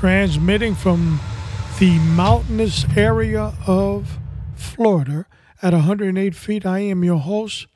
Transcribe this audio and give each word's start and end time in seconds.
Transmitting 0.00 0.74
from 0.74 1.20
the 1.78 1.98
mountainous 1.98 2.86
area 2.96 3.52
of 3.66 4.18
Florida 4.54 5.26
at 5.60 5.74
108 5.74 6.34
feet. 6.34 6.64
I 6.64 6.78
am 6.78 7.04
your 7.04 7.18
host, 7.18 7.66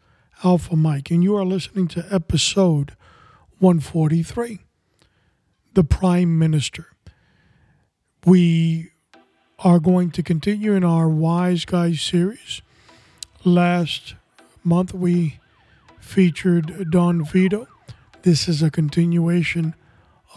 Alpha 0.42 0.74
Mike, 0.74 1.10
and 1.10 1.23
you 1.23 1.37
are 1.37 1.45
listening 1.45 1.87
to 1.88 2.06
episode 2.10 2.96
143 3.59 4.60
The 5.74 5.85
Prime 5.85 6.38
Minister. 6.38 6.87
We 8.24 8.93
are 9.59 9.79
going 9.79 10.10
to 10.13 10.23
continue 10.23 10.73
in 10.73 10.82
our 10.82 11.10
Wise 11.10 11.66
Guys 11.66 12.01
series. 12.01 12.63
Last 13.45 14.15
month 14.65 14.95
we 14.95 15.41
featured 16.01 16.91
Don 16.91 17.23
Vito. 17.23 17.68
This 18.23 18.48
is 18.48 18.63
a 18.63 18.70
continuation 18.70 19.74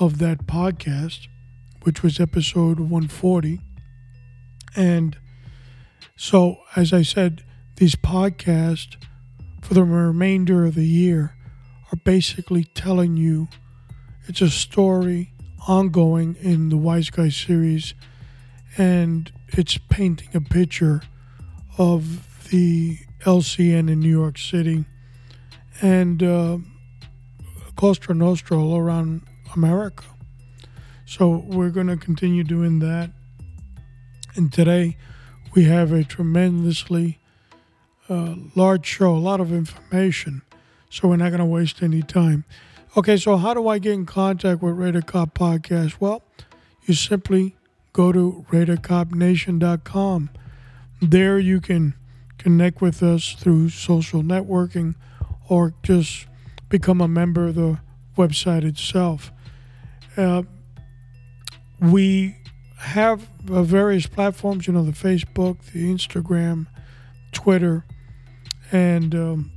of 0.01 0.17
that 0.17 0.47
podcast 0.47 1.29
which 1.87 2.03
was 2.03 2.19
episode 2.19 2.81
140. 2.81 3.61
And 4.75 5.17
so, 6.17 6.57
as 6.75 6.91
I 6.91 7.01
said, 7.01 7.45
these 7.77 7.95
podcasts 7.95 8.97
for 9.61 9.73
the 9.73 9.85
remainder 9.85 10.65
of 10.65 10.75
the 10.75 10.85
year 10.85 11.37
are 11.89 11.95
basically 12.03 12.65
telling 12.65 13.15
you 13.15 13.47
it's 14.25 14.41
a 14.41 14.49
story 14.49 15.31
ongoing 15.65 16.35
in 16.41 16.67
the 16.67 16.75
Wise 16.75 17.09
Guy 17.09 17.29
series, 17.29 17.93
and 18.77 19.31
it's 19.47 19.77
painting 19.77 20.31
a 20.33 20.41
picture 20.41 21.03
of 21.77 22.49
the 22.49 22.97
LCN 23.21 23.89
in 23.89 24.01
New 24.01 24.09
York 24.09 24.37
City 24.37 24.83
and 25.81 26.21
uh, 26.21 26.57
Costa 27.77 28.13
Nostra 28.13 28.57
around 28.57 29.21
America. 29.55 30.03
So 31.07 31.37
we're 31.47 31.69
going 31.69 31.87
to 31.87 31.95
continue 31.95 32.43
doing 32.43 32.79
that. 32.79 33.11
And 34.35 34.51
today 34.51 34.97
we 35.55 35.63
have 35.63 35.93
a 35.93 36.03
tremendously 36.03 37.17
uh, 38.09 38.35
large 38.55 38.85
show, 38.85 39.15
a 39.15 39.17
lot 39.17 39.39
of 39.39 39.53
information. 39.53 40.41
So 40.89 41.07
we're 41.07 41.15
not 41.15 41.29
going 41.29 41.39
to 41.39 41.45
waste 41.45 41.81
any 41.81 42.01
time. 42.01 42.43
Okay, 42.97 43.15
so 43.15 43.37
how 43.37 43.53
do 43.53 43.69
I 43.69 43.79
get 43.79 43.93
in 43.93 44.05
contact 44.05 44.61
with 44.61 44.75
Raider 44.75 45.01
Cop 45.01 45.33
Podcast? 45.33 46.01
Well, 46.01 46.23
you 46.83 46.93
simply 46.93 47.55
go 47.93 48.11
to 48.11 48.45
RaiderCopNation.com. 48.51 50.29
There 51.01 51.39
you 51.39 51.61
can 51.61 51.93
connect 52.37 52.81
with 52.81 53.01
us 53.01 53.31
through 53.31 53.69
social 53.69 54.23
networking 54.23 54.95
or 55.47 55.73
just 55.83 56.27
become 56.67 56.99
a 56.99 57.07
member 57.07 57.47
of 57.47 57.55
the 57.55 57.79
website 58.17 58.65
itself. 58.65 59.31
Uh, 60.17 60.43
we 61.79 62.35
have 62.77 63.27
uh, 63.49 63.63
various 63.63 64.07
platforms, 64.07 64.67
you 64.67 64.73
know, 64.73 64.83
the 64.83 64.91
Facebook, 64.91 65.57
the 65.73 65.91
Instagram, 65.93 66.67
Twitter, 67.31 67.85
and 68.71 69.13
um, 69.15 69.51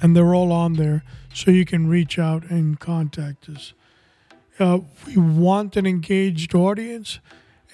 and 0.00 0.14
they're 0.14 0.34
all 0.34 0.52
on 0.52 0.74
there, 0.74 1.02
so 1.32 1.50
you 1.50 1.64
can 1.64 1.88
reach 1.88 2.18
out 2.18 2.44
and 2.50 2.78
contact 2.78 3.48
us. 3.48 3.72
Uh, 4.58 4.80
we 5.06 5.16
want 5.16 5.76
an 5.76 5.86
engaged 5.86 6.54
audience, 6.54 7.18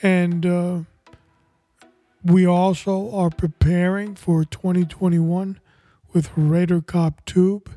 and 0.02 0.46
uh, 0.46 0.78
we 2.24 2.46
also 2.46 3.10
are 3.14 3.30
preparing 3.30 4.14
for 4.14 4.44
2021 4.44 5.60
with 6.12 6.30
Raider 6.36 6.80
Cop 6.80 7.24
Tube, 7.24 7.76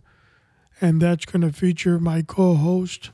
and 0.79 1.01
that's 1.01 1.25
going 1.25 1.41
to 1.41 1.51
feature 1.51 1.99
my 1.99 2.21
co-host 2.21 3.11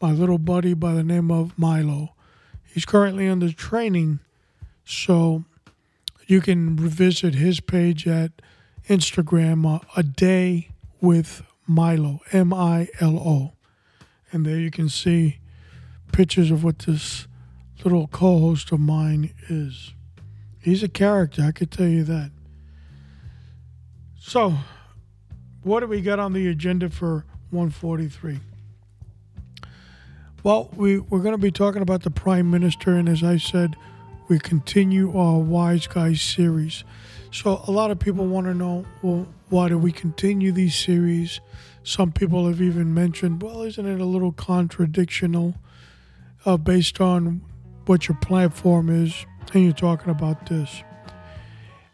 my 0.00 0.12
little 0.12 0.38
buddy 0.38 0.74
by 0.74 0.94
the 0.94 1.04
name 1.04 1.30
of 1.30 1.58
Milo. 1.58 2.14
He's 2.64 2.84
currently 2.84 3.28
under 3.28 3.52
training, 3.52 4.20
so 4.84 5.44
you 6.26 6.40
can 6.40 6.76
revisit 6.76 7.34
his 7.34 7.60
page 7.60 8.06
at 8.06 8.32
Instagram, 8.88 9.66
uh, 9.66 9.80
A 9.96 10.02
Day 10.02 10.70
with 11.00 11.42
Milo, 11.66 12.20
M 12.32 12.54
I 12.54 12.88
L 13.00 13.18
O. 13.18 13.52
And 14.32 14.46
there 14.46 14.58
you 14.58 14.70
can 14.70 14.88
see 14.88 15.38
pictures 16.12 16.50
of 16.50 16.64
what 16.64 16.80
this 16.80 17.26
little 17.84 18.06
co 18.06 18.38
host 18.38 18.72
of 18.72 18.80
mine 18.80 19.34
is. 19.48 19.92
He's 20.60 20.82
a 20.82 20.88
character, 20.88 21.42
I 21.42 21.52
could 21.52 21.70
tell 21.70 21.88
you 21.88 22.04
that. 22.04 22.30
So, 24.18 24.54
what 25.62 25.80
do 25.80 25.86
we 25.86 26.00
got 26.00 26.18
on 26.18 26.32
the 26.32 26.46
agenda 26.48 26.90
for 26.90 27.24
143? 27.50 28.40
Well, 30.42 30.70
we, 30.74 30.98
we're 30.98 31.20
going 31.20 31.34
to 31.34 31.38
be 31.38 31.50
talking 31.50 31.82
about 31.82 32.02
the 32.02 32.10
Prime 32.10 32.50
Minister, 32.50 32.94
and 32.94 33.10
as 33.10 33.22
I 33.22 33.36
said, 33.36 33.76
we 34.28 34.38
continue 34.38 35.14
our 35.14 35.38
Wise 35.38 35.86
Guys 35.86 36.22
series. 36.22 36.82
So, 37.30 37.62
a 37.66 37.70
lot 37.70 37.90
of 37.90 37.98
people 37.98 38.26
want 38.26 38.46
to 38.46 38.54
know 38.54 38.86
well, 39.02 39.28
why 39.50 39.68
do 39.68 39.76
we 39.76 39.92
continue 39.92 40.50
these 40.50 40.74
series? 40.74 41.40
Some 41.82 42.10
people 42.12 42.46
have 42.46 42.62
even 42.62 42.94
mentioned, 42.94 43.42
well, 43.42 43.60
isn't 43.62 43.86
it 43.86 44.00
a 44.00 44.04
little 44.06 44.32
contradictional 44.32 45.56
uh, 46.46 46.56
based 46.56 47.02
on 47.02 47.42
what 47.84 48.08
your 48.08 48.16
platform 48.16 48.88
is 48.88 49.26
and 49.52 49.64
you're 49.64 49.74
talking 49.74 50.08
about 50.08 50.46
this? 50.46 50.82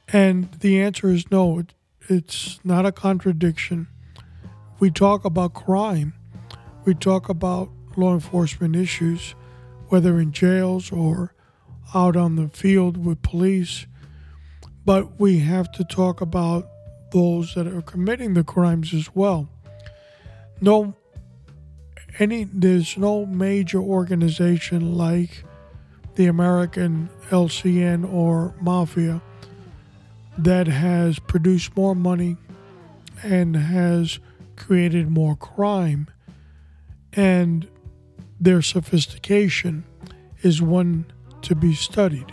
And 0.07 0.53
the 0.53 0.81
answer 0.81 1.11
is 1.11 1.29
no, 1.33 1.59
it, 1.59 1.75
it's 2.09 2.61
not 2.63 2.87
a 2.87 2.93
contradiction. 2.93 3.89
We 4.79 4.93
talk 4.93 5.25
about 5.25 5.53
crime, 5.53 6.15
we 6.85 6.95
talk 6.95 7.29
about 7.29 7.71
law 7.97 8.15
enforcement 8.15 8.77
issues, 8.77 9.35
whether 9.89 10.19
in 10.21 10.33
jails 10.33 10.91
or 10.93 11.35
out 11.95 12.17
on 12.17 12.37
the 12.37 12.49
field 12.49 13.05
with 13.05 13.23
police. 13.23 13.87
But 14.85 15.19
we 15.19 15.41
have 15.41 15.71
to 15.73 15.85
talk 15.85 16.21
about 16.21 16.69
those 17.13 17.55
that 17.55 17.67
are 17.67 17.83
committing 17.83 18.35
the 18.35 18.45
crimes 18.45 18.93
as 18.93 19.15
well. 19.15 19.49
No, 20.61 20.95
any 22.19 22.45
there's 22.45 22.97
no 22.97 23.27
major 23.27 23.81
organization 23.81 24.95
like 24.97 25.45
the 26.15 26.27
American 26.27 27.11
LCN 27.31 28.11
or 28.11 28.55
Mafia 28.61 29.21
that 30.39 30.67
has 30.67 31.19
produced 31.19 31.77
more 31.77 31.95
money 31.95 32.37
and 33.23 33.57
has 33.57 34.19
created 34.57 35.11
more 35.11 35.37
crime. 35.37 36.09
And 37.13 37.69
their 38.41 38.63
sophistication 38.63 39.85
is 40.43 40.61
one 40.61 41.07
to 41.43 41.55
be 41.55 41.75
studied. 41.75 42.33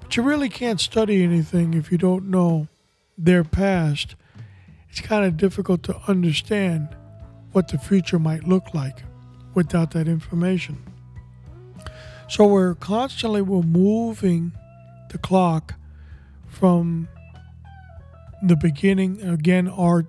But 0.00 0.16
you 0.16 0.22
really 0.22 0.48
can't 0.48 0.80
study 0.80 1.22
anything 1.22 1.74
if 1.74 1.92
you 1.92 1.98
don't 1.98 2.30
know 2.30 2.68
their 3.16 3.44
past. 3.44 4.16
It's 4.88 5.00
kind 5.00 5.24
of 5.24 5.36
difficult 5.36 5.82
to 5.84 5.96
understand 6.08 6.96
what 7.52 7.68
the 7.68 7.78
future 7.78 8.18
might 8.18 8.46
look 8.46 8.74
like 8.74 9.02
without 9.54 9.92
that 9.92 10.08
information. 10.08 10.78
So 12.28 12.46
we're 12.46 12.74
constantly 12.74 13.42
we're 13.42 13.62
moving 13.62 14.52
the 15.10 15.18
clock 15.18 15.74
from 16.48 17.08
the 18.42 18.56
beginning. 18.56 19.20
Again, 19.22 19.68
our 19.68 20.06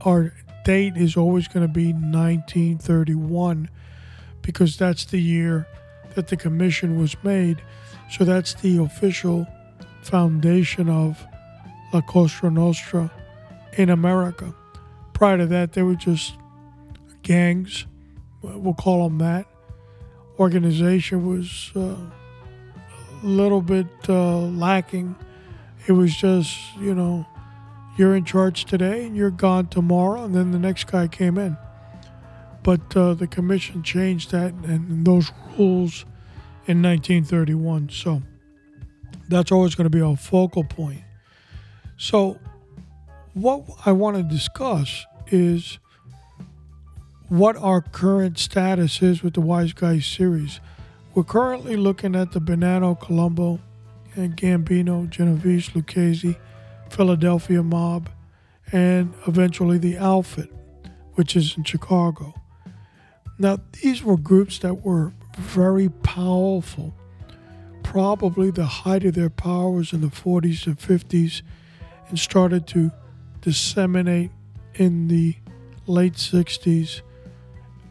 our 0.00 0.34
date 0.64 0.96
is 0.96 1.16
always 1.16 1.46
going 1.46 1.66
to 1.66 1.72
be 1.72 1.92
1931 1.92 3.68
because 4.42 4.76
that's 4.76 5.04
the 5.06 5.20
year 5.20 5.66
that 6.14 6.28
the 6.28 6.36
commission 6.36 6.98
was 6.98 7.16
made. 7.22 7.62
So 8.10 8.24
that's 8.24 8.54
the 8.54 8.78
official 8.78 9.46
foundation 10.02 10.88
of 10.88 11.24
La 11.92 12.00
Cosa 12.00 12.50
Nostra 12.50 13.10
in 13.74 13.90
America. 13.90 14.54
Prior 15.12 15.38
to 15.38 15.46
that, 15.46 15.72
they 15.72 15.82
were 15.82 15.94
just 15.94 16.34
gangs. 17.22 17.86
We'll 18.42 18.74
call 18.74 19.08
them 19.08 19.18
that. 19.18 19.46
Organization 20.38 21.26
was 21.26 21.70
uh, 21.76 21.96
a 23.22 23.26
little 23.26 23.60
bit 23.60 23.86
uh, 24.08 24.38
lacking. 24.38 25.14
It 25.86 25.92
was 25.92 26.16
just, 26.16 26.56
you 26.78 26.94
know, 26.94 27.26
you're 27.96 28.16
in 28.16 28.24
charge 28.24 28.64
today 28.64 29.04
and 29.04 29.14
you're 29.14 29.30
gone 29.30 29.66
tomorrow, 29.66 30.24
and 30.24 30.34
then 30.34 30.52
the 30.52 30.58
next 30.58 30.86
guy 30.86 31.06
came 31.06 31.36
in. 31.36 31.56
But 32.62 32.96
uh, 32.96 33.14
the 33.14 33.26
commission 33.26 33.82
changed 33.82 34.32
that 34.32 34.52
and 34.52 35.04
those 35.04 35.32
rules 35.58 36.04
in 36.66 36.82
1931. 36.82 37.88
So 37.90 38.22
that's 39.28 39.52
always 39.52 39.74
going 39.74 39.84
to 39.84 39.90
be 39.90 40.02
our 40.02 40.16
focal 40.16 40.64
point. 40.64 41.02
So, 41.96 42.38
what 43.34 43.62
I 43.86 43.92
want 43.92 44.16
to 44.16 44.22
discuss 44.22 45.06
is 45.28 45.78
what 47.28 47.56
our 47.56 47.80
current 47.80 48.38
status 48.38 49.02
is 49.02 49.22
with 49.22 49.34
the 49.34 49.40
Wise 49.40 49.72
Guys 49.72 50.04
series. 50.04 50.60
We're 51.14 51.24
currently 51.24 51.76
looking 51.76 52.16
at 52.16 52.32
the 52.32 52.40
Bonanno, 52.40 52.98
Colombo, 53.00 53.60
and 54.16 54.36
Gambino, 54.36 55.08
Genovese, 55.08 55.74
Lucchese, 55.76 56.36
Philadelphia 56.88 57.62
mob, 57.62 58.10
and 58.72 59.14
eventually 59.28 59.78
the 59.78 59.96
Outfit, 59.96 60.52
which 61.14 61.36
is 61.36 61.56
in 61.56 61.64
Chicago. 61.64 62.34
Now, 63.40 63.58
these 63.80 64.04
were 64.04 64.18
groups 64.18 64.58
that 64.58 64.84
were 64.84 65.14
very 65.38 65.88
powerful. 65.88 66.94
Probably 67.82 68.50
the 68.50 68.66
height 68.66 69.02
of 69.06 69.14
their 69.14 69.30
power 69.30 69.70
was 69.70 69.94
in 69.94 70.02
the 70.02 70.08
40s 70.08 70.66
and 70.66 70.78
50s 70.78 71.40
and 72.10 72.18
started 72.18 72.66
to 72.68 72.92
disseminate 73.40 74.30
in 74.74 75.08
the 75.08 75.36
late 75.86 76.12
60s. 76.12 77.00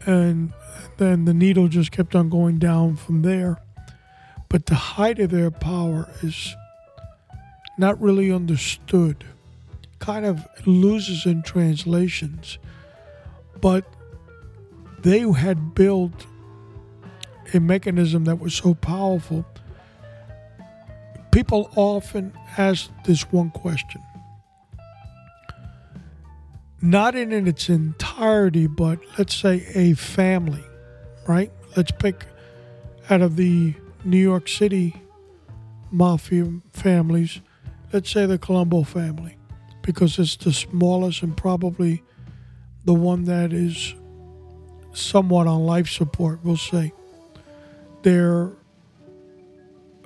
And 0.06 0.52
then 0.98 1.24
the 1.24 1.34
needle 1.34 1.66
just 1.66 1.90
kept 1.90 2.14
on 2.14 2.28
going 2.28 2.60
down 2.60 2.94
from 2.94 3.22
there. 3.22 3.60
But 4.48 4.66
the 4.66 4.76
height 4.76 5.18
of 5.18 5.30
their 5.30 5.50
power 5.50 6.08
is 6.22 6.54
not 7.76 8.00
really 8.00 8.30
understood, 8.30 9.24
kind 9.98 10.24
of 10.24 10.46
loses 10.64 11.26
in 11.26 11.42
translations. 11.42 12.58
But 13.60 13.84
they 15.02 15.20
had 15.20 15.74
built 15.74 16.26
a 17.54 17.60
mechanism 17.60 18.24
that 18.24 18.36
was 18.36 18.54
so 18.54 18.74
powerful. 18.74 19.44
People 21.32 21.70
often 21.76 22.32
ask 22.58 22.90
this 23.04 23.22
one 23.32 23.50
question. 23.50 24.02
Not 26.82 27.14
in 27.14 27.46
its 27.46 27.68
entirety, 27.68 28.66
but 28.66 28.98
let's 29.18 29.34
say 29.34 29.66
a 29.74 29.94
family, 29.94 30.64
right? 31.26 31.52
Let's 31.76 31.92
pick 31.92 32.26
out 33.10 33.20
of 33.20 33.36
the 33.36 33.74
New 34.04 34.18
York 34.18 34.48
City 34.48 34.96
mafia 35.90 36.46
families, 36.72 37.40
let's 37.92 38.10
say 38.10 38.24
the 38.26 38.38
Colombo 38.38 38.82
family, 38.82 39.36
because 39.82 40.18
it's 40.18 40.36
the 40.36 40.52
smallest 40.52 41.22
and 41.22 41.36
probably 41.36 42.02
the 42.84 42.94
one 42.94 43.24
that 43.24 43.52
is 43.52 43.94
somewhat 44.92 45.46
on 45.46 45.66
life 45.66 45.88
support, 45.88 46.40
we'll 46.42 46.56
say. 46.56 46.92
They're 48.02 48.50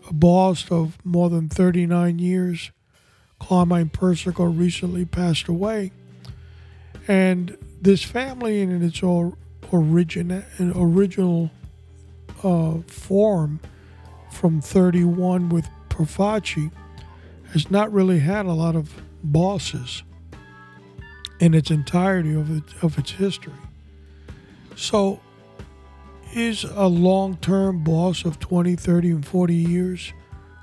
a 0.08 0.12
boss 0.12 0.70
of 0.70 0.98
more 1.04 1.30
than 1.30 1.48
39 1.48 2.18
years. 2.18 2.70
Carmine 3.40 3.88
Persico 3.88 4.44
recently 4.44 5.04
passed 5.04 5.48
away. 5.48 5.92
And 7.06 7.56
this 7.80 8.02
family, 8.02 8.62
in 8.62 8.82
its 8.82 9.02
origin, 9.02 10.44
original 10.60 11.50
uh, 12.42 12.78
form 12.86 13.60
from 14.30 14.60
31 14.60 15.48
with 15.48 15.68
Profaci, 15.88 16.70
has 17.52 17.70
not 17.70 17.92
really 17.92 18.20
had 18.20 18.46
a 18.46 18.52
lot 18.52 18.74
of 18.74 19.02
bosses 19.22 20.02
in 21.40 21.54
its 21.54 21.70
entirety 21.70 22.34
of, 22.34 22.82
of 22.82 22.98
its 22.98 23.12
history. 23.12 23.52
So, 24.76 25.20
is 26.32 26.64
a 26.64 26.86
long 26.86 27.36
term 27.36 27.84
boss 27.84 28.24
of 28.24 28.40
20, 28.40 28.76
30, 28.76 29.10
and 29.10 29.26
40 29.26 29.54
years 29.54 30.12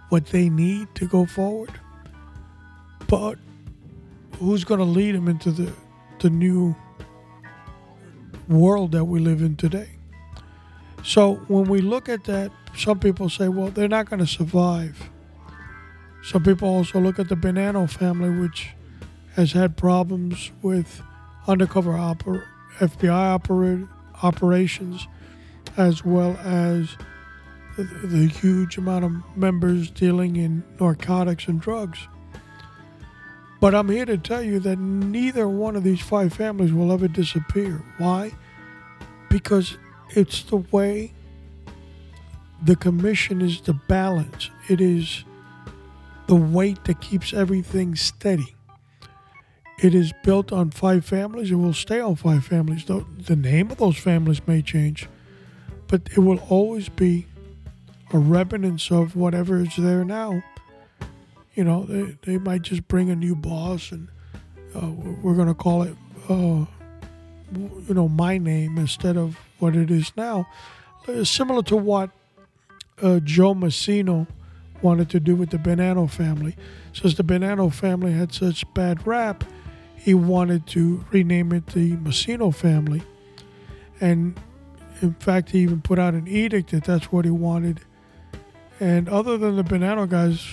what 0.09 0.27
they 0.27 0.49
need 0.49 0.93
to 0.95 1.07
go 1.07 1.25
forward? 1.25 1.71
But 3.07 3.37
who's 4.39 4.63
going 4.63 4.79
to 4.79 4.85
lead 4.85 5.15
them 5.15 5.27
into 5.27 5.51
the, 5.51 5.71
the 6.19 6.29
new 6.29 6.75
world 8.47 8.91
that 8.91 9.05
we 9.05 9.19
live 9.19 9.41
in 9.41 9.55
today? 9.55 9.89
So, 11.03 11.35
when 11.47 11.65
we 11.65 11.81
look 11.81 12.09
at 12.09 12.25
that, 12.25 12.51
some 12.75 12.99
people 12.99 13.29
say, 13.29 13.47
well, 13.47 13.69
they're 13.69 13.87
not 13.87 14.09
going 14.09 14.19
to 14.19 14.27
survive. 14.27 15.09
Some 16.23 16.43
people 16.43 16.67
also 16.67 16.99
look 16.99 17.17
at 17.17 17.29
the 17.29 17.35
Bonanno 17.35 17.89
family, 17.89 18.29
which 18.29 18.69
has 19.35 19.53
had 19.53 19.77
problems 19.77 20.51
with 20.61 21.01
undercover 21.47 21.93
oper- 21.93 22.45
FBI 22.79 23.39
oper- 23.39 23.89
operations, 24.23 25.07
as 25.77 26.03
well 26.03 26.37
as 26.43 26.95
the, 27.77 27.83
the 27.83 28.27
huge 28.27 28.77
amount 28.77 29.05
of 29.05 29.37
members 29.37 29.89
dealing 29.89 30.35
in 30.35 30.63
narcotics 30.79 31.47
and 31.47 31.61
drugs. 31.61 32.07
But 33.59 33.75
I'm 33.75 33.89
here 33.89 34.05
to 34.05 34.17
tell 34.17 34.41
you 34.41 34.59
that 34.59 34.79
neither 34.79 35.47
one 35.47 35.75
of 35.75 35.83
these 35.83 36.01
five 36.01 36.33
families 36.33 36.73
will 36.73 36.91
ever 36.91 37.07
disappear. 37.07 37.83
Why? 37.99 38.31
Because 39.29 39.77
it's 40.15 40.43
the 40.43 40.57
way 40.57 41.13
the 42.63 42.75
commission 42.75 43.41
is 43.41 43.61
the 43.61 43.73
balance. 43.73 44.49
It 44.67 44.81
is 44.81 45.23
the 46.27 46.35
weight 46.35 46.83
that 46.85 47.01
keeps 47.01 47.33
everything 47.33 47.95
steady. 47.95 48.55
It 49.81 49.95
is 49.95 50.13
built 50.23 50.51
on 50.51 50.69
five 50.69 51.03
families 51.03 51.51
It 51.51 51.55
will 51.55 51.73
stay 51.73 51.99
on 51.99 52.15
five 52.15 52.45
families. 52.45 52.85
The, 52.85 53.03
the 53.25 53.35
name 53.35 53.71
of 53.71 53.77
those 53.77 53.97
families 53.97 54.45
may 54.45 54.61
change, 54.61 55.09
but 55.87 56.07
it 56.15 56.19
will 56.19 56.37
always 56.49 56.87
be 56.87 57.25
a 58.13 58.19
remnants 58.19 58.91
of 58.91 59.15
whatever 59.15 59.59
is 59.59 59.75
there 59.75 60.05
now. 60.05 60.43
You 61.55 61.63
know, 61.63 61.85
they, 61.85 62.17
they 62.23 62.37
might 62.37 62.61
just 62.61 62.87
bring 62.87 63.09
a 63.09 63.15
new 63.15 63.35
boss 63.35 63.91
and 63.91 64.07
uh, 64.75 64.89
we're 65.21 65.35
going 65.35 65.47
to 65.47 65.55
call 65.55 65.81
it, 65.81 65.95
uh, 66.29 66.65
you 67.53 67.93
know, 67.93 68.07
my 68.07 68.37
name 68.37 68.77
instead 68.77 69.17
of 69.17 69.35
what 69.57 69.75
it 69.75 69.89
is 69.89 70.11
now. 70.15 70.47
It's 71.07 71.29
similar 71.29 71.63
to 71.63 71.75
what 71.75 72.11
uh, 73.01 73.19
Joe 73.19 73.55
Massino 73.55 74.27
wanted 74.83 75.09
to 75.09 75.19
do 75.19 75.35
with 75.35 75.49
the 75.49 75.57
Bonanno 75.57 76.09
family. 76.09 76.55
Since 76.93 77.15
the 77.15 77.23
Bonanno 77.23 77.73
family 77.73 78.13
had 78.13 78.31
such 78.31 78.71
bad 78.73 79.05
rap, 79.07 79.43
he 80.03 80.15
wanted 80.15 80.65
to 80.65 81.05
rename 81.11 81.51
it 81.51 81.67
the 81.67 81.95
Massino 81.97 82.53
family. 82.53 83.03
And 83.99 84.39
in 84.99 85.13
fact, 85.13 85.51
he 85.51 85.59
even 85.59 85.81
put 85.81 85.99
out 85.99 86.15
an 86.15 86.27
edict 86.27 86.71
that 86.71 86.85
that's 86.85 87.11
what 87.11 87.23
he 87.23 87.29
wanted. 87.29 87.81
And 88.79 89.07
other 89.07 89.37
than 89.37 89.57
the 89.57 89.63
Bonanno 89.63 90.09
guys 90.09 90.43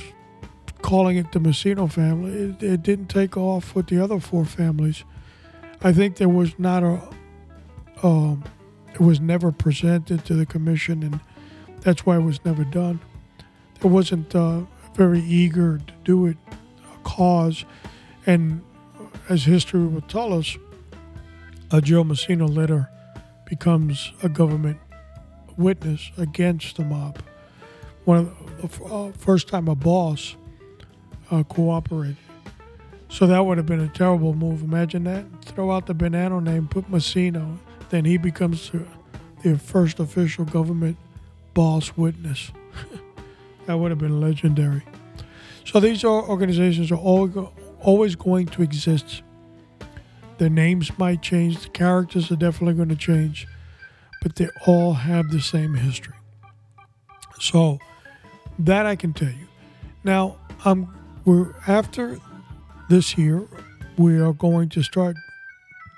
calling 0.82 1.16
it 1.16 1.32
the 1.32 1.38
Massino 1.38 1.90
family, 1.90 2.30
it, 2.30 2.62
it 2.62 2.82
didn't 2.82 3.06
take 3.06 3.38
off 3.38 3.74
with 3.74 3.86
the 3.86 3.98
other 3.98 4.20
four 4.20 4.44
families. 4.44 5.04
I 5.80 5.94
think 5.94 6.16
there 6.16 6.28
was 6.28 6.58
not 6.58 6.82
a, 6.82 7.00
um, 8.02 8.44
it 8.92 9.00
was 9.00 9.18
never 9.18 9.50
presented 9.50 10.26
to 10.26 10.34
the 10.34 10.44
commission, 10.44 11.02
and 11.02 11.20
that's 11.80 12.04
why 12.04 12.16
it 12.16 12.22
was 12.22 12.44
never 12.44 12.64
done. 12.64 13.00
There 13.80 13.90
wasn't 13.90 14.34
uh, 14.34 14.62
very 14.94 15.20
eager 15.20 15.78
to 15.78 15.94
do 16.04 16.26
it, 16.26 16.36
a 16.50 16.98
cause, 17.02 17.64
and 18.26 18.62
as 19.28 19.44
history 19.44 19.86
will 19.86 20.00
tell 20.02 20.32
us, 20.32 20.56
a 21.70 21.80
Joe 21.80 22.02
Massino 22.02 22.54
later 22.54 22.88
becomes 23.44 24.12
a 24.22 24.28
government 24.28 24.78
witness 25.56 26.10
against 26.16 26.76
the 26.76 26.84
mob. 26.84 27.18
One 28.04 28.34
of 28.62 28.78
the 28.78 28.84
uh, 28.84 29.12
first 29.12 29.48
time 29.48 29.68
a 29.68 29.74
boss 29.74 30.34
uh, 31.30 31.42
cooperated. 31.42 32.16
So 33.10 33.26
that 33.26 33.44
would 33.44 33.58
have 33.58 33.66
been 33.66 33.80
a 33.80 33.88
terrible 33.88 34.34
move. 34.34 34.62
Imagine 34.62 35.04
that. 35.04 35.24
Throw 35.44 35.70
out 35.72 35.86
the 35.86 35.94
Bonanno 35.94 36.42
name, 36.42 36.68
put 36.68 36.90
Massino, 36.90 37.58
then 37.90 38.04
he 38.04 38.18
becomes 38.18 38.70
the, 38.70 38.86
the 39.42 39.58
first 39.58 39.98
official 39.98 40.44
government 40.44 40.96
boss 41.54 41.96
witness. 41.96 42.50
that 43.66 43.78
would 43.78 43.90
have 43.90 43.98
been 43.98 44.20
legendary. 44.20 44.82
So 45.64 45.80
these 45.80 46.04
organizations 46.04 46.90
are 46.90 46.96
all 46.96 47.26
always 47.80 48.16
going 48.16 48.46
to 48.46 48.62
exist. 48.62 49.22
Their 50.38 50.50
names 50.50 50.96
might 50.98 51.22
change, 51.22 51.60
the 51.62 51.68
characters 51.68 52.30
are 52.30 52.36
definitely 52.36 52.74
going 52.74 52.88
to 52.90 52.96
change, 52.96 53.46
but 54.22 54.36
they 54.36 54.48
all 54.66 54.94
have 54.94 55.30
the 55.30 55.40
same 55.40 55.74
history. 55.74 56.14
So 57.40 57.78
that 58.58 58.86
I 58.86 58.96
can 58.96 59.12
tell 59.12 59.28
you. 59.28 59.46
Now, 60.04 60.36
um, 60.64 60.94
we're 61.24 61.54
after 61.66 62.18
this 62.88 63.18
year, 63.18 63.46
we 63.96 64.18
are 64.18 64.32
going 64.32 64.68
to 64.70 64.82
start 64.82 65.16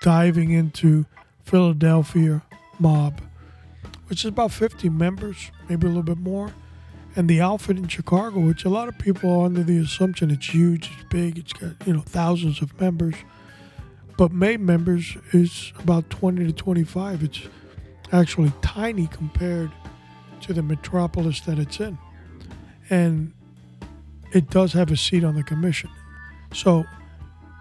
diving 0.03 0.51
into 0.51 1.07
Philadelphia 1.45 2.43
Mob, 2.79 3.21
which 4.09 4.25
is 4.25 4.31
about 4.31 4.53
50 4.53 4.89
members, 4.89 5.51
maybe 5.69 5.87
a 5.87 5.91
little 5.91 6.03
bit 6.03 6.19
more. 6.19 6.53
And 7.17 7.29
the 7.29 7.41
outfit 7.41 7.77
in 7.77 7.89
Chicago, 7.89 8.41
which 8.41 8.65
a 8.65 8.69
lot 8.69 8.89
of 8.89 8.97
people 8.99 9.31
are 9.31 9.47
under 9.47 9.63
the 9.63 9.79
assumption 9.79 10.31
it's 10.31 10.47
huge, 10.47 10.91
it's 10.93 11.05
big, 11.09 11.39
it's 11.39 11.53
got, 11.53 11.73
you 11.87 11.93
know, 11.93 12.01
thousands 12.01 12.63
of 12.63 12.79
members. 12.81 13.17
But 14.17 14.33
May 14.33 14.57
members 14.57 15.17
is 15.33 15.73
about 15.79 16.09
20 16.11 16.47
to 16.47 16.53
25. 16.53 17.23
It's 17.23 17.41
actually 18.13 18.53
tiny 18.63 19.07
compared 19.09 19.73
to 20.43 20.53
the 20.53 20.63
metropolis 20.63 21.41
that 21.41 21.59
it's 21.59 21.81
in. 21.81 21.99
And 22.91 23.33
it 24.33 24.51
does 24.51 24.73
have 24.75 24.91
a 24.91 24.97
seat 24.97 25.25
on 25.25 25.35
the 25.35 25.43
commission. 25.43 25.91
So 26.53 26.85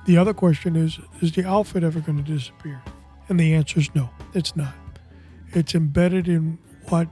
the 0.06 0.18
other 0.18 0.34
question 0.34 0.75
is 0.75 1.00
is 1.22 1.32
the 1.32 1.46
outfit 1.46 1.84
ever 1.84 2.00
going 2.00 2.24
to 2.24 2.32
disappear? 2.32 2.82
And 3.27 3.39
the 3.39 3.53
answer 3.53 3.79
is 3.79 3.94
no, 3.94 4.10
it's 4.34 4.56
not. 4.56 4.74
It's 5.53 5.75
embedded 5.75 6.27
in 6.27 6.58
what 6.89 7.08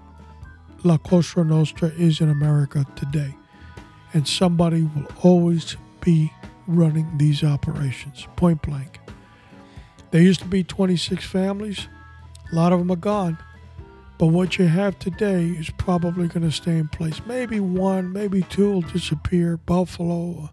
La 0.84 0.98
Cosa 0.98 1.44
Nostra 1.44 1.90
is 1.90 2.22
in 2.22 2.30
America 2.30 2.86
today. 2.96 3.36
And 4.14 4.28
somebody 4.28 4.84
will 4.84 5.08
always 5.24 5.76
be 6.02 6.32
running 6.68 7.18
these 7.18 7.44
operations, 7.44 8.28
point 8.36 8.62
blank. 8.62 9.00
There 10.12 10.22
used 10.22 10.42
to 10.42 10.48
be 10.48 10.64
26 10.64 11.26
families, 11.26 11.88
a 12.52 12.56
lot 12.56 12.72
of 12.72 12.80
them 12.80 12.92
are 12.92 12.96
gone. 12.96 13.38
But 14.18 14.28
what 14.28 14.58
you 14.58 14.66
have 14.66 14.98
today 14.98 15.46
is 15.46 15.70
probably 15.78 16.28
going 16.28 16.44
to 16.44 16.52
stay 16.52 16.78
in 16.78 16.88
place. 16.88 17.22
Maybe 17.28 17.60
one, 17.60 18.12
maybe 18.12 18.42
two 18.42 18.72
will 18.72 18.82
disappear, 18.82 19.58
Buffalo, 19.58 20.50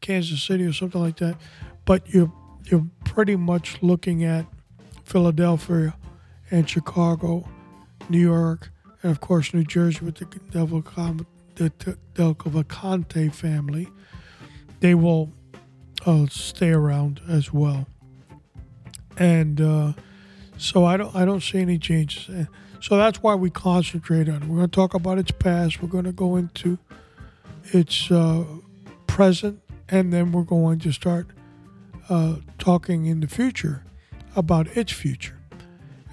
Kansas 0.00 0.42
City, 0.42 0.64
or 0.64 0.72
something 0.72 1.00
like 1.00 1.18
that. 1.18 1.36
But 1.84 2.08
you're 2.08 2.32
you're 2.64 2.86
pretty 3.04 3.36
much 3.36 3.82
looking 3.82 4.24
at 4.24 4.46
Philadelphia 5.04 5.94
and 6.50 6.68
Chicago, 6.68 7.46
New 8.08 8.20
York, 8.20 8.70
and 9.02 9.10
of 9.10 9.20
course 9.20 9.52
New 9.54 9.64
Jersey 9.64 10.04
with 10.04 10.16
the 10.16 10.24
DeCavalcante 11.64 13.34
family. 13.34 13.88
They 14.80 14.94
will 14.94 15.32
uh, 16.06 16.26
stay 16.28 16.70
around 16.70 17.20
as 17.28 17.52
well, 17.52 17.86
and 19.18 19.60
uh, 19.60 19.92
so 20.56 20.84
I 20.84 20.96
don't 20.96 21.14
I 21.14 21.24
don't 21.24 21.42
see 21.42 21.58
any 21.58 21.78
changes. 21.78 22.46
So 22.80 22.96
that's 22.96 23.22
why 23.22 23.34
we 23.34 23.50
concentrate 23.50 24.28
on 24.28 24.36
it. 24.36 24.44
We're 24.44 24.56
going 24.56 24.70
to 24.70 24.74
talk 24.74 24.94
about 24.94 25.18
its 25.18 25.30
past. 25.30 25.82
We're 25.82 25.88
going 25.88 26.04
to 26.04 26.12
go 26.12 26.36
into 26.36 26.78
its 27.72 28.10
uh, 28.10 28.44
present, 29.06 29.60
and 29.90 30.12
then 30.12 30.32
we're 30.32 30.44
going 30.44 30.78
to 30.80 30.92
start 30.92 31.26
uh, 32.08 32.36
talking 32.58 33.04
in 33.04 33.20
the 33.20 33.28
future 33.28 33.84
about 34.34 34.66
its 34.68 34.92
future 34.92 35.36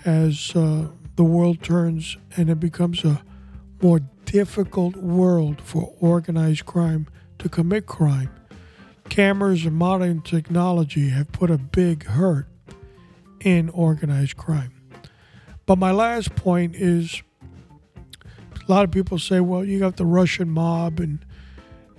as 0.04 0.54
uh, 0.56 0.88
the 1.18 1.24
world 1.24 1.62
turns 1.62 2.16
and 2.38 2.50
it 2.50 2.60
becomes 2.60 3.04
a 3.04 3.22
more 3.82 4.00
difficult 4.26 4.96
world 4.96 5.60
for 5.62 5.94
organized 6.00 6.66
crime 6.66 7.08
to 7.40 7.50
commit 7.50 7.86
crime. 7.86 8.30
Cameras 9.10 9.66
and 9.66 9.76
modern 9.76 10.22
technology 10.22 11.10
have 11.10 11.32
put 11.32 11.50
a 11.50 11.58
big 11.58 12.06
hurt 12.06 12.48
in 13.42 13.70
organized 13.70 14.38
crime. 14.38 14.72
But 15.66 15.78
my 15.78 15.92
last 15.92 16.36
point 16.36 16.76
is 16.76 17.22
a 18.68 18.72
lot 18.72 18.84
of 18.84 18.92
people 18.92 19.18
say, 19.18 19.40
well, 19.40 19.66
you 19.66 19.80
got 19.80 19.98
the 19.98 20.06
Russian 20.06 20.50
mob 20.50 21.00
and 21.00 21.26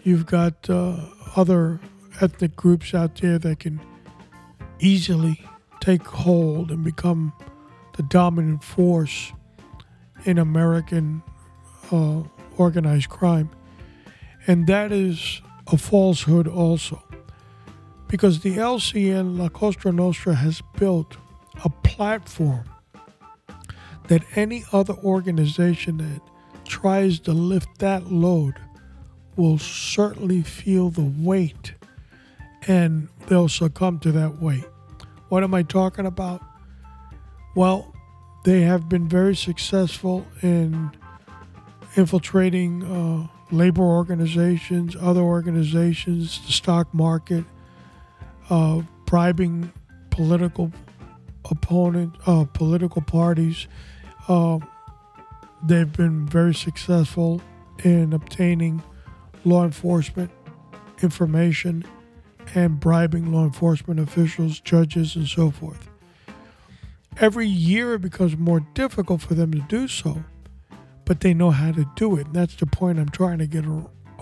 you've 0.05 0.27
got 0.27 0.71
uh, 0.71 0.97
other 1.35 1.81
ethnic 2.21 2.55
groups 2.57 2.95
out 2.95 3.17
there 3.17 3.39
that 3.39 3.61
can 3.61 3.81
easily 4.79 5.45
take 5.81 6.07
hold 6.07 6.71
and 6.71 6.85
become 6.85 7.33
the 7.99 8.05
dominant 8.05 8.62
force 8.62 9.33
in 10.25 10.38
American 10.38 11.21
uh, 11.90 12.23
organized 12.57 13.09
crime. 13.09 13.50
And 14.47 14.69
that 14.69 14.93
is 14.93 15.43
a 15.67 15.76
falsehood 15.76 16.47
also. 16.47 17.02
Because 18.07 18.40
the 18.40 18.57
LCN, 18.57 19.37
La 19.37 19.49
Cosa 19.49 19.90
Nostra, 19.90 20.35
has 20.35 20.62
built 20.78 21.17
a 21.64 21.69
platform 21.69 22.64
that 24.07 24.23
any 24.37 24.64
other 24.73 24.95
organization 24.95 25.99
that 25.99 26.23
tries 26.64 27.19
to 27.19 27.33
lift 27.33 27.81
that 27.81 28.12
load 28.12 28.55
will 29.35 29.59
certainly 29.59 30.43
feel 30.43 30.90
the 30.90 31.12
weight 31.19 31.75
and 32.69 33.09
they'll 33.26 33.49
succumb 33.49 33.99
to 33.99 34.12
that 34.12 34.40
weight. 34.40 34.64
What 35.31 35.43
am 35.43 35.52
I 35.52 35.64
talking 35.64 36.07
about? 36.07 36.48
Well, 37.59 37.93
they 38.45 38.61
have 38.61 38.88
been 38.88 39.09
very 39.09 39.35
successful 39.35 40.25
in 40.43 40.93
infiltrating 41.97 42.85
uh, 42.85 43.27
labor 43.50 43.83
organizations, 43.83 44.95
other 44.95 45.23
organizations, 45.23 46.41
the 46.47 46.53
stock 46.53 46.95
market, 46.95 47.45
uh, 48.49 48.83
bribing 49.07 49.73
political 50.11 50.71
opponent, 51.50 52.15
uh, 52.27 52.45
political 52.45 53.03
parties, 53.03 53.67
uh, 54.29 54.61
they've 55.65 55.93
been 55.93 56.29
very 56.29 56.55
successful 56.55 57.43
in 57.83 58.12
obtaining 58.12 58.85
law 59.45 59.65
enforcement 59.65 60.31
information 61.03 61.85
and 62.55 62.79
bribing 62.79 63.33
law 63.33 63.43
enforcement 63.43 63.99
officials, 63.99 64.61
judges, 64.61 65.17
and 65.17 65.27
so 65.27 65.50
forth. 65.50 65.88
Every 67.21 67.47
year 67.47 67.95
it 67.95 68.03
becomes 68.03 68.37
more 68.37 68.61
difficult 68.75 69.23
for 69.23 69.35
them 69.35 69.53
to 69.53 69.59
do 69.61 69.89
so, 69.89 70.23
but 71.05 71.21
they 71.21 71.35
know 71.35 71.51
how 71.51 71.73
to 71.73 71.85
do 71.97 72.17
it. 72.17 72.27
And 72.27 72.35
that's 72.37 72.55
the 72.55 72.67
point 72.67 72.99
I'm 72.99 73.09
trying 73.09 73.39
to 73.39 73.47
get 73.47 73.65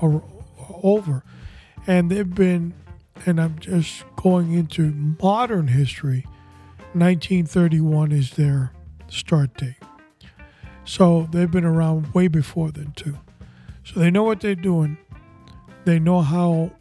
over. 0.03 1.23
And 1.87 2.11
they've 2.11 2.35
been, 2.35 2.73
and 3.27 3.39
I'm 3.41 3.59
just 3.59 4.05
going 4.17 4.55
into 4.55 4.93
modern 5.23 5.69
history, 5.69 6.25
1931 6.95 8.13
is 8.13 8.31
their 8.31 8.73
start 9.09 9.55
date. 9.59 9.77
So 10.85 11.29
they've 11.33 11.51
been 11.51 11.67
around 11.67 12.15
way 12.15 12.29
before 12.29 12.71
then, 12.71 12.93
too. 12.97 13.19
So 13.85 14.01
they 14.01 14.11
know 14.11 14.23
what 14.23 14.41
they're 14.41 14.55
doing. 14.55 14.97
They 15.85 15.99
know 15.99 16.23
how 16.23 16.73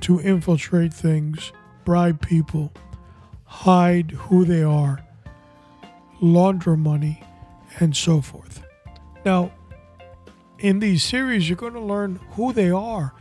to 0.00 0.20
infiltrate 0.20 0.94
things, 0.94 1.52
bribe 1.84 2.22
people, 2.22 2.72
hide 3.44 4.12
who 4.12 4.46
they 4.46 4.62
are, 4.62 5.04
launder 6.20 6.76
money, 6.76 7.22
and 7.78 7.96
so 7.96 8.20
forth. 8.20 8.62
Now, 9.24 9.52
in 10.58 10.80
these 10.80 11.02
series, 11.02 11.48
you're 11.48 11.56
going 11.56 11.72
to 11.72 11.80
learn 11.80 12.20
who 12.32 12.52
they 12.52 12.70
are. 12.70 13.14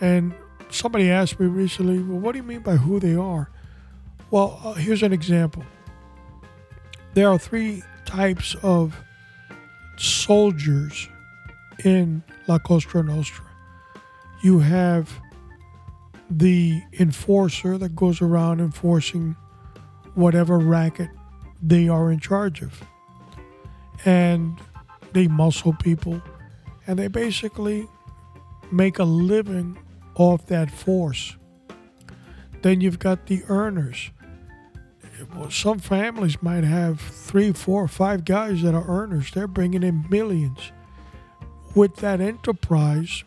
And 0.00 0.34
somebody 0.70 1.10
asked 1.10 1.38
me 1.38 1.46
recently, 1.46 2.02
well, 2.02 2.18
what 2.18 2.32
do 2.32 2.38
you 2.38 2.42
mean 2.42 2.60
by 2.60 2.76
who 2.76 2.98
they 2.98 3.14
are? 3.14 3.50
Well, 4.30 4.60
uh, 4.64 4.72
here's 4.74 5.02
an 5.02 5.12
example. 5.12 5.64
There 7.14 7.28
are 7.28 7.38
three 7.38 7.82
types 8.04 8.56
of 8.62 8.96
soldiers 9.96 11.08
in 11.84 12.22
La 12.46 12.58
Cosa 12.58 13.02
Nostra. 13.02 13.44
You 14.42 14.60
have 14.60 15.10
the 16.30 16.80
enforcer 16.98 17.76
that 17.78 17.94
goes 17.94 18.22
around 18.22 18.60
enforcing 18.60 19.36
whatever 20.14 20.58
racket 20.58 21.10
they 21.62 21.88
are 21.88 22.10
in 22.10 22.20
charge 22.20 22.62
of. 22.62 22.82
And 24.04 24.58
they 25.12 25.28
muscle 25.28 25.74
people 25.74 26.22
and 26.86 26.98
they 26.98 27.08
basically 27.08 27.86
make 28.72 28.98
a 28.98 29.04
living 29.04 29.78
off 30.14 30.46
that 30.46 30.70
force. 30.70 31.36
Then 32.62 32.80
you've 32.80 32.98
got 32.98 33.26
the 33.26 33.42
earners 33.48 34.10
well, 35.34 35.50
some 35.50 35.78
families 35.78 36.42
might 36.42 36.64
have 36.64 37.00
three, 37.00 37.52
four, 37.52 37.86
five 37.88 38.24
guys 38.24 38.62
that 38.62 38.74
are 38.74 38.84
earners. 38.88 39.30
They're 39.30 39.46
bringing 39.46 39.82
in 39.82 40.06
millions. 40.08 40.72
With 41.74 41.96
that 41.96 42.20
enterprise, 42.20 43.24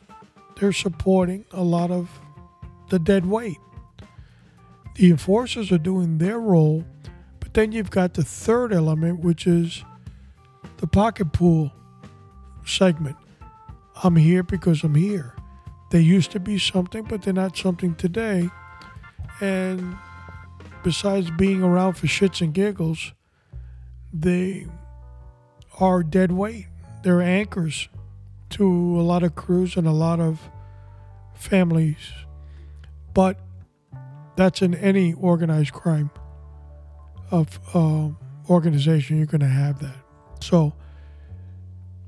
they're 0.59 0.73
supporting 0.73 1.45
a 1.51 1.63
lot 1.63 1.91
of 1.91 2.09
the 2.89 2.99
dead 2.99 3.25
weight. 3.25 3.57
The 4.95 5.11
enforcers 5.11 5.71
are 5.71 5.77
doing 5.77 6.17
their 6.17 6.39
role, 6.39 6.83
then 7.53 7.71
you've 7.71 7.91
got 7.91 8.15
the 8.15 8.23
third 8.23 8.73
element, 8.73 9.19
which 9.19 9.45
is 9.45 9.83
the 10.77 10.87
pocket 10.87 11.31
pool 11.33 11.71
segment. 12.65 13.15
I'm 14.03 14.15
here 14.15 14.43
because 14.43 14.83
I'm 14.83 14.95
here. 14.95 15.35
They 15.91 15.99
used 15.99 16.31
to 16.31 16.39
be 16.39 16.57
something, 16.57 17.03
but 17.03 17.21
they're 17.21 17.33
not 17.33 17.55
something 17.55 17.95
today. 17.95 18.49
And 19.39 19.95
besides 20.83 21.29
being 21.31 21.61
around 21.61 21.93
for 21.93 22.07
shits 22.07 22.41
and 22.41 22.53
giggles, 22.53 23.13
they 24.11 24.67
are 25.79 26.01
dead 26.01 26.31
weight. 26.31 26.67
They're 27.03 27.21
anchors 27.21 27.89
to 28.51 28.65
a 28.65 29.03
lot 29.03 29.23
of 29.23 29.35
crews 29.35 29.77
and 29.77 29.87
a 29.87 29.91
lot 29.91 30.19
of 30.19 30.39
families. 31.35 32.11
But 33.13 33.39
that's 34.35 34.61
in 34.61 34.73
any 34.73 35.13
organized 35.13 35.73
crime 35.73 36.09
of 37.33 37.59
uh, 37.73 38.09
organization. 38.49 39.17
You're 39.17 39.25
going 39.25 39.41
to 39.41 39.47
have 39.47 39.79
that. 39.79 39.95
So 40.39 40.73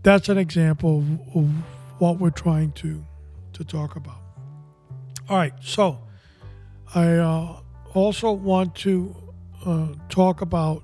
that's 0.03 0.29
an 0.29 0.38
example 0.38 1.00
of, 1.00 1.36
of 1.36 1.50
what 1.98 2.20
we're 2.20 2.29
trying 2.29 2.72
to 2.74 3.03
to 3.53 3.63
talk 3.63 3.96
about. 3.96 4.20
All 5.29 5.38
right, 5.38 5.53
so 5.62 6.00
I 6.94 7.15
uh, 7.15 7.60
also 7.94 8.32
want 8.32 8.75
to 8.75 9.15
uh, 9.65 9.88
talk 10.10 10.41
about 10.41 10.84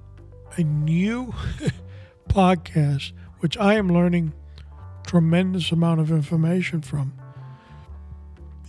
a 0.58 0.64
new 0.64 1.34
podcast, 2.30 3.12
which 3.40 3.58
I 3.58 3.76
am 3.76 3.94
learning 3.94 4.34
tremendous 5.06 5.72
amount 5.72 6.00
of 6.00 6.12
information 6.12 6.82
from. 6.82 7.14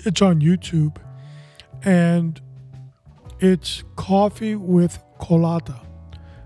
It's 0.04 0.20
on 0.20 0.40
YouTube, 0.40 0.96
and 1.84 2.40
it's 3.38 3.84
Coffee 3.94 4.56
with 4.56 4.98
Cullotta, 5.22 5.78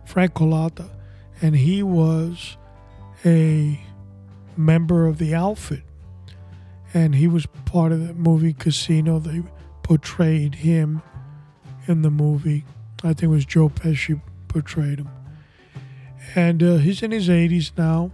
Frank 0.05 0.35
Cullotta, 0.35 0.91
and 1.41 1.57
he 1.57 1.83
was 1.83 2.59
a 3.25 3.81
member 4.55 5.07
of 5.07 5.17
the 5.17 5.35
outfit, 5.35 5.83
and 6.93 7.15
he 7.15 7.27
was 7.27 7.47
part 7.65 7.91
of 7.91 8.07
the 8.07 8.13
movie 8.13 8.53
Casino. 8.53 9.19
They 9.19 9.43
portrayed 9.83 10.57
him 10.57 11.01
in 11.87 12.03
the 12.03 12.11
movie. 12.11 12.67
I 12.99 13.09
think 13.09 13.25
it 13.25 13.27
was 13.29 13.47
Joe 13.47 13.71
Pesci 13.71 14.21
portrayed 14.49 14.99
him, 14.99 15.09
and 16.35 16.63
uh, 16.63 16.77
he's 16.77 17.03
in 17.03 17.13
his 17.13 17.31
80s 17.31 17.73
now. 17.79 18.13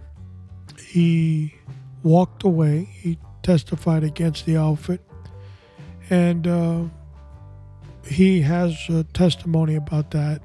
He 0.81 1.55
walked 2.03 2.43
away. 2.43 2.85
He 2.85 3.17
testified 3.41 4.05
against 4.05 4.45
the 4.45 4.55
outfit, 4.55 5.01
and 6.09 6.47
uh, 6.47 6.83
he 8.07 8.41
has 8.41 8.89
testimony 9.11 9.75
about 9.75 10.11
that. 10.11 10.41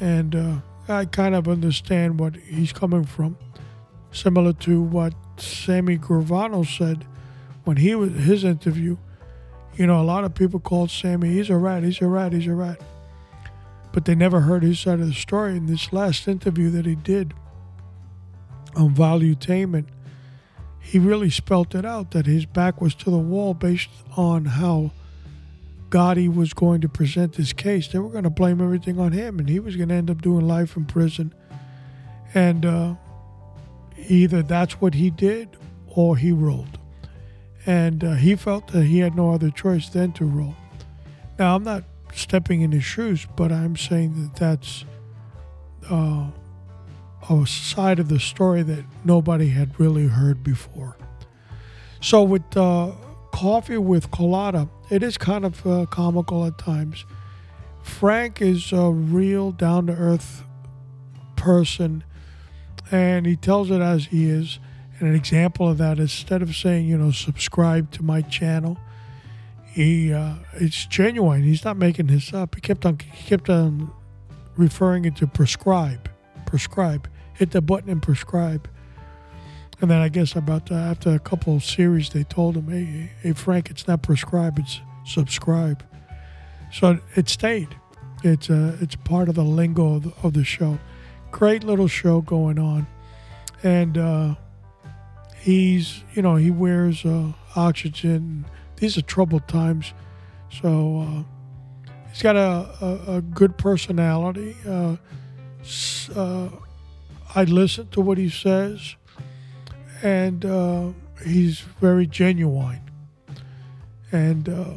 And 0.00 0.34
uh, 0.34 0.56
I 0.88 1.04
kind 1.04 1.34
of 1.34 1.48
understand 1.48 2.18
what 2.18 2.36
he's 2.36 2.72
coming 2.72 3.04
from, 3.04 3.36
similar 4.12 4.52
to 4.54 4.80
what 4.80 5.14
Sammy 5.36 5.98
Gravano 5.98 6.66
said 6.66 7.04
when 7.64 7.78
he 7.78 7.94
was 7.94 8.12
his 8.12 8.44
interview. 8.44 8.96
You 9.76 9.86
know, 9.86 10.00
a 10.00 10.04
lot 10.04 10.24
of 10.24 10.34
people 10.34 10.60
called 10.60 10.90
Sammy, 10.90 11.32
he's 11.32 11.50
a 11.50 11.56
rat, 11.56 11.82
he's 11.82 12.00
a 12.00 12.06
rat, 12.06 12.32
he's 12.32 12.46
a 12.46 12.54
rat. 12.54 12.80
But 13.92 14.04
they 14.04 14.14
never 14.14 14.40
heard 14.40 14.62
his 14.62 14.80
side 14.80 15.00
of 15.00 15.06
the 15.06 15.14
story. 15.14 15.56
In 15.56 15.66
this 15.66 15.92
last 15.92 16.28
interview 16.28 16.70
that 16.70 16.86
he 16.86 16.94
did 16.94 17.34
on 18.76 18.94
Valuetainment, 18.94 19.86
he 20.80 20.98
really 20.98 21.30
spelt 21.30 21.74
it 21.74 21.84
out 21.84 22.12
that 22.12 22.26
his 22.26 22.46
back 22.46 22.80
was 22.80 22.94
to 22.96 23.10
the 23.10 23.18
wall 23.18 23.54
based 23.54 23.90
on 24.16 24.46
how 24.46 24.90
Gotti 25.90 26.32
was 26.32 26.52
going 26.52 26.80
to 26.82 26.88
present 26.88 27.36
his 27.36 27.52
case. 27.52 27.88
They 27.88 27.98
were 27.98 28.10
going 28.10 28.24
to 28.24 28.30
blame 28.30 28.60
everything 28.60 29.00
on 29.00 29.12
him, 29.12 29.38
and 29.38 29.48
he 29.48 29.58
was 29.58 29.76
going 29.76 29.88
to 29.88 29.94
end 29.94 30.10
up 30.10 30.20
doing 30.20 30.46
life 30.46 30.76
in 30.76 30.84
prison. 30.84 31.34
And 32.34 32.66
uh, 32.66 32.94
either 34.06 34.42
that's 34.42 34.80
what 34.80 34.94
he 34.94 35.10
did 35.10 35.56
or 35.86 36.16
he 36.16 36.30
rolled. 36.32 36.78
And 37.64 38.04
uh, 38.04 38.14
he 38.14 38.36
felt 38.36 38.68
that 38.68 38.84
he 38.84 38.98
had 38.98 39.14
no 39.14 39.32
other 39.32 39.50
choice 39.50 39.88
than 39.88 40.12
to 40.12 40.24
roll. 40.24 40.54
Now, 41.38 41.56
I'm 41.56 41.64
not 41.64 41.84
stepping 42.14 42.60
in 42.60 42.72
his 42.72 42.84
shoes, 42.84 43.26
but 43.36 43.50
I'm 43.50 43.76
saying 43.76 44.22
that 44.22 44.36
that's 44.36 44.84
uh, 45.90 46.30
a 47.28 47.46
side 47.46 47.98
of 47.98 48.08
the 48.08 48.20
story 48.20 48.62
that 48.62 48.84
nobody 49.04 49.48
had 49.48 49.78
really 49.80 50.06
heard 50.06 50.42
before. 50.42 50.96
So, 52.00 52.22
with 52.22 52.56
uh, 52.56 52.92
Coffee 53.32 53.78
with 53.78 54.10
Cullotta, 54.10 54.68
it 54.90 55.02
is 55.02 55.18
kind 55.18 55.44
of 55.44 55.66
uh, 55.66 55.86
comical 55.86 56.44
at 56.44 56.58
times. 56.58 57.04
Frank 57.82 58.40
is 58.42 58.72
a 58.72 58.90
real 58.90 59.50
down 59.52 59.86
to 59.86 59.92
earth 59.92 60.44
person 61.36 62.04
and 62.90 63.26
he 63.26 63.36
tells 63.36 63.70
it 63.70 63.80
as 63.80 64.06
he 64.06 64.28
is. 64.28 64.58
And 64.98 65.08
an 65.08 65.14
example 65.14 65.68
of 65.68 65.78
that, 65.78 65.98
instead 65.98 66.42
of 66.42 66.54
saying, 66.56 66.86
you 66.86 66.98
know, 66.98 67.12
subscribe 67.12 67.90
to 67.92 68.02
my 68.02 68.20
channel, 68.22 68.78
he 69.70 70.12
uh, 70.12 70.34
it's 70.54 70.86
genuine. 70.86 71.44
He's 71.44 71.64
not 71.64 71.76
making 71.76 72.08
this 72.08 72.32
up. 72.32 72.56
He 72.56 72.60
kept 72.60 72.84
on 72.84 72.98
he 72.98 73.28
kept 73.28 73.48
on 73.48 73.92
referring 74.56 75.04
it 75.04 75.14
to 75.16 75.26
prescribe, 75.26 76.10
prescribe. 76.46 77.08
Hit 77.34 77.52
the 77.52 77.60
button 77.60 77.88
and 77.88 78.02
prescribe. 78.02 78.68
And 79.80 79.90
then 79.90 80.00
I 80.00 80.08
guess 80.08 80.34
about 80.34 80.72
uh, 80.72 80.74
after 80.74 81.14
a 81.14 81.18
couple 81.20 81.54
of 81.54 81.64
series, 81.64 82.10
they 82.10 82.24
told 82.24 82.56
him, 82.56 82.68
"Hey, 82.68 83.12
hey, 83.22 83.32
Frank, 83.32 83.70
it's 83.70 83.86
not 83.86 84.02
prescribe, 84.02 84.58
it's 84.58 84.80
subscribe." 85.04 85.84
So 86.72 86.98
it 87.14 87.28
stayed. 87.28 87.76
It's 88.24 88.50
uh, 88.50 88.76
it's 88.80 88.96
part 88.96 89.28
of 89.28 89.36
the 89.36 89.44
lingo 89.44 89.94
of 89.94 90.02
the, 90.02 90.12
of 90.22 90.32
the 90.32 90.44
show. 90.44 90.78
Great 91.30 91.62
little 91.62 91.86
show 91.86 92.20
going 92.20 92.58
on, 92.58 92.86
and 93.62 93.96
uh, 93.96 94.34
he's 95.40 96.02
you 96.14 96.22
know 96.22 96.34
he 96.34 96.50
wears 96.50 97.04
uh, 97.04 97.32
oxygen. 97.54 98.46
These 98.76 98.98
are 98.98 99.02
troubled 99.02 99.46
times, 99.46 99.92
so 100.50 101.00
uh, 101.00 101.92
he's 102.10 102.22
got 102.22 102.34
a, 102.34 102.68
a, 102.80 103.16
a 103.16 103.22
good 103.22 103.56
personality. 103.56 104.56
Uh, 104.66 104.96
uh, 106.16 106.48
I 107.34 107.44
listen 107.44 107.88
to 107.88 108.00
what 108.00 108.18
he 108.18 108.28
says 108.28 108.96
and 110.02 110.44
uh, 110.44 110.88
he's 111.24 111.60
very 111.60 112.06
genuine. 112.06 112.80
And 114.12 114.48
uh, 114.48 114.74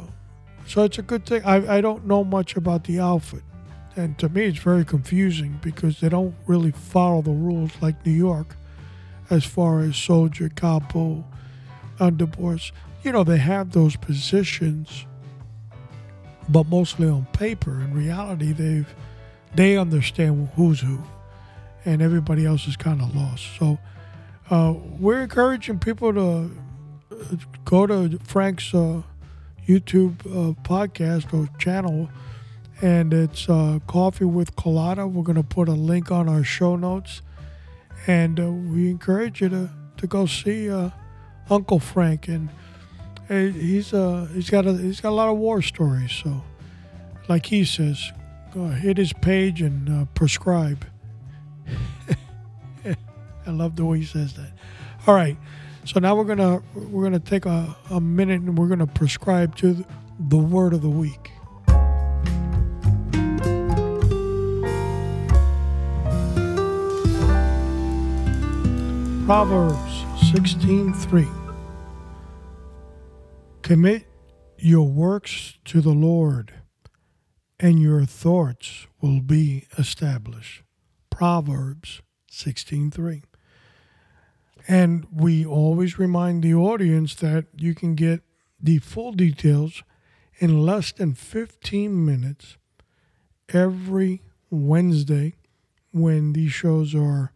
so 0.66 0.84
it's 0.84 0.98
a 0.98 1.02
good 1.02 1.26
thing. 1.26 1.42
I, 1.44 1.76
I 1.76 1.80
don't 1.80 2.06
know 2.06 2.24
much 2.24 2.56
about 2.56 2.84
the 2.84 3.00
outfit. 3.00 3.42
And 3.96 4.18
to 4.18 4.28
me, 4.28 4.46
it's 4.46 4.58
very 4.58 4.84
confusing 4.84 5.58
because 5.62 6.00
they 6.00 6.08
don't 6.08 6.34
really 6.46 6.70
follow 6.70 7.22
the 7.22 7.30
rules 7.30 7.70
like 7.80 8.04
New 8.06 8.12
York 8.12 8.56
as 9.28 9.44
far 9.44 9.80
as 9.80 9.96
soldier, 9.96 10.48
capo, 10.48 11.24
underboss. 11.98 12.72
You 13.02 13.12
know, 13.12 13.24
they 13.24 13.38
have 13.38 13.72
those 13.72 13.96
positions, 13.96 15.06
but 16.48 16.66
mostly 16.68 17.08
on 17.08 17.26
paper. 17.32 17.72
In 17.72 17.94
reality, 17.94 18.52
they've 18.52 18.94
they 19.54 19.76
understand 19.76 20.48
who's 20.56 20.80
who, 20.80 20.98
and 21.84 22.00
everybody 22.00 22.46
else 22.46 22.66
is 22.66 22.76
kind 22.76 23.02
of 23.02 23.14
lost. 23.14 23.44
So 23.58 23.78
uh, 24.52 24.74
we're 25.00 25.22
encouraging 25.22 25.78
people 25.78 26.12
to 26.12 26.50
uh, 27.10 27.36
go 27.64 27.86
to 27.86 28.18
Frank's 28.22 28.74
uh, 28.74 29.00
YouTube 29.66 30.20
uh, 30.26 30.52
podcast 30.62 31.32
or 31.32 31.48
channel, 31.56 32.10
and 32.82 33.14
it's 33.14 33.48
uh, 33.48 33.78
Coffee 33.86 34.26
with 34.26 34.54
Cullotta. 34.54 35.10
We're 35.10 35.22
going 35.22 35.36
to 35.36 35.42
put 35.42 35.70
a 35.70 35.72
link 35.72 36.12
on 36.12 36.28
our 36.28 36.44
show 36.44 36.76
notes, 36.76 37.22
and 38.06 38.38
uh, 38.38 38.52
we 38.52 38.90
encourage 38.90 39.40
you 39.40 39.48
to, 39.48 39.70
to 39.96 40.06
go 40.06 40.26
see 40.26 40.68
Uncle 41.48 41.78
Frank. 41.78 42.28
And 42.28 42.50
he's 43.28 43.94
uh, 43.94 44.28
he's 44.34 44.50
got 44.50 44.66
a 44.66 44.76
he's 44.76 45.00
got 45.00 45.08
a 45.08 45.16
lot 45.16 45.30
of 45.30 45.38
war 45.38 45.62
stories. 45.62 46.12
So, 46.12 46.42
like 47.26 47.46
he 47.46 47.64
says, 47.64 48.12
hit 48.54 48.98
his 48.98 49.14
page 49.14 49.62
and 49.62 50.14
prescribe. 50.14 50.84
I 53.46 53.50
love 53.50 53.76
the 53.76 53.84
way 53.84 53.98
he 53.98 54.04
says 54.04 54.34
that. 54.34 54.52
All 55.06 55.14
right. 55.14 55.36
So 55.84 55.98
now 55.98 56.14
we're 56.14 56.24
gonna 56.24 56.62
we're 56.74 57.02
gonna 57.02 57.18
take 57.18 57.44
a, 57.44 57.76
a 57.90 58.00
minute 58.00 58.40
and 58.40 58.56
we're 58.56 58.68
gonna 58.68 58.86
prescribe 58.86 59.56
to 59.56 59.84
the 60.18 60.38
word 60.38 60.72
of 60.72 60.82
the 60.82 60.88
week. 60.88 61.32
Proverbs 69.26 70.04
16:3 70.30 71.28
Commit 73.62 74.04
your 74.58 74.88
works 74.88 75.58
to 75.64 75.80
the 75.80 75.90
Lord 75.90 76.54
and 77.58 77.80
your 77.80 78.04
thoughts 78.04 78.86
will 79.00 79.20
be 79.20 79.66
established. 79.78 80.62
Proverbs 81.10 82.02
16:3 82.30 83.22
and 84.68 85.06
we 85.12 85.44
always 85.44 85.98
remind 85.98 86.42
the 86.42 86.54
audience 86.54 87.14
that 87.16 87.46
you 87.56 87.74
can 87.74 87.94
get 87.94 88.22
the 88.60 88.78
full 88.78 89.12
details 89.12 89.82
in 90.38 90.64
less 90.64 90.92
than 90.92 91.14
15 91.14 92.04
minutes 92.04 92.56
every 93.48 94.22
Wednesday 94.50 95.34
when 95.92 96.32
these 96.32 96.52
shows 96.52 96.94
are 96.94 97.32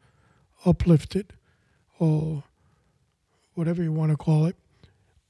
uplifted 0.65 1.33
or 1.99 2.45
whatever 3.55 3.83
you 3.83 3.93
want 3.93 4.11
to 4.11 4.17
call 4.17 4.47
it 4.47 4.57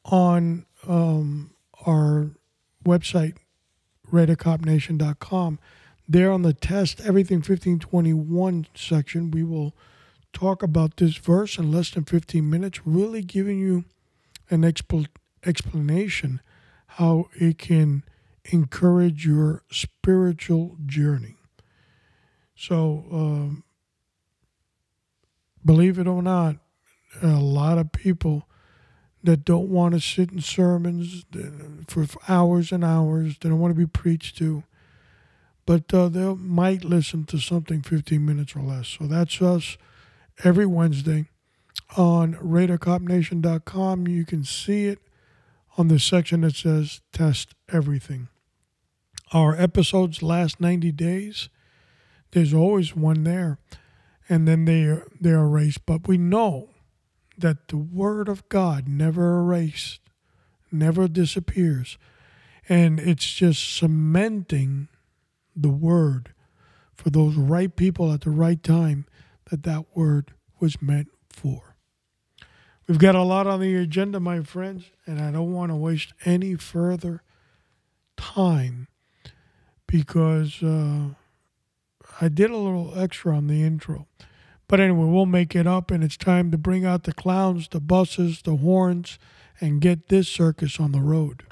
on 0.05 0.67
um, 0.87 1.51
our 1.87 2.31
website, 2.85 3.37
RadarCopNation.com. 4.13 5.59
There 6.09 6.31
on 6.31 6.43
the 6.43 6.53
test 6.53 7.01
everything 7.01 7.39
1521 7.39 8.69
section, 8.75 9.31
we 9.31 9.43
will 9.43 9.75
talk 10.37 10.63
about 10.63 10.99
this 10.99 11.17
verse 11.17 11.57
in 11.57 11.73
less 11.73 11.91
than 11.91 12.05
15 12.05 12.49
minutes, 12.49 12.81
really 12.85 13.23
giving 13.23 13.59
you 13.59 13.85
an 14.51 14.63
expl- 14.63 15.07
explanation 15.47 16.43
how 16.89 17.29
it 17.35 17.57
can 17.57 18.05
encourage 18.45 19.27
your 19.27 19.63
spiritual 19.71 20.77
journey. 20.85 21.37
So, 22.55 23.07
um, 23.11 23.65
believe 25.65 25.99
it 25.99 26.07
or 26.07 26.23
not, 26.23 26.57
a 27.23 27.29
lot 27.29 27.79
of 27.79 27.93
people 27.93 28.47
that 29.23 29.43
don't 29.43 29.71
want 29.71 29.95
to 29.95 30.01
sit 30.01 30.31
in 30.31 30.41
sermons 30.43 31.25
for 31.89 32.07
hours 32.29 32.73
and 32.73 32.85
hours, 32.85 33.39
they 33.41 33.49
don't 33.49 33.59
want 33.59 33.75
to 33.75 33.79
be 33.79 33.87
preached 33.87 34.37
to, 34.37 34.65
but 35.65 35.93
uh, 35.95 36.09
they 36.09 36.35
might 36.35 36.85
listen 36.85 37.25
to 37.25 37.39
something 37.39 37.81
15 37.81 38.25
minutes 38.25 38.55
or 38.55 38.61
less. 38.61 38.89
So 38.89 39.07
that's 39.07 39.41
us 39.41 39.79
every 40.45 40.67
Wednesday 40.67 41.27
on 41.97 42.35
RadarCopNation.com. 42.35 44.09
You 44.09 44.25
can 44.25 44.45
see 44.45 44.87
it 44.87 44.99
on 45.79 45.89
the 45.89 45.99
section 45.99 46.43
that 46.43 46.57
says 46.57 47.01
Test 47.13 47.55
Everything. 47.73 48.29
Our 49.33 49.61
episodes 49.61 50.23
last 50.23 50.61
90 50.61 50.93
days, 50.93 51.49
there's 52.31 52.55
always 52.55 52.95
one 52.95 53.25
there, 53.25 53.59
and 54.29 54.47
then 54.47 54.65
they, 54.65 54.99
they're 55.21 55.41
erased. 55.41 55.85
But 55.85 56.07
we 56.07 56.17
know 56.17 56.71
that 57.37 57.69
the 57.69 57.77
Word 57.77 58.29
of 58.29 58.49
God 58.49 58.89
never 58.89 59.41
erased, 59.41 60.01
never 60.71 61.09
disappears. 61.09 61.99
And 62.69 62.99
it's 62.99 63.33
just 63.33 63.77
cementing 63.77 64.89
the 65.55 65.69
Word 65.69 66.33
for 66.95 67.11
those 67.11 67.37
right 67.37 67.75
people 67.75 68.13
at 68.13 68.23
the 68.23 68.31
right 68.31 68.63
time 68.63 69.07
that 69.51 69.63
that 69.65 69.85
Word 69.95 70.33
was 70.61 70.81
meant 70.81 71.09
for. 71.29 71.77
We've 72.87 72.99
got 72.99 73.17
a 73.17 73.23
lot 73.23 73.47
on 73.47 73.61
the 73.61 73.75
agenda, 73.75 74.21
my 74.21 74.43
friends, 74.43 74.85
and 75.07 75.21
I 75.21 75.33
don't 75.33 75.53
want 75.53 75.73
to 75.73 75.77
waste 75.77 76.13
any 76.25 76.55
further 76.55 77.23
time 78.17 78.87
because 79.89 80.63
uh, 80.63 81.09
I 82.21 82.29
did 82.29 82.51
a 82.51 82.57
little 82.57 82.93
extra 82.97 83.37
on 83.37 83.49
the 83.49 83.63
intro. 83.63 84.07
But 84.69 84.81
anyway, 84.81 85.07
we'll 85.07 85.27
make 85.27 85.55
it 85.55 85.67
up, 85.67 85.91
and 85.91 86.03
it's 86.03 86.17
time 86.17 86.51
to 86.51 86.59
bring 86.59 86.85
out 86.85 87.05
the 87.05 87.13
clowns, 87.13 87.69
the 87.69 87.81
buses, 87.81 88.43
the 88.43 88.57
horns, 88.57 89.19
and 89.61 89.81
get 89.81 90.09
this 90.09 90.29
circus 90.29 90.79
on 90.81 90.93
the 90.93 91.01
road. 91.01 91.45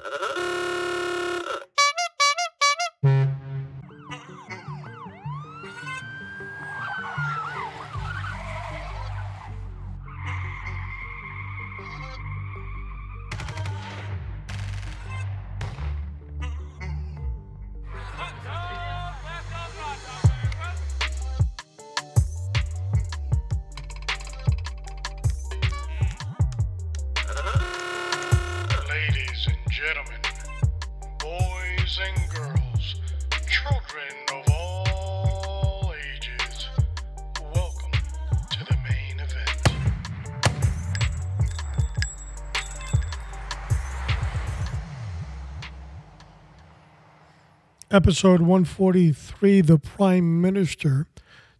Episode 47.95 48.41
143, 48.41 49.61
The 49.61 49.77
Prime 49.77 50.41
Minister. 50.41 51.07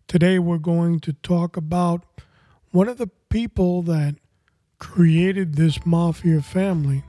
Today 0.06 0.38
we're 0.38 0.58
going 0.58 1.00
to 1.00 1.13
talk 1.13 1.56
about 1.56 2.04
one 2.71 2.89
of 2.89 2.98
the 2.98 3.08
people 3.30 3.82
that 3.84 4.15
created 4.78 5.56
this 5.56 5.86
mafia 5.86 6.41
family 6.41 7.06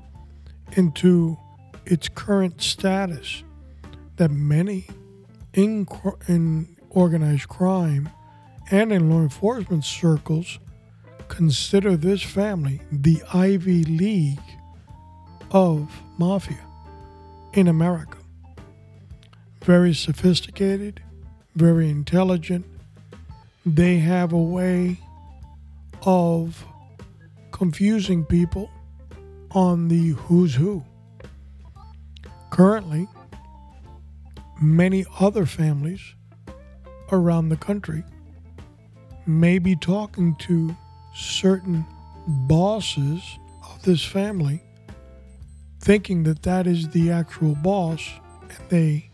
into 0.77 1.37
its 1.85 2.09
current 2.09 2.63
status 2.63 3.43
that 4.15 4.31
many 4.31 4.87
in, 5.55 5.89
in 6.29 6.77
organized 6.91 7.49
crime 7.49 8.09
and 8.71 8.93
in 8.93 9.11
law 9.11 9.23
enforcement 9.23 9.85
circles 9.85 10.61
consider 11.27 11.97
this 11.97 12.23
family 12.23 12.81
the 12.93 13.21
Ivy 13.35 13.83
League 13.83 14.39
of 15.51 15.91
mafia 16.17 16.65
in 17.55 17.67
America 17.67 18.16
very 19.67 19.93
sophisticated, 19.93 21.03
very 21.57 21.91
intelligent. 21.91 22.65
They 23.67 23.99
have 23.99 24.33
a 24.33 24.39
way 24.39 25.01
of 26.03 26.65
confusing 27.51 28.25
people 28.25 28.71
on 29.51 29.89
the 29.89 30.11
who's 30.11 30.55
who. 30.55 30.85
Currently, 32.51 33.09
many 34.63 35.05
other 35.19 35.47
families 35.47 36.15
around 37.11 37.49
the 37.49 37.57
country 37.57 38.05
may 39.27 39.59
be 39.59 39.75
talking 39.75 40.37
to 40.37 40.77
certain 41.13 41.85
bosses 42.47 43.21
of 43.69 43.83
this 43.83 44.05
family, 44.05 44.63
thinking 45.81 46.23
that 46.23 46.45
that 46.45 46.69
is 46.69 46.89
the 46.91 47.11
actual 47.11 47.57
boss, 47.57 48.09
and 48.43 48.69
they 48.69 49.11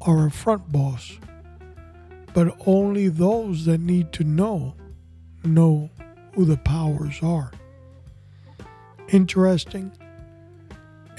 are 0.00 0.26
a 0.26 0.30
front 0.30 0.70
boss, 0.70 1.18
but 2.34 2.54
only 2.66 3.08
those 3.08 3.64
that 3.64 3.80
need 3.80 4.12
to 4.12 4.24
know 4.24 4.74
know 5.44 5.90
who 6.34 6.44
the 6.44 6.56
powers 6.56 7.20
are. 7.22 7.52
Interesting. 9.08 9.92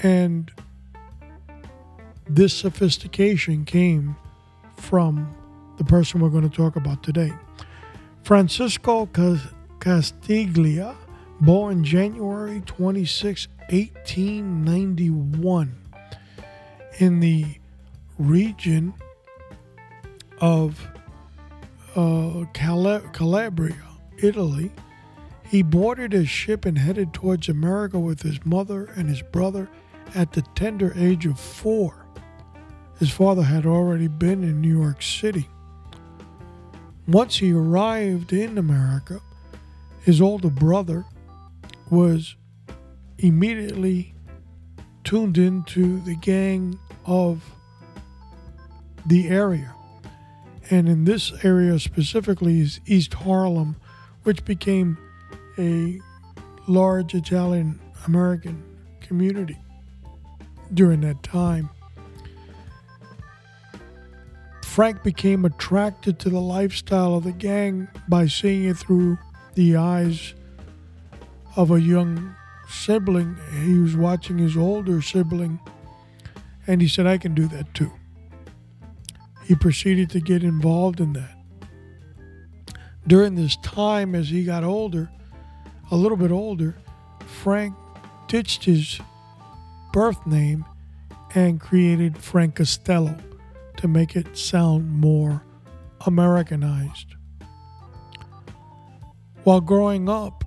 And 0.02 0.50
this 2.28 2.54
sophistication 2.54 3.64
came 3.64 4.16
from 4.76 5.34
the 5.76 5.84
person 5.84 6.20
we're 6.20 6.30
going 6.30 6.48
to 6.48 6.56
talk 6.56 6.76
about 6.76 7.02
today. 7.02 7.32
Francisco 8.22 9.06
Castiglia, 9.06 10.96
born 11.40 11.84
January 11.84 12.62
26, 12.66 13.48
1891, 13.70 15.76
in 16.98 17.20
the 17.20 17.59
region 18.20 18.94
of 20.40 20.86
uh, 21.96 22.44
Calabria, 22.52 23.82
Italy. 24.18 24.70
He 25.48 25.62
boarded 25.62 26.14
a 26.14 26.24
ship 26.24 26.64
and 26.64 26.78
headed 26.78 27.12
towards 27.12 27.48
America 27.48 27.98
with 27.98 28.22
his 28.22 28.44
mother 28.44 28.84
and 28.96 29.08
his 29.08 29.22
brother 29.22 29.68
at 30.14 30.32
the 30.32 30.42
tender 30.54 30.92
age 30.96 31.26
of 31.26 31.40
four. 31.40 32.06
His 32.98 33.10
father 33.10 33.42
had 33.42 33.66
already 33.66 34.08
been 34.08 34.44
in 34.44 34.60
New 34.60 34.78
York 34.78 35.02
City. 35.02 35.48
Once 37.08 37.38
he 37.38 37.52
arrived 37.52 38.32
in 38.32 38.58
America, 38.58 39.20
his 40.02 40.20
older 40.20 40.50
brother 40.50 41.04
was 41.90 42.36
immediately 43.18 44.14
tuned 45.02 45.38
into 45.38 46.00
the 46.02 46.14
gang 46.16 46.78
of 47.06 47.42
the 49.10 49.28
area. 49.28 49.74
And 50.70 50.88
in 50.88 51.04
this 51.04 51.32
area 51.44 51.80
specifically 51.80 52.60
is 52.60 52.80
East 52.86 53.12
Harlem, 53.12 53.74
which 54.22 54.44
became 54.44 54.96
a 55.58 56.00
large 56.68 57.12
Italian 57.14 57.80
American 58.06 58.62
community 59.00 59.58
during 60.72 61.00
that 61.00 61.24
time. 61.24 61.68
Frank 64.64 65.02
became 65.02 65.44
attracted 65.44 66.20
to 66.20 66.30
the 66.30 66.38
lifestyle 66.38 67.16
of 67.16 67.24
the 67.24 67.32
gang 67.32 67.88
by 68.08 68.28
seeing 68.28 68.64
it 68.66 68.76
through 68.76 69.18
the 69.56 69.74
eyes 69.74 70.34
of 71.56 71.72
a 71.72 71.80
young 71.80 72.36
sibling. 72.68 73.36
He 73.64 73.76
was 73.80 73.96
watching 73.96 74.38
his 74.38 74.56
older 74.56 75.02
sibling, 75.02 75.58
and 76.68 76.80
he 76.80 76.86
said, 76.86 77.08
I 77.08 77.18
can 77.18 77.34
do 77.34 77.48
that 77.48 77.74
too 77.74 77.90
he 79.44 79.54
proceeded 79.54 80.10
to 80.10 80.20
get 80.20 80.42
involved 80.42 81.00
in 81.00 81.12
that. 81.14 81.36
During 83.06 83.34
this 83.34 83.56
time, 83.56 84.14
as 84.14 84.28
he 84.28 84.44
got 84.44 84.62
older, 84.62 85.10
a 85.90 85.96
little 85.96 86.16
bit 86.16 86.30
older, 86.30 86.76
Frank 87.26 87.74
ditched 88.28 88.64
his 88.64 89.00
birth 89.92 90.24
name 90.26 90.64
and 91.34 91.60
created 91.60 92.18
Frank 92.18 92.56
Costello 92.56 93.16
to 93.76 93.88
make 93.88 94.16
it 94.16 94.36
sound 94.36 94.90
more 94.90 95.42
Americanized. 96.06 97.14
While 99.44 99.60
growing 99.60 100.08
up 100.08 100.44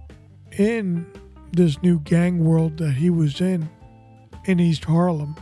in 0.57 1.05
this 1.51 1.81
new 1.81 1.99
gang 1.99 2.43
world 2.43 2.77
that 2.77 2.93
he 2.93 3.09
was 3.09 3.41
in, 3.41 3.69
in 4.45 4.59
East 4.59 4.85
Harlem, 4.85 5.35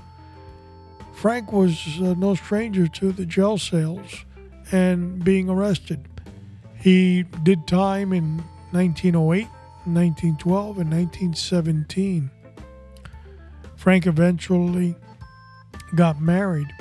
Frank 1.21 1.51
was 1.51 2.01
uh, 2.01 2.15
no 2.17 2.34
stranger 2.34 2.88
to 2.88 3.12
the 3.12 3.27
jail 3.27 3.60
cells 3.60 4.25
and 4.71 5.23
being 5.23 5.51
arrested. 5.51 6.03
He 6.79 7.21
did 7.43 7.67
time 7.67 8.12
in 8.12 8.38
1908, 8.71 9.45
1912, 9.86 10.79
and 10.79 10.89
1917. 10.89 12.31
Frank 13.75 14.07
eventually 14.07 14.95
got 15.93 16.19
married, 16.19 16.73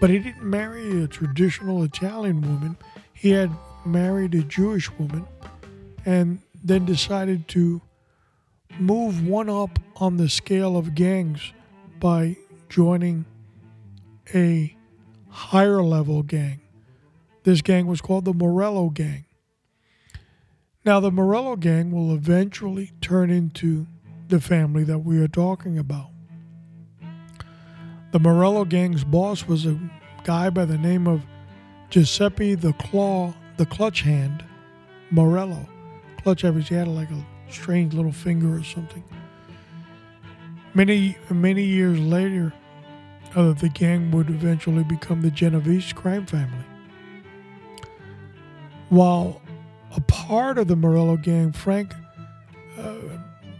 but 0.00 0.08
he 0.08 0.20
didn't 0.20 0.48
marry 0.48 1.02
a 1.02 1.08
traditional 1.08 1.82
Italian 1.82 2.42
woman. 2.42 2.76
He 3.12 3.30
had 3.30 3.50
married 3.84 4.36
a 4.36 4.44
Jewish 4.44 4.88
woman 5.00 5.26
and 6.06 6.38
then 6.62 6.84
decided 6.84 7.48
to 7.48 7.82
move 8.78 9.26
one 9.26 9.50
up 9.50 9.80
on 9.96 10.16
the 10.16 10.28
scale 10.28 10.76
of 10.76 10.94
gangs 10.94 11.52
by 11.98 12.36
joining 12.68 13.24
a 14.32 14.76
higher 15.28 15.82
level 15.82 16.22
gang. 16.22 16.60
This 17.42 17.60
gang 17.60 17.86
was 17.86 18.00
called 18.00 18.24
the 18.24 18.32
Morello 18.32 18.88
Gang. 18.88 19.24
Now, 20.84 21.00
the 21.00 21.10
Morello 21.10 21.56
Gang 21.56 21.90
will 21.90 22.14
eventually 22.14 22.92
turn 23.00 23.30
into 23.30 23.86
the 24.28 24.40
family 24.40 24.84
that 24.84 25.00
we 25.00 25.18
are 25.18 25.28
talking 25.28 25.78
about. 25.78 26.10
The 28.12 28.18
Morello 28.20 28.64
Gang's 28.64 29.02
boss 29.02 29.46
was 29.46 29.66
a 29.66 29.78
guy 30.24 30.50
by 30.50 30.64
the 30.64 30.78
name 30.78 31.06
of 31.06 31.22
Giuseppe 31.90 32.54
the 32.54 32.72
Claw, 32.74 33.34
the 33.56 33.66
Clutch 33.66 34.02
Hand 34.02 34.44
Morello. 35.10 35.68
Clutch 36.22 36.44
Evans, 36.44 36.68
he 36.68 36.74
had 36.74 36.88
like 36.88 37.10
a 37.10 37.26
strange 37.50 37.92
little 37.92 38.12
finger 38.12 38.56
or 38.56 38.64
something. 38.64 39.04
Many, 40.74 41.16
many 41.30 41.64
years 41.64 41.98
later, 41.98 42.52
uh, 43.34 43.52
the 43.52 43.68
gang 43.68 44.10
would 44.10 44.30
eventually 44.30 44.84
become 44.84 45.22
the 45.22 45.30
Genovese 45.30 45.92
crime 45.92 46.26
family. 46.26 46.64
While 48.88 49.42
a 49.96 50.00
part 50.02 50.58
of 50.58 50.68
the 50.68 50.76
Morello 50.76 51.16
gang, 51.16 51.52
Frank 51.52 51.94
uh, 52.78 52.94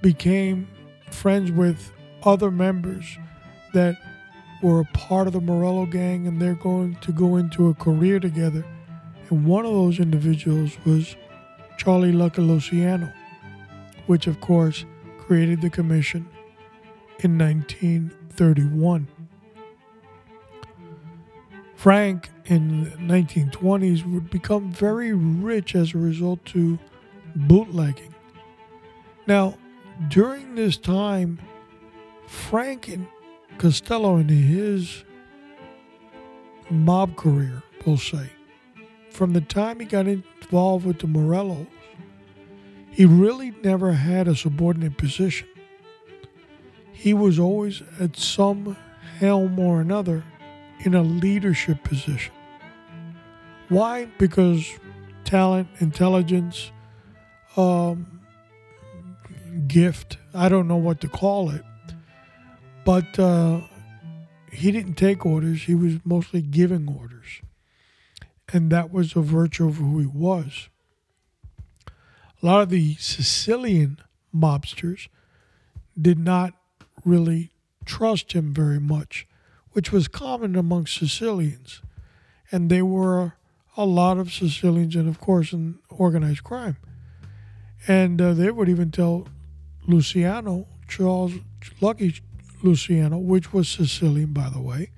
became 0.02 0.68
friends 1.10 1.50
with 1.50 1.92
other 2.22 2.50
members 2.50 3.18
that 3.72 3.96
were 4.62 4.80
a 4.80 4.84
part 4.96 5.26
of 5.26 5.32
the 5.32 5.40
Morello 5.40 5.87
gang 5.87 6.26
and 6.26 6.40
they're 6.40 6.54
going 6.54 6.96
to 6.96 7.12
go 7.12 7.37
into 7.37 7.68
a 7.68 7.74
career 7.74 8.20
together. 8.20 8.64
And 9.28 9.44
one 9.44 9.64
of 9.64 9.72
those 9.72 9.98
individuals 9.98 10.76
was 10.84 11.16
Charlie 11.76 12.12
Lucky 12.12 12.42
Luciano, 12.42 13.12
which 14.06 14.26
of 14.26 14.40
course 14.40 14.84
created 15.18 15.60
the 15.60 15.70
commission 15.70 16.28
in 17.20 17.38
1931. 17.38 19.08
Frank 21.85 22.31
in 22.47 22.85
the 22.85 22.90
1920s 22.97 24.11
would 24.11 24.31
become 24.31 24.73
very 24.73 25.12
rich 25.12 25.75
as 25.75 25.92
a 25.92 25.99
result 25.99 26.42
to 26.47 26.79
bootlegging. 27.37 28.14
Now, 29.27 29.59
during 30.09 30.55
this 30.55 30.79
time, 30.79 31.38
Frank 32.27 32.88
and 32.88 33.07
Costello 33.59 34.16
in 34.16 34.31
his 34.31 35.05
mob 36.70 37.16
career, 37.16 37.62
we'll 37.85 37.99
say, 37.99 38.31
from 39.11 39.35
the 39.35 39.42
time 39.42 39.79
he 39.79 39.85
got 39.85 40.07
involved 40.07 40.87
with 40.87 41.01
the 41.01 41.07
Morellos, 41.07 41.66
he 42.92 43.05
really 43.05 43.53
never 43.62 43.92
had 43.92 44.27
a 44.27 44.35
subordinate 44.35 44.97
position. 44.97 45.49
He 46.94 47.12
was 47.12 47.38
always 47.38 47.83
at 48.01 48.16
some 48.16 48.75
helm 49.18 49.59
or 49.59 49.83
another 49.83 50.25
in 50.80 50.94
a 50.94 51.02
leadership 51.02 51.82
position. 51.84 52.32
Why? 53.68 54.06
Because 54.18 54.68
talent, 55.24 55.68
intelligence, 55.80 56.70
um, 57.56 58.20
gift, 59.66 60.18
I 60.34 60.48
don't 60.48 60.68
know 60.68 60.76
what 60.76 61.00
to 61.00 61.08
call 61.08 61.50
it, 61.50 61.64
but 62.84 63.18
uh, 63.18 63.62
he 64.52 64.70
didn't 64.70 64.94
take 64.94 65.24
orders, 65.24 65.62
he 65.62 65.74
was 65.74 65.94
mostly 66.04 66.42
giving 66.42 66.88
orders. 66.88 67.40
And 68.52 68.70
that 68.70 68.92
was 68.92 69.16
a 69.16 69.20
virtue 69.20 69.66
of 69.66 69.76
who 69.76 69.98
he 69.98 70.06
was. 70.06 70.68
A 72.42 72.46
lot 72.46 72.60
of 72.60 72.68
the 72.68 72.94
Sicilian 72.96 73.98
mobsters 74.34 75.08
did 76.00 76.18
not 76.18 76.52
really 77.04 77.50
trust 77.84 78.32
him 78.32 78.52
very 78.52 78.80
much 78.80 79.26
which 79.74 79.92
was 79.92 80.08
common 80.08 80.56
among 80.56 80.87
Sicilians. 80.87 81.82
And 82.50 82.70
there 82.70 82.87
were 82.87 83.34
a 83.76 83.84
lot 83.84 84.18
of 84.18 84.32
Sicilians, 84.32 84.94
and 84.94 85.08
of 85.08 85.20
course, 85.20 85.52
in 85.52 85.80
organized 85.90 86.44
crime. 86.44 86.76
And 87.87 88.22
uh, 88.22 88.32
they 88.34 88.50
would 88.50 88.68
even 88.68 88.92
tell 88.92 89.26
Luciano, 89.87 90.68
Charles 90.88 91.34
Lucky 91.80 92.14
Luciano, 92.62 93.18
which 93.18 93.52
was 93.52 93.68
Sicilian, 93.68 94.32
by 94.32 94.48
the 94.48 94.60
way, 94.60 94.90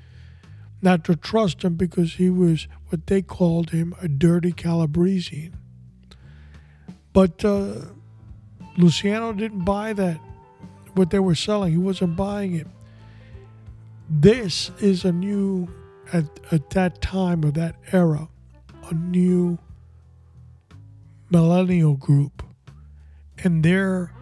not 0.82 1.04
to 1.04 1.16
trust 1.16 1.64
him 1.64 1.74
because 1.74 2.14
he 2.14 2.28
was 2.28 2.68
what 2.88 3.06
they 3.06 3.22
called 3.22 3.70
him 3.70 3.94
a 4.02 4.08
dirty 4.08 4.52
Calabresian. 4.52 5.54
But 7.14 7.42
uh, 7.46 7.76
Luciano 8.76 9.32
didn't 9.32 9.64
buy 9.64 9.94
that, 9.94 10.20
what 10.94 11.08
they 11.08 11.18
were 11.18 11.34
selling. 11.34 11.72
He 11.72 11.78
wasn't 11.78 12.14
buying 12.14 12.54
it 12.54 12.66
this 14.08 14.70
is 14.80 15.04
a 15.04 15.12
new 15.12 15.68
at, 16.12 16.24
at 16.52 16.70
that 16.70 17.00
time 17.00 17.42
of 17.44 17.54
that 17.54 17.76
era 17.92 18.28
a 18.88 18.94
new 18.94 19.58
millennial 21.30 21.94
group. 21.94 22.44
And 23.42 23.64
they're 23.64 24.12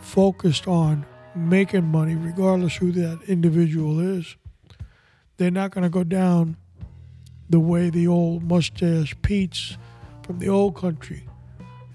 focused 0.00 0.68
on 0.68 1.06
making 1.34 1.84
money 1.84 2.14
regardless 2.14 2.76
who 2.76 2.92
that 2.92 3.20
individual 3.26 4.00
is. 4.00 4.36
They're 5.38 5.50
not 5.50 5.70
going 5.70 5.84
to 5.84 5.90
go 5.90 6.04
down 6.04 6.58
the 7.48 7.58
way 7.58 7.88
the 7.88 8.06
old 8.06 8.42
mustache 8.42 9.14
pete's 9.22 9.78
from 10.22 10.38
the 10.38 10.48
old 10.48 10.76
country. 10.76 11.26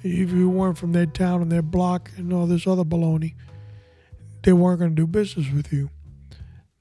If 0.01 0.31
you 0.31 0.49
weren't 0.49 0.77
from 0.77 0.91
their 0.91 1.05
town 1.05 1.41
and 1.41 1.51
their 1.51 1.61
block 1.61 2.11
and 2.17 2.33
all 2.33 2.47
this 2.47 2.65
other 2.65 2.83
baloney 2.83 3.35
they 4.43 4.53
weren't 4.53 4.79
going 4.79 4.91
to 4.91 4.95
do 4.95 5.05
business 5.05 5.51
with 5.51 5.73
you 5.73 5.89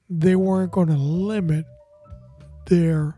they 0.09 0.35
weren't 0.35 0.71
going 0.71 0.87
to 0.87 0.95
limit 0.95 1.65
their 2.67 3.17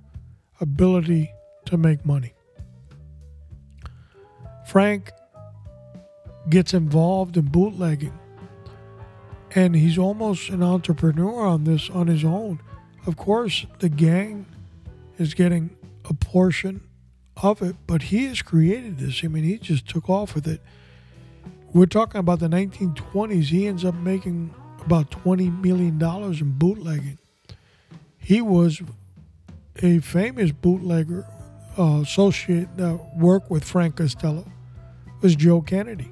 ability 0.59 1.31
to 1.65 1.77
make 1.77 2.05
money. 2.05 2.33
Frank 4.67 5.11
gets 6.49 6.73
involved 6.73 7.37
in 7.37 7.45
bootlegging 7.45 8.17
and 9.55 9.75
he's 9.75 9.97
almost 9.97 10.49
an 10.49 10.61
entrepreneur 10.61 11.45
on 11.45 11.63
this 11.63 11.89
on 11.89 12.07
his 12.07 12.23
own. 12.23 12.61
Of 13.07 13.17
course, 13.17 13.65
the 13.79 13.89
gang 13.89 14.45
is 15.17 15.33
getting 15.33 15.75
a 16.05 16.13
portion 16.13 16.81
of 17.41 17.61
it, 17.61 17.75
but 17.87 18.03
he 18.03 18.25
has 18.25 18.41
created 18.41 18.99
this. 18.99 19.21
I 19.23 19.27
mean, 19.27 19.43
he 19.43 19.57
just 19.57 19.87
took 19.87 20.09
off 20.09 20.35
with 20.35 20.47
it. 20.47 20.61
We're 21.73 21.85
talking 21.85 22.19
about 22.19 22.39
the 22.39 22.47
1920s. 22.47 23.45
He 23.45 23.67
ends 23.67 23.85
up 23.85 23.95
making 23.95 24.53
about 24.85 25.11
$20 25.11 25.61
million 25.61 26.01
in 26.01 26.51
bootlegging. 26.57 27.17
He 28.17 28.41
was 28.41 28.81
a 29.81 29.99
famous 29.99 30.51
bootlegger 30.51 31.25
uh, 31.77 32.01
associate 32.01 32.75
that 32.77 32.99
worked 33.15 33.49
with 33.49 33.63
Frank 33.63 33.95
Costello 33.97 34.45
was 35.21 35.35
Joe 35.35 35.61
Kennedy, 35.61 36.11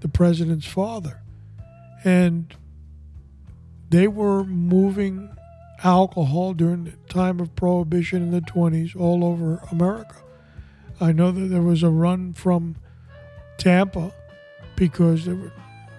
the 0.00 0.08
president's 0.08 0.66
father. 0.66 1.20
And 2.04 2.54
they 3.90 4.08
were 4.08 4.44
moving 4.44 5.30
alcohol 5.82 6.54
during 6.54 6.84
the 6.84 6.92
time 7.08 7.40
of 7.40 7.54
prohibition 7.56 8.22
in 8.22 8.30
the 8.30 8.40
20s 8.40 8.98
all 8.98 9.24
over 9.24 9.62
America. 9.70 10.16
I 11.00 11.12
know 11.12 11.32
that 11.32 11.48
there 11.48 11.62
was 11.62 11.82
a 11.82 11.90
run 11.90 12.32
from 12.32 12.76
Tampa 13.58 14.12
because 14.76 15.24
there 15.24 15.34
were 15.34 15.52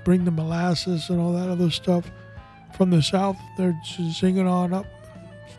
bring 0.05 0.23
the 0.23 0.31
molasses 0.31 1.09
and 1.09 1.19
all 1.19 1.33
that 1.33 1.49
other 1.49 1.69
stuff 1.69 2.09
from 2.77 2.91
the 2.91 3.03
south. 3.03 3.37
They're 3.57 3.77
singing 3.83 4.47
on 4.47 4.73
up. 4.73 4.85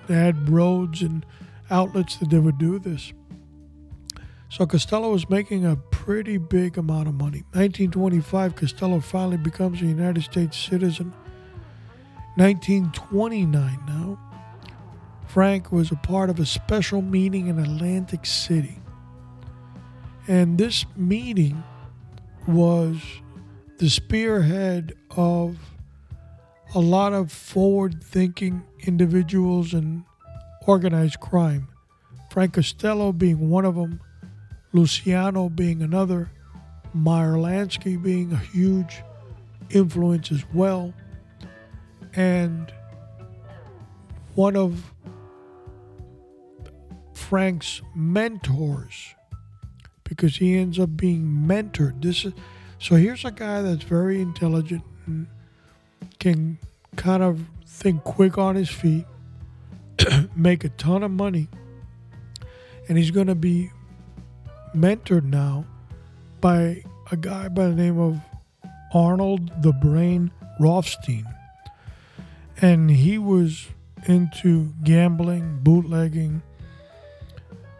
They 0.06 0.14
had 0.14 0.48
roads 0.48 1.02
and 1.02 1.26
outlets 1.68 2.16
that 2.16 2.30
they 2.30 2.38
would 2.38 2.56
do 2.56 2.78
this. 2.78 3.12
So 4.48 4.64
Costello 4.64 5.10
was 5.10 5.28
making 5.28 5.66
a 5.66 5.76
pretty 5.76 6.38
big 6.38 6.78
amount 6.78 7.08
of 7.08 7.14
money. 7.14 7.42
1925, 7.52 8.54
Costello 8.54 9.00
finally 9.00 9.36
becomes 9.36 9.82
a 9.82 9.86
United 9.86 10.22
States 10.22 10.56
citizen. 10.56 11.12
1929 12.36 13.80
now, 13.88 14.18
Frank 15.26 15.72
was 15.72 15.90
a 15.90 15.96
part 15.96 16.30
of 16.30 16.38
a 16.38 16.46
special 16.46 17.02
meeting 17.02 17.48
in 17.48 17.58
Atlantic 17.58 18.24
City. 18.24 18.78
And 20.28 20.56
this 20.56 20.86
meeting 20.96 21.62
was 22.46 23.00
the 23.78 23.90
spearhead 23.90 24.94
of 25.10 25.58
a 26.74 26.80
lot 26.80 27.12
of 27.12 27.30
forward 27.30 28.02
thinking 28.02 28.62
individuals 28.80 29.74
and 29.74 30.04
organized 30.66 31.20
crime. 31.20 31.68
Frank 32.30 32.54
Costello 32.54 33.12
being 33.12 33.50
one 33.50 33.64
of 33.64 33.74
them, 33.74 34.00
Luciano 34.72 35.48
being 35.48 35.82
another, 35.82 36.30
Meyer 36.92 37.34
Lansky 37.34 38.02
being 38.02 38.32
a 38.32 38.38
huge 38.38 39.02
influence 39.70 40.32
as 40.32 40.44
well, 40.54 40.94
and 42.14 42.72
one 44.34 44.56
of 44.56 44.92
Frank's 47.14 47.82
mentors 47.94 49.14
because 50.04 50.36
he 50.36 50.56
ends 50.56 50.78
up 50.78 50.96
being 50.96 51.44
mentored. 51.46 52.00
This 52.00 52.24
is 52.24 52.32
so 52.78 52.96
here's 52.96 53.24
a 53.24 53.30
guy 53.30 53.62
that's 53.62 53.84
very 53.84 54.20
intelligent 54.20 54.82
and 55.06 55.26
can 56.18 56.58
kind 56.96 57.22
of 57.22 57.40
think 57.66 58.04
quick 58.04 58.38
on 58.38 58.56
his 58.56 58.70
feet, 58.70 59.04
make 60.36 60.64
a 60.64 60.68
ton 60.70 61.02
of 61.02 61.10
money, 61.10 61.48
and 62.88 62.98
he's 62.98 63.10
going 63.10 63.26
to 63.26 63.34
be 63.34 63.70
mentored 64.74 65.24
now 65.24 65.64
by 66.40 66.82
a 67.10 67.16
guy 67.16 67.48
by 67.48 67.66
the 67.68 67.74
name 67.74 67.98
of 67.98 68.20
Arnold 68.92 69.50
the 69.62 69.72
Brain 69.72 70.30
Rothstein. 70.60 71.26
And 72.60 72.90
he 72.90 73.18
was 73.18 73.68
into 74.06 74.72
gambling, 74.82 75.60
bootlegging, 75.62 76.42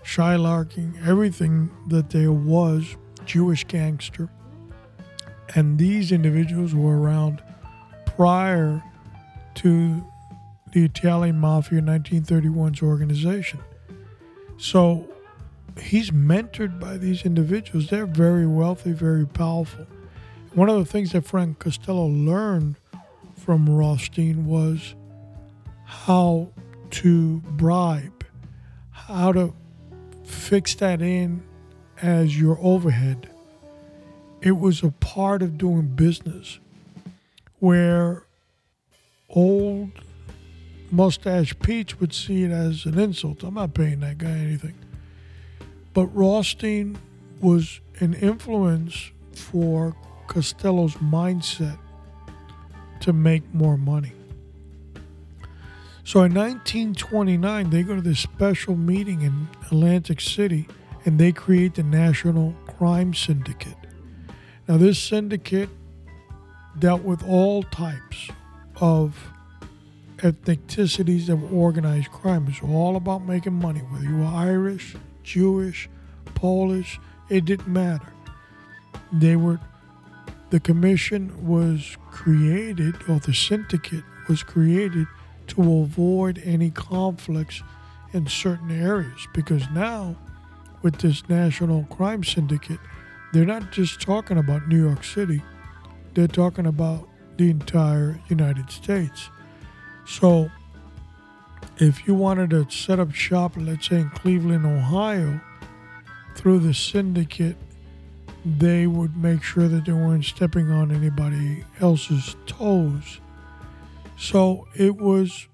shylocking, 0.04 1.06
everything 1.06 1.70
that 1.88 2.10
there 2.10 2.32
was, 2.32 2.96
Jewish 3.24 3.64
gangster. 3.64 4.28
And 5.56 5.78
these 5.78 6.12
individuals 6.12 6.74
were 6.74 7.00
around 7.00 7.42
prior 8.04 8.82
to 9.54 10.06
the 10.72 10.84
Italian 10.84 11.38
Mafia 11.38 11.80
1931's 11.80 12.82
organization. 12.82 13.60
So 14.58 15.08
he's 15.80 16.10
mentored 16.10 16.78
by 16.78 16.98
these 16.98 17.24
individuals. 17.24 17.88
They're 17.88 18.04
very 18.04 18.46
wealthy, 18.46 18.92
very 18.92 19.26
powerful. 19.26 19.86
One 20.52 20.68
of 20.68 20.78
the 20.78 20.84
things 20.84 21.12
that 21.12 21.24
Frank 21.24 21.58
Costello 21.58 22.06
learned 22.06 22.76
from 23.34 23.66
Rothstein 23.66 24.46
was 24.46 24.94
how 25.84 26.50
to 26.90 27.40
bribe, 27.40 28.26
how 28.90 29.32
to 29.32 29.54
fix 30.24 30.74
that 30.74 31.00
in 31.00 31.42
as 32.02 32.38
your 32.38 32.58
overhead. 32.60 33.30
It 34.40 34.58
was 34.58 34.82
a 34.82 34.90
part 34.90 35.42
of 35.42 35.58
doing 35.58 35.88
business 35.88 36.58
where 37.58 38.26
old 39.28 39.90
mustache 40.90 41.58
Pete 41.60 42.00
would 42.00 42.12
see 42.12 42.44
it 42.44 42.50
as 42.50 42.84
an 42.84 42.98
insult. 42.98 43.42
I'm 43.42 43.54
not 43.54 43.74
paying 43.74 44.00
that 44.00 44.18
guy 44.18 44.28
anything. 44.28 44.74
But 45.94 46.06
Rothstein 46.08 46.98
was 47.40 47.80
an 48.00 48.14
influence 48.14 49.10
for 49.32 49.96
Costello's 50.26 50.94
mindset 50.94 51.78
to 53.00 53.12
make 53.12 53.42
more 53.54 53.76
money. 53.76 54.12
So 56.04 56.22
in 56.22 56.34
1929, 56.34 57.70
they 57.70 57.82
go 57.82 57.96
to 57.96 58.00
this 58.00 58.20
special 58.20 58.76
meeting 58.76 59.22
in 59.22 59.48
Atlantic 59.66 60.20
City 60.20 60.68
and 61.04 61.18
they 61.18 61.32
create 61.32 61.74
the 61.74 61.82
National 61.82 62.54
Crime 62.66 63.12
Syndicate. 63.12 63.85
Now, 64.68 64.76
this 64.76 64.98
syndicate 64.98 65.68
dealt 66.78 67.02
with 67.02 67.22
all 67.24 67.62
types 67.62 68.28
of 68.80 69.16
ethnicities 70.18 71.28
of 71.28 71.52
organized 71.52 72.10
crime. 72.10 72.46
It's 72.48 72.62
all 72.62 72.96
about 72.96 73.24
making 73.24 73.54
money, 73.54 73.80
whether 73.80 74.04
you 74.04 74.18
were 74.18 74.24
Irish, 74.24 74.96
Jewish, 75.22 75.88
Polish, 76.34 76.98
it 77.28 77.44
didn't 77.44 77.68
matter. 77.68 78.12
They 79.12 79.36
were 79.36 79.60
the 80.50 80.60
commission 80.60 81.46
was 81.46 81.96
created, 82.10 82.94
or 83.08 83.18
the 83.18 83.34
syndicate 83.34 84.04
was 84.28 84.44
created 84.44 85.06
to 85.48 85.80
avoid 85.80 86.40
any 86.44 86.70
conflicts 86.70 87.62
in 88.12 88.28
certain 88.28 88.70
areas 88.70 89.26
because 89.34 89.68
now 89.70 90.16
with 90.82 90.98
this 90.98 91.28
national 91.28 91.84
crime 91.84 92.22
syndicate, 92.22 92.78
they're 93.36 93.44
not 93.44 93.70
just 93.70 94.00
talking 94.00 94.38
about 94.38 94.66
New 94.66 94.82
York 94.82 95.04
City, 95.04 95.42
they're 96.14 96.26
talking 96.26 96.64
about 96.64 97.06
the 97.36 97.50
entire 97.50 98.18
United 98.30 98.70
States. 98.70 99.28
So 100.06 100.50
if 101.76 102.06
you 102.08 102.14
wanted 102.14 102.48
to 102.50 102.66
set 102.70 102.98
up 102.98 103.12
shop, 103.12 103.52
let's 103.58 103.88
say 103.88 104.00
in 104.00 104.08
Cleveland, 104.08 104.64
Ohio, 104.64 105.38
through 106.34 106.60
the 106.60 106.72
syndicate, 106.72 107.56
they 108.42 108.86
would 108.86 109.18
make 109.18 109.42
sure 109.42 109.68
that 109.68 109.84
they 109.84 109.92
weren't 109.92 110.24
stepping 110.24 110.70
on 110.70 110.90
anybody 110.90 111.62
else's 111.78 112.36
toes. 112.46 113.20
So 114.16 114.66
it 114.74 114.96
was 114.96 115.46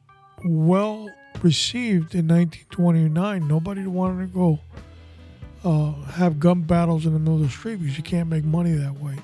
well 0.45 1.11
received 1.42 2.14
in 2.14 2.29
1929. 2.29 3.49
Nobody 3.49 3.85
wanted 3.88 4.29
to 4.29 4.33
go 4.33 4.61
uh, 5.64 5.92
have 6.12 6.40
gun 6.40 6.62
battles 6.62 7.07
in 7.07 7.12
the 7.12 7.18
middle 7.18 7.37
of 7.37 7.42
the 7.42 7.48
street 7.48 7.77
because 7.77 7.96
you 7.96 8.03
can't 8.03 8.29
make 8.29 8.44
money 8.44 8.72
that 8.72 8.98
way. 8.98 9.16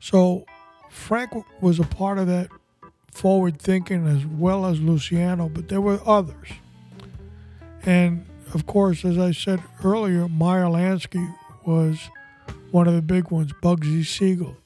So 0.00 0.46
Frank 0.90 1.32
was 1.60 1.78
a 1.78 1.84
part 1.84 2.18
of 2.18 2.26
that 2.26 2.48
forward 3.10 3.60
thinking 3.60 4.06
as 4.06 4.24
well 4.26 4.66
as 4.66 4.80
Luciano, 4.80 5.48
but 5.48 5.68
there 5.68 5.80
were 5.80 6.00
others. 6.06 6.48
And 7.84 8.26
of 8.54 8.66
course, 8.66 9.04
as 9.04 9.18
I 9.18 9.32
said 9.32 9.62
earlier, 9.84 10.28
Meyer 10.28 10.64
Lansky 10.64 11.34
was 11.64 11.98
one 12.70 12.86
of 12.86 12.94
the 12.94 13.02
big 13.02 13.30
ones, 13.30 13.52
Bugsy 13.62 14.04
Siegel. 14.04 14.56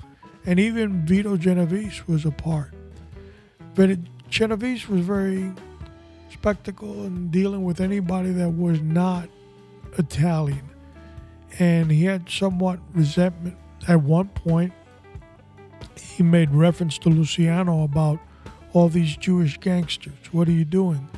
And 0.47 0.59
even 0.59 1.07
Vito 1.07 1.37
Genovese 1.37 2.07
was 2.09 2.25
a 2.25 2.31
part. 2.31 2.73
But 3.75 3.99
Genovese 4.31 4.89
was 4.89 5.01
very 5.01 5.53
spectacle 6.33 7.05
in 7.05 7.31
dealing 7.31 7.65
with 7.65 7.81
anybody 7.81 8.31
that 8.33 8.51
was 8.51 8.81
not 8.81 9.29
Italian. 9.99 10.69
And 11.59 11.91
he 11.91 12.05
had 12.05 12.29
somewhat 12.29 12.79
resentment. 12.95 13.57
At 13.89 14.03
one 14.03 14.29
point, 14.29 14.73
he 15.99 16.23
made 16.23 16.51
reference 16.51 16.99
to 16.99 17.09
Luciano 17.09 17.83
about 17.83 18.19
all 18.73 18.89
these 18.89 19.17
Jewish 19.17 19.59
gangsters. 19.59 20.33
What 20.33 20.49
are 20.49 20.53
you 20.53 20.65
doing? 20.65 21.09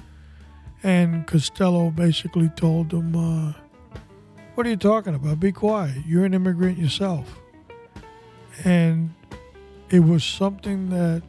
And 0.82 1.26
Costello 1.26 1.90
basically 1.90 2.48
told 2.50 2.92
him, 2.92 3.14
uh, 3.14 3.52
What 4.54 4.66
are 4.66 4.70
you 4.70 4.76
talking 4.76 5.14
about? 5.14 5.38
Be 5.38 5.52
quiet. 5.52 5.96
You're 6.06 6.24
an 6.24 6.34
immigrant 6.34 6.78
yourself. 6.78 7.38
And 8.64 9.14
it 9.90 10.00
was 10.00 10.24
something 10.24 10.90
that 10.90 11.22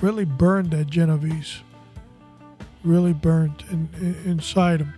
really 0.00 0.24
burned 0.24 0.70
that 0.72 0.88
Genovese. 0.88 1.62
Really 2.84 3.12
burned 3.12 3.64
in, 3.70 3.88
in, 3.96 4.14
inside 4.30 4.80
him. 4.80 4.94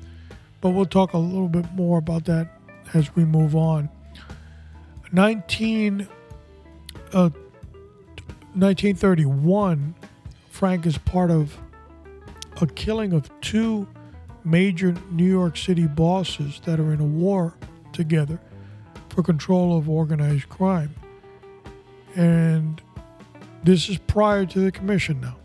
But 0.60 0.70
we'll 0.70 0.86
talk 0.86 1.12
a 1.12 1.18
little 1.18 1.48
bit 1.48 1.70
more 1.72 1.98
about 1.98 2.24
that 2.26 2.48
as 2.94 3.14
we 3.14 3.24
move 3.24 3.56
on. 3.56 3.88
19, 5.12 6.06
uh, 7.12 7.30
1931, 8.54 9.94
Frank 10.50 10.86
is 10.86 10.98
part 10.98 11.30
of 11.30 11.56
a 12.60 12.66
killing 12.66 13.12
of 13.12 13.30
two 13.40 13.88
major 14.44 14.94
New 15.10 15.28
York 15.28 15.56
City 15.56 15.86
bosses 15.86 16.60
that 16.64 16.78
are 16.78 16.92
in 16.92 17.00
a 17.00 17.04
war 17.04 17.54
together 17.92 18.40
for 19.08 19.22
control 19.22 19.76
of 19.76 19.88
organized 19.88 20.48
crime. 20.48 20.94
And 22.14 22.80
this 23.64 23.88
is 23.88 23.98
prior 23.98 24.46
to 24.46 24.61
the 24.61 24.72
commission 24.72 25.20
now. 25.20 25.36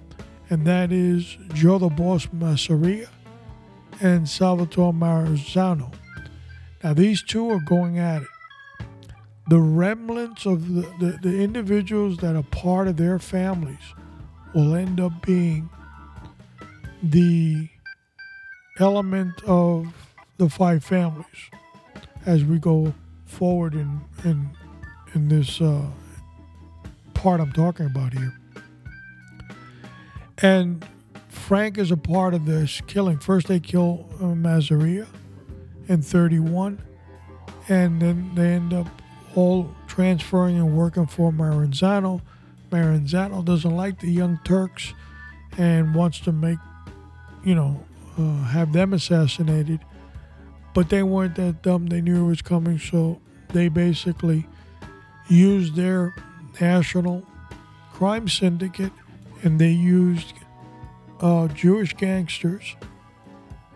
And 0.50 0.66
that 0.68 0.92
is 0.92 1.38
Joe 1.54 1.80
the 1.80 1.90
Boss 1.90 2.28
Masseria 2.28 3.08
and 4.02 4.28
Salvatore 4.28 4.94
Maranzano. 4.94 5.94
Now, 6.84 6.94
these 6.94 7.24
two 7.24 7.50
are 7.50 7.60
going 7.60 7.98
at 7.98 8.22
it. 8.22 8.28
The 9.48 9.60
remnants 9.60 10.46
of 10.46 10.74
the, 10.74 10.82
the, 11.00 11.20
the 11.22 11.42
individuals 11.42 12.18
that 12.18 12.36
are 12.36 12.44
part 12.44 12.88
of 12.88 12.98
their 12.98 13.20
families 13.20 13.94
will 14.54 14.76
end 14.76 15.00
up 15.00 15.26
being 15.26 15.70
the 17.04 17.70
element 18.80 19.44
of 19.46 19.94
the 20.38 20.50
five 20.50 20.84
families 20.84 21.50
as 22.26 22.44
we 22.44 22.58
go 22.58 22.94
forward 23.26 23.74
in 23.74 24.02
in 24.24 24.50
in 25.14 25.28
this 25.30 25.62
uh, 25.62 25.86
part 27.14 27.40
I'm 27.40 27.52
talking 27.52 27.86
about 27.86 28.14
here. 28.14 28.34
And 30.40 30.86
Frank 31.46 31.78
is 31.78 31.92
a 31.92 31.98
part 31.98 32.34
of 32.34 32.48
this 32.48 32.82
killing. 32.88 33.20
First, 33.20 33.50
they 33.50 33.60
kill 33.60 34.10
uh, 34.16 34.24
Masseria 34.34 35.06
in 35.88 36.02
31, 36.02 36.82
and 37.70 38.02
then 38.02 38.32
they 38.34 38.54
end 38.54 38.74
up 38.74 38.88
all 39.36 39.70
transferring 39.86 40.58
and 40.58 40.76
working 40.76 41.06
for 41.06 41.32
Maranzano. 41.32 42.22
Maranzano 42.72 43.46
doesn't 43.46 43.78
like 43.78 44.00
the 44.00 44.10
Young 44.10 44.40
Turks 44.44 44.96
and 45.56 45.94
wants 45.94 46.20
to 46.22 46.32
make, 46.32 46.58
you 47.44 47.54
know, 47.54 47.80
uh, 48.18 48.46
have 48.46 48.74
them 48.74 48.94
assassinated. 48.94 49.82
But 50.74 50.90
they 50.90 51.04
weren't 51.04 51.36
that 51.36 51.62
dumb. 51.62 51.86
They 51.86 52.02
knew 52.02 52.26
it 52.26 52.28
was 52.28 52.42
coming, 52.42 52.80
so 52.80 53.22
they 53.50 53.68
basically 53.68 54.48
used 55.30 55.76
their 55.76 56.16
national 56.60 57.24
crime 57.94 58.28
syndicate 58.28 58.94
and 59.44 59.60
they 59.60 59.70
used 59.70 60.34
uh, 61.22 61.48
Jewish 61.50 61.94
gangsters 61.94 62.76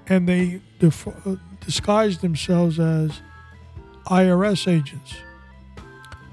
and 0.09 0.27
they 0.27 0.61
def- 0.79 1.07
uh, 1.07 1.35
disguised 1.61 2.21
themselves 2.21 2.79
as 2.79 3.21
IRS 4.07 4.67
agents. 4.67 5.15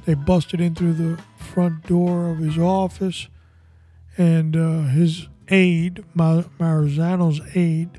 They 0.06 0.14
busted 0.14 0.60
in 0.60 0.74
through 0.74 0.94
the 0.94 1.22
front 1.36 1.86
door 1.86 2.30
of 2.30 2.38
his 2.38 2.58
office, 2.58 3.28
and 4.16 4.56
uh, 4.56 4.82
his 4.82 5.28
aide, 5.48 6.04
Mar- 6.14 6.46
Maranzano's 6.58 7.40
aide, 7.54 7.90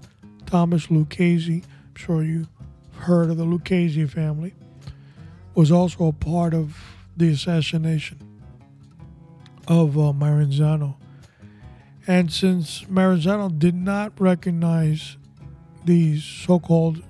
Thomas 0.45 0.89
Lucchese, 0.89 1.63
I'm 1.63 1.95
sure 1.95 2.23
you 2.23 2.47
heard 2.99 3.29
of 3.29 3.37
the 3.37 3.45
Lucchese 3.45 4.05
family, 4.07 4.55
was 5.53 5.71
also 5.71 6.07
a 6.07 6.13
part 6.13 6.53
of 6.53 6.77
the 7.15 7.29
assassination 7.29 8.17
of 9.67 9.97
uh, 9.97 10.13
Maranzano. 10.13 10.95
And 12.07 12.31
since 12.31 12.85
Maranzano 12.85 13.59
did 13.59 13.75
not 13.75 14.13
recognize 14.19 15.17
these 15.83 16.23
so 16.23 16.57
called 16.57 17.03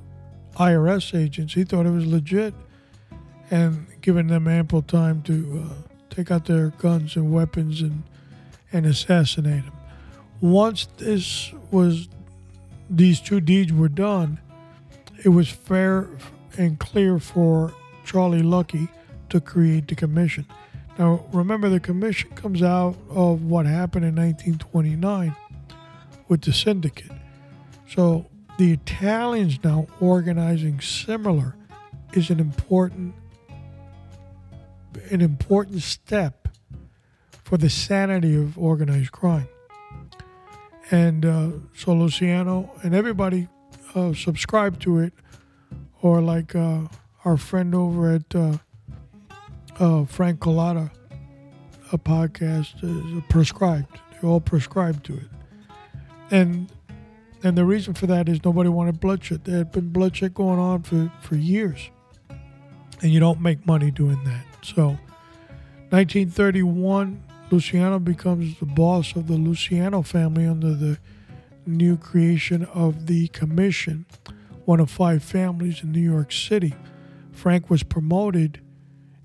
IRS 0.56 1.18
agents, 1.18 1.54
he 1.54 1.64
thought 1.64 1.86
it 1.86 1.92
was 1.92 2.08
legit 2.08 2.56
and 3.52 3.86
giving 4.02 4.28
them 4.28 4.48
ample 4.48 4.82
time 4.82 5.22
to 5.24 5.64
uh, 5.64 5.74
take 6.10 6.32
out 6.32 6.46
their 6.46 6.70
guns 6.70 7.16
and 7.16 7.32
weapons 7.32 7.82
and, 7.82 8.04
and 8.74 8.88
assassinate 8.88 9.64
him. 9.64 9.74
Once 10.42 10.88
this 10.98 11.54
was, 11.70 12.08
these 12.90 13.22
two 13.22 13.40
deeds 13.40 13.72
were 13.72 13.90
done, 13.90 14.40
it 15.24 15.30
was 15.30 15.48
fair 15.48 16.10
and 16.58 16.80
clear 16.80 17.20
for 17.20 17.72
Charlie 18.04 18.42
Lucky 18.42 18.88
to 19.30 19.40
create 19.40 19.88
the 19.88 19.96
commission. 19.96 20.46
Now, 20.98 21.24
remember, 21.32 21.70
the 21.70 21.80
commission 21.80 22.32
comes 22.32 22.64
out 22.64 22.96
of 23.10 23.44
what 23.44 23.66
happened 23.68 24.06
in 24.06 24.16
1929 24.16 25.36
with 26.28 26.42
the 26.42 26.52
syndicate. 26.52 27.12
So 27.88 28.26
the 28.58 28.74
Italians 28.74 29.64
now 29.64 29.88
organizing 30.02 30.82
similar 30.82 31.56
is 32.14 32.30
an 32.30 32.40
important 32.40 33.14
an 35.12 35.22
important 35.22 35.82
step 35.84 36.48
for 37.44 37.58
the 37.58 37.70
sanity 37.70 38.36
of 38.36 38.58
organized 38.58 39.12
crime. 39.12 39.48
And 40.90 41.26
uh, 41.26 41.50
so 41.76 41.94
Luciano 41.94 42.72
and 42.82 42.96
everybody 42.96 43.48
uh, 43.94 44.14
subscribed 44.14 44.82
to 44.82 45.00
it, 45.00 45.14
or 46.02 46.22
like 46.22 46.56
uh, 46.56 46.88
our 47.24 47.38
friend 47.38 47.76
over 47.76 48.16
at 48.16 48.36
uh, 49.80 50.06
Frank 50.06 50.40
Cullotta, 50.40 50.92
a 51.92 51.98
podcast 51.98 52.84
is 52.84 53.24
prescribed. 53.30 54.00
They 54.12 54.28
all 54.28 54.42
prescribed 54.42 55.06
to 55.06 55.14
it, 55.14 55.28
and 56.32 56.72
and 57.44 57.58
the 57.58 57.66
reason 57.66 57.94
for 57.94 58.08
that 58.08 58.28
is 58.28 58.44
nobody 58.44 58.70
wanted 58.70 59.00
bloodshed. 59.00 59.44
There 59.44 59.60
had 59.60 59.72
been 59.72 59.90
bloodshed 59.90 60.34
going 60.34 60.60
on 60.60 60.84
for, 60.84 61.12
for 61.22 61.36
years, 61.36 61.90
and 63.02 63.12
you 63.12 63.20
don't 63.20 63.42
make 63.42 63.66
money 63.66 63.92
doing 63.92 64.24
that. 64.24 64.44
So, 64.64 64.98
1931, 65.90 67.24
Luciano 67.52 68.00
becomes 68.00 68.60
the 68.60 68.66
boss 68.66 69.16
of 69.16 69.28
the 69.28 69.36
Luciano 69.36 70.02
family 70.02 70.48
under 70.48 70.74
the 70.74 70.98
new 71.66 71.96
creation 71.98 72.66
of 72.66 73.06
the 73.08 73.28
Commission, 73.30 74.06
one 74.66 74.80
of 74.80 74.90
five 74.90 75.24
families 75.24 75.84
in 75.84 75.92
New 75.92 76.02
York 76.02 76.32
City. 76.32 76.74
Frank 77.32 77.70
was 77.70 77.84
promoted 77.84 78.62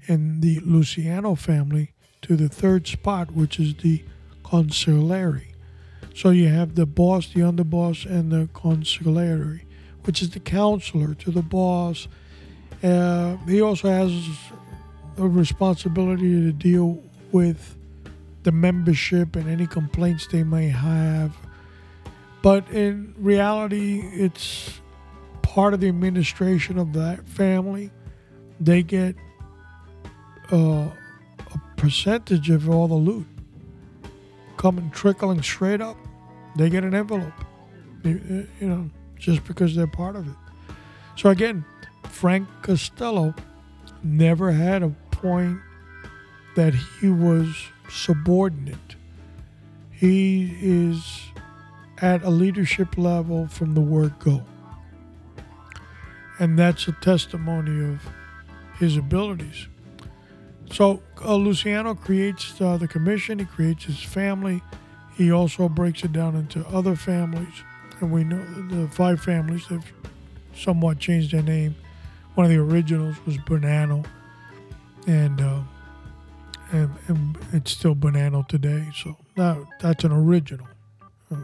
in 0.07 0.41
the 0.41 0.61
Luciano 0.61 1.35
family 1.35 1.93
to 2.23 2.37
the 2.37 2.49
third 2.49 2.87
spot, 2.87 3.33
which 3.33 3.59
is 3.59 3.75
the 3.75 4.03
consigliere. 4.45 5.43
So 6.15 6.31
you 6.31 6.49
have 6.49 6.75
the 6.75 6.87
boss, 6.87 7.33
the 7.33 7.41
underboss, 7.41 8.05
and 8.05 8.31
the 8.31 8.49
consigliere, 8.53 9.63
which 10.05 10.23
is 10.23 10.31
the 10.31 10.41
counselor 10.41 11.15
to 11.15 11.31
the 11.31 11.43
boss. 11.43 12.09
Uh, 12.83 13.37
he 13.47 13.61
also 13.61 13.89
has 13.89 14.13
a 15.19 15.29
responsibility 15.29 16.43
to 16.43 16.53
deal 16.53 17.03
with 17.31 17.77
the 18.43 18.53
membership 18.53 19.37
and 19.37 19.49
any 19.49 19.67
complaints 19.67 20.27
they 20.27 20.43
may 20.43 20.69
have. 20.69 21.37
But 22.43 22.69
in 22.71 23.15
reality, 23.19 24.01
it's 24.13 24.81
part 25.43 25.75
of 25.75 25.81
the 25.81 25.89
administration 25.89 26.79
of 26.79 26.93
that 26.95 27.27
family. 27.29 27.91
They 28.61 28.83
get 28.83 29.17
uh, 30.53 30.57
a 30.57 31.61
percentage 31.77 32.51
of 32.51 32.69
all 32.69 32.87
the 32.87 32.95
loot 32.95 33.27
coming 34.57 34.91
trickling 34.91 35.43
straight 35.43 35.81
up. 35.81 35.97
They 36.57 36.69
get 36.71 36.85
an 36.85 36.95
envelope, 36.95 37.33
you 38.05 38.47
know, 38.61 38.91
just 39.19 39.45
because 39.45 39.75
they're 39.75 39.87
part 39.87 40.17
of 40.17 40.29
it. 40.29 40.37
So 41.17 41.31
again, 41.31 41.65
Frank 42.09 42.47
Costello 42.63 43.35
never 44.03 44.53
had 44.53 44.83
a 44.83 44.91
point 45.11 45.59
that 46.57 46.75
he 47.01 47.09
was 47.09 47.55
subordinate. 47.89 48.97
He 49.91 50.55
is 50.61 51.23
at 51.99 52.23
a 52.23 52.31
leadership 52.31 52.99
level 52.99 53.47
from 53.47 53.75
the 53.75 53.81
word 53.81 54.19
go. 54.19 54.43
And 56.39 56.59
that's 56.59 56.89
a 56.89 56.93
testimony 56.93 57.93
of 57.93 58.03
his 58.79 58.97
abilities. 58.97 59.69
So 60.73 61.03
uh, 61.23 61.37
Luciano 61.37 61.95
creates 61.95 62.59
uh, 62.59 62.79
the 62.79 62.89
commission, 62.89 63.39
he 63.39 63.45
creates 63.45 63.85
his 63.85 64.03
family. 64.03 64.63
He 65.17 65.31
also 65.31 65.69
breaks 65.69 66.03
it 66.03 66.13
down 66.13 66.35
into 66.35 66.67
other 66.69 66.97
families. 66.97 67.53
And 68.01 68.11
we 68.11 68.25
know 68.25 68.43
the 68.71 68.89
five 68.89 69.21
families 69.21 69.67
have 69.67 69.85
somewhat 70.57 70.99
changed 70.99 71.33
their 71.33 71.43
name. 71.43 71.77
One 72.35 72.47
of 72.47 72.51
the 72.51 72.59
originals 72.59 73.17
was 73.27 73.37
Bonanno, 73.37 74.07
and, 75.07 75.41
uh, 75.41 75.61
and, 76.71 76.91
and 77.07 77.39
it's 77.53 77.73
still 77.73 77.95
Bonanno 77.95 78.49
today. 78.49 78.89
So 78.97 79.19
that, 79.37 79.63
that's 79.79 80.05
an 80.05 80.13
original. 80.13 80.67
Uh, 81.31 81.37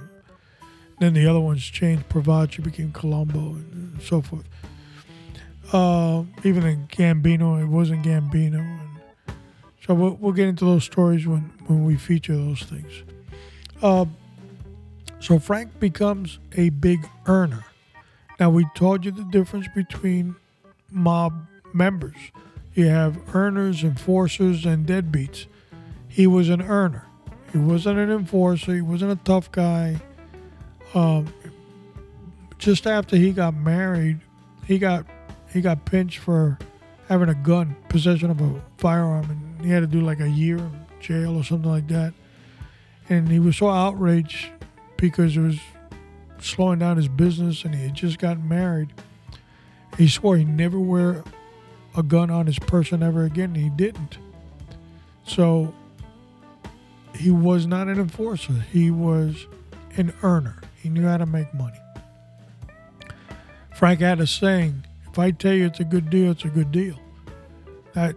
then 1.00 1.12
the 1.12 1.26
other 1.26 1.40
ones 1.40 1.62
changed. 1.62 2.08
Profaci 2.08 2.64
became 2.64 2.92
Colombo 2.92 3.56
and 3.56 4.00
so 4.02 4.22
forth. 4.22 4.48
Uh, 5.70 6.24
even 6.44 6.64
in 6.64 6.88
Gambino, 6.88 7.60
it 7.60 7.66
wasn't 7.66 8.06
Gambino. 8.06 8.88
So 9.88 9.94
we'll, 9.94 10.18
we'll 10.20 10.34
get 10.34 10.48
into 10.48 10.66
those 10.66 10.84
stories 10.84 11.26
when, 11.26 11.50
when 11.66 11.86
we 11.86 11.96
feature 11.96 12.36
those 12.36 12.60
things. 12.60 12.92
Uh, 13.80 14.04
so 15.18 15.38
Frank 15.38 15.80
becomes 15.80 16.38
a 16.52 16.68
big 16.68 17.08
earner. 17.24 17.64
Now, 18.38 18.50
we 18.50 18.66
told 18.74 19.06
you 19.06 19.12
the 19.12 19.24
difference 19.24 19.66
between 19.74 20.36
mob 20.90 21.46
members. 21.72 22.16
You 22.74 22.88
have 22.88 23.34
earners, 23.34 23.82
enforcers, 23.82 24.66
and 24.66 24.86
deadbeats. 24.86 25.46
He 26.06 26.26
was 26.26 26.50
an 26.50 26.60
earner. 26.60 27.06
He 27.52 27.58
wasn't 27.58 27.98
an 27.98 28.10
enforcer. 28.10 28.74
He 28.74 28.82
wasn't 28.82 29.12
a 29.12 29.24
tough 29.24 29.50
guy. 29.50 30.02
Um, 30.92 31.32
just 32.58 32.86
after 32.86 33.16
he 33.16 33.32
got 33.32 33.54
married, 33.54 34.20
he 34.66 34.78
got 34.78 35.06
he 35.50 35.62
got 35.62 35.86
pinched 35.86 36.18
for 36.18 36.58
having 37.08 37.28
a 37.30 37.34
gun, 37.34 37.74
possession 37.88 38.30
of 38.30 38.40
a 38.40 38.62
firearm, 38.76 39.30
and 39.30 39.64
he 39.64 39.70
had 39.70 39.80
to 39.80 39.86
do 39.86 40.00
like 40.00 40.20
a 40.20 40.28
year 40.28 40.58
in 40.58 40.86
jail 41.00 41.36
or 41.36 41.44
something 41.44 41.70
like 41.70 41.88
that. 41.88 42.12
And 43.08 43.28
he 43.28 43.38
was 43.38 43.56
so 43.56 43.70
outraged 43.70 44.50
because 44.98 45.36
it 45.36 45.40
was 45.40 45.58
slowing 46.38 46.78
down 46.78 46.96
his 46.96 47.08
business 47.08 47.64
and 47.64 47.74
he 47.74 47.84
had 47.84 47.94
just 47.94 48.18
gotten 48.18 48.46
married. 48.46 48.92
He 49.96 50.06
swore 50.06 50.36
he'd 50.36 50.48
never 50.48 50.78
wear 50.78 51.24
a 51.96 52.02
gun 52.02 52.30
on 52.30 52.46
his 52.46 52.58
person 52.58 53.02
ever 53.02 53.24
again, 53.24 53.54
and 53.54 53.56
he 53.56 53.70
didn't. 53.70 54.18
So 55.26 55.74
he 57.14 57.30
was 57.30 57.66
not 57.66 57.88
an 57.88 57.98
enforcer, 57.98 58.52
he 58.70 58.90
was 58.90 59.46
an 59.96 60.12
earner. 60.22 60.60
He 60.80 60.88
knew 60.90 61.06
how 61.06 61.16
to 61.16 61.26
make 61.26 61.52
money. 61.54 61.80
Frank 63.74 64.00
had 64.00 64.20
a 64.20 64.26
saying 64.26 64.84
I 65.18 65.32
tell 65.32 65.52
you 65.52 65.66
it's 65.66 65.80
a 65.80 65.84
good 65.84 66.08
deal, 66.10 66.30
it's 66.32 66.44
a 66.44 66.48
good 66.48 66.72
deal. 66.72 66.98
That 67.94 68.16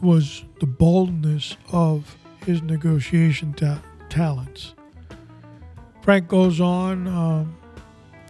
was 0.00 0.44
the 0.60 0.66
boldness 0.66 1.56
of 1.72 2.16
his 2.44 2.62
negotiation 2.62 3.52
ta- 3.54 3.82
talents. 4.08 4.74
Frank 6.02 6.28
goes 6.28 6.60
on 6.60 7.08
um, 7.08 7.56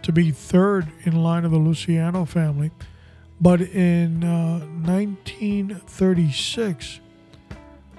to 0.03 0.11
be 0.11 0.31
third 0.31 0.87
in 1.03 1.23
line 1.23 1.45
of 1.45 1.51
the 1.51 1.57
Luciano 1.57 2.25
family, 2.25 2.71
but 3.41 3.61
in 3.61 4.23
uh, 4.23 4.59
1936, 4.59 6.99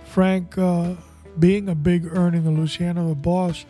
Frank 0.04 0.56
uh, 0.56 0.94
being 1.38 1.68
a 1.68 1.74
big 1.74 2.06
earning 2.06 2.46
of 2.46 2.56
Luciano 2.56 3.08
the 3.08 3.14
boss, 3.14 3.66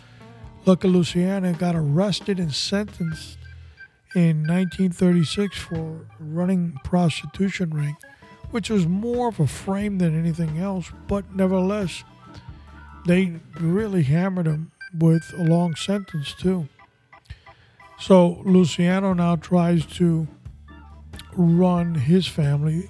at 0.66 0.84
Luciano 0.84 1.52
got 1.54 1.74
arrested 1.74 2.38
and 2.38 2.52
sentenced 2.52 3.38
in 4.16 4.38
1936 4.46 5.58
for 5.58 6.06
running 6.18 6.80
prostitution 6.82 7.68
ring, 7.68 7.98
which 8.50 8.70
was 8.70 8.86
more 8.86 9.28
of 9.28 9.38
a 9.38 9.46
frame 9.46 9.98
than 9.98 10.18
anything 10.18 10.58
else, 10.58 10.90
but 11.06 11.34
nevertheless, 11.34 12.02
they 13.04 13.38
really 13.60 14.04
hammered 14.04 14.46
him 14.46 14.72
with 14.98 15.34
a 15.36 15.42
long 15.42 15.74
sentence 15.76 16.32
too. 16.32 16.66
So 17.98 18.40
Luciano 18.46 19.12
now 19.12 19.36
tries 19.36 19.84
to 19.96 20.26
run 21.34 21.94
his 21.94 22.26
family 22.26 22.88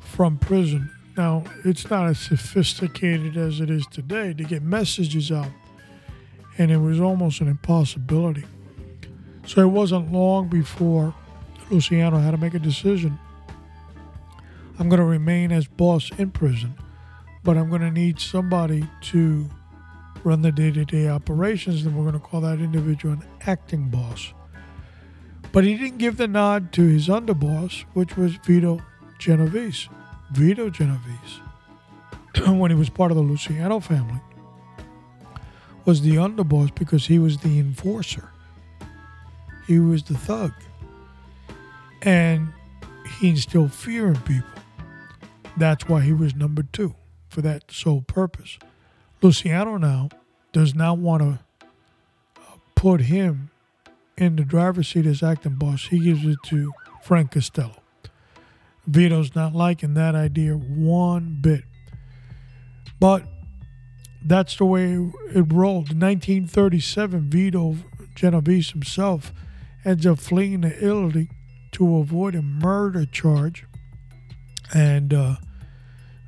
from 0.00 0.36
prison. 0.36 0.90
Now, 1.16 1.44
it's 1.64 1.88
not 1.88 2.08
as 2.08 2.18
sophisticated 2.18 3.36
as 3.36 3.60
it 3.60 3.70
is 3.70 3.86
today 3.86 4.34
to 4.34 4.42
get 4.42 4.64
messages 4.64 5.30
out, 5.30 5.52
and 6.58 6.72
it 6.72 6.78
was 6.78 6.98
almost 6.98 7.40
an 7.40 7.46
impossibility. 7.46 8.46
So 9.50 9.62
it 9.62 9.66
wasn't 9.66 10.12
long 10.12 10.46
before 10.46 11.12
Luciano 11.70 12.18
had 12.18 12.30
to 12.30 12.36
make 12.36 12.54
a 12.54 12.60
decision. 12.60 13.18
I'm 14.78 14.88
going 14.88 15.00
to 15.00 15.04
remain 15.04 15.50
as 15.50 15.66
boss 15.66 16.08
in 16.18 16.30
prison, 16.30 16.76
but 17.42 17.56
I'm 17.56 17.68
going 17.68 17.80
to 17.80 17.90
need 17.90 18.20
somebody 18.20 18.86
to 19.00 19.50
run 20.22 20.42
the 20.42 20.52
day 20.52 20.70
to 20.70 20.84
day 20.84 21.08
operations, 21.08 21.84
and 21.84 21.96
we're 21.96 22.04
going 22.08 22.14
to 22.14 22.20
call 22.20 22.42
that 22.42 22.60
individual 22.60 23.14
an 23.14 23.24
acting 23.44 23.88
boss. 23.88 24.32
But 25.50 25.64
he 25.64 25.76
didn't 25.76 25.98
give 25.98 26.16
the 26.16 26.28
nod 26.28 26.72
to 26.74 26.86
his 26.86 27.08
underboss, 27.08 27.84
which 27.92 28.16
was 28.16 28.36
Vito 28.36 28.80
Genovese. 29.18 29.88
Vito 30.30 30.70
Genovese, 30.70 31.40
when 32.46 32.70
he 32.70 32.76
was 32.76 32.88
part 32.88 33.10
of 33.10 33.16
the 33.16 33.24
Luciano 33.24 33.80
family, 33.80 34.20
was 35.84 36.02
the 36.02 36.14
underboss 36.14 36.72
because 36.72 37.06
he 37.06 37.18
was 37.18 37.38
the 37.38 37.58
enforcer. 37.58 38.30
He 39.70 39.78
was 39.78 40.02
the 40.02 40.18
thug. 40.18 40.52
And 42.02 42.52
he 43.20 43.28
instilled 43.28 43.72
fear 43.72 44.08
in 44.08 44.16
people. 44.22 44.50
That's 45.56 45.88
why 45.88 46.00
he 46.00 46.12
was 46.12 46.34
number 46.34 46.64
two 46.64 46.96
for 47.28 47.40
that 47.42 47.70
sole 47.70 48.00
purpose. 48.00 48.58
Luciano 49.22 49.76
now 49.76 50.08
does 50.50 50.74
not 50.74 50.98
want 50.98 51.22
to 51.22 51.38
uh, 52.40 52.56
put 52.74 53.02
him 53.02 53.52
in 54.16 54.34
the 54.34 54.42
driver's 54.42 54.88
seat 54.88 55.06
as 55.06 55.22
acting 55.22 55.54
boss. 55.54 55.86
He 55.86 56.00
gives 56.00 56.24
it 56.24 56.38
to 56.46 56.72
Frank 57.04 57.30
Costello. 57.30 57.80
Vito's 58.88 59.36
not 59.36 59.54
liking 59.54 59.94
that 59.94 60.16
idea 60.16 60.54
one 60.54 61.38
bit. 61.40 61.62
But 62.98 63.22
that's 64.20 64.56
the 64.56 64.64
way 64.64 64.94
it 65.32 65.52
rolled. 65.52 65.92
In 65.92 66.00
1937, 66.00 67.30
Vito 67.30 67.76
Genovese 68.16 68.72
himself 68.72 69.32
ends 69.84 70.06
up 70.06 70.18
fleeing 70.18 70.62
to 70.62 70.76
Italy 70.76 71.28
to 71.72 71.96
avoid 71.96 72.34
a 72.34 72.42
murder 72.42 73.06
charge. 73.06 73.64
And 74.72 75.12
uh, 75.12 75.36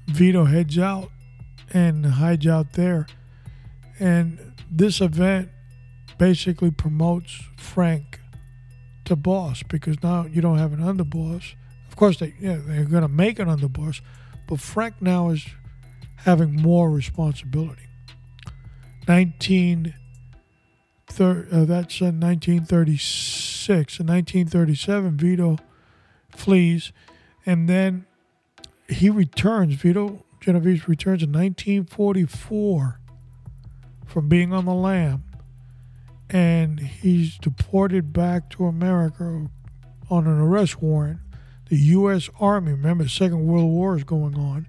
Vito 0.06 0.44
heads 0.44 0.78
out 0.78 1.10
and 1.72 2.04
hides 2.04 2.46
out 2.46 2.72
there. 2.72 3.06
And 3.98 4.54
this 4.70 5.00
event 5.00 5.50
basically 6.18 6.70
promotes 6.70 7.42
Frank 7.56 8.20
to 9.04 9.16
boss 9.16 9.62
because 9.62 10.02
now 10.02 10.26
you 10.26 10.40
don't 10.40 10.58
have 10.58 10.72
an 10.72 10.80
underboss. 10.80 11.54
Of 11.88 11.96
course, 11.96 12.18
they 12.18 12.34
yeah, 12.40 12.58
they're 12.66 12.84
going 12.84 13.02
to 13.02 13.08
make 13.08 13.38
an 13.38 13.48
underboss, 13.48 14.00
but 14.46 14.60
Frank 14.60 15.00
now 15.00 15.30
is 15.30 15.46
having 16.16 16.54
more 16.54 16.90
responsibility. 16.90 17.82
19 19.08 19.94
uh, 21.20 21.64
that's 21.64 22.00
in 22.00 22.20
1936. 22.20 24.00
In 24.00 24.06
1937, 24.06 25.16
Vito 25.16 25.58
flees, 26.30 26.92
and 27.44 27.68
then 27.68 28.06
he 28.88 29.10
returns. 29.10 29.74
Vito 29.74 30.24
Genovese 30.40 30.88
returns 30.88 31.22
in 31.22 31.32
1944 31.32 33.00
from 34.06 34.28
being 34.28 34.52
on 34.52 34.64
the 34.64 34.74
lam, 34.74 35.24
and 36.28 36.80
he's 36.80 37.38
deported 37.38 38.12
back 38.12 38.50
to 38.50 38.66
America 38.66 39.48
on 40.10 40.26
an 40.26 40.38
arrest 40.38 40.82
warrant. 40.82 41.20
The 41.68 41.78
U.S. 41.78 42.28
Army, 42.38 42.72
remember, 42.72 43.04
the 43.04 43.10
Second 43.10 43.46
World 43.46 43.70
War 43.70 43.96
is 43.96 44.04
going 44.04 44.36
on, 44.36 44.66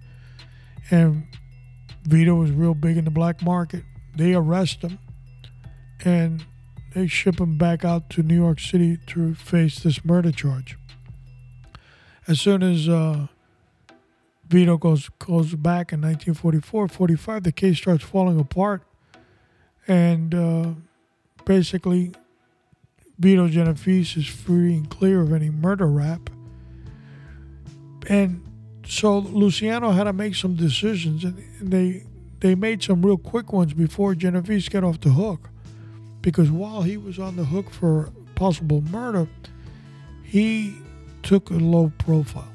and 0.89 1.25
Vito 2.03 2.35
was 2.35 2.51
real 2.51 2.75
big 2.75 2.97
in 2.97 3.05
the 3.05 3.11
black 3.11 3.41
market. 3.41 3.83
They 4.15 4.33
arrest 4.33 4.83
him, 4.83 4.99
and 6.03 6.45
they 6.93 7.07
ship 7.07 7.39
him 7.39 7.57
back 7.57 7.83
out 7.83 8.09
to 8.11 8.21
New 8.21 8.35
York 8.35 8.59
City 8.59 8.97
to 9.07 9.33
face 9.33 9.79
this 9.79 10.05
murder 10.05 10.31
charge. 10.31 10.77
As 12.27 12.39
soon 12.39 12.61
as 12.61 12.87
uh, 12.87 13.27
Vito 14.47 14.77
goes 14.77 15.09
goes 15.19 15.55
back 15.55 15.91
in 15.91 16.01
1944, 16.01 16.87
45, 16.87 17.43
the 17.43 17.51
case 17.51 17.77
starts 17.77 18.03
falling 18.03 18.39
apart, 18.39 18.83
and 19.87 20.33
uh, 20.35 20.69
basically, 21.45 22.11
Vito 23.17 23.47
Genovese 23.47 24.15
is 24.17 24.27
free 24.27 24.75
and 24.75 24.89
clear 24.89 25.21
of 25.21 25.33
any 25.33 25.49
murder 25.49 25.87
rap. 25.87 26.29
And 28.07 28.43
so 28.85 29.19
Luciano 29.19 29.91
had 29.91 30.05
to 30.05 30.13
make 30.13 30.35
some 30.35 30.55
decisions, 30.55 31.23
and 31.23 31.43
they 31.61 32.05
they 32.39 32.55
made 32.55 32.83
some 32.83 33.05
real 33.05 33.17
quick 33.17 33.53
ones 33.53 33.73
before 33.73 34.15
Genovese 34.15 34.69
got 34.69 34.83
off 34.83 34.99
the 34.99 35.09
hook, 35.09 35.49
because 36.23 36.49
while 36.49 36.81
he 36.81 36.97
was 36.97 37.19
on 37.19 37.35
the 37.35 37.43
hook 37.43 37.69
for 37.69 38.09
possible 38.33 38.81
murder, 38.81 39.27
he 40.23 40.75
took 41.21 41.51
a 41.51 41.53
low 41.53 41.91
profile 41.99 42.51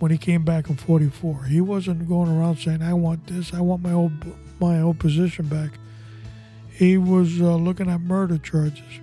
when 0.00 0.10
he 0.10 0.18
came 0.18 0.44
back 0.44 0.68
in 0.68 0.76
44. 0.76 1.44
He 1.44 1.60
wasn't 1.60 2.06
going 2.08 2.28
around 2.28 2.58
saying, 2.58 2.82
I 2.82 2.92
want 2.92 3.26
this, 3.28 3.54
I 3.54 3.60
want 3.60 3.82
my 3.82 3.92
old, 3.92 4.12
my 4.60 4.80
old 4.80 4.98
position 4.98 5.46
back. 5.46 5.70
He 6.70 6.98
was 6.98 7.40
uh, 7.40 7.54
looking 7.54 7.88
at 7.88 8.00
murder 8.00 8.38
charges. 8.38 9.00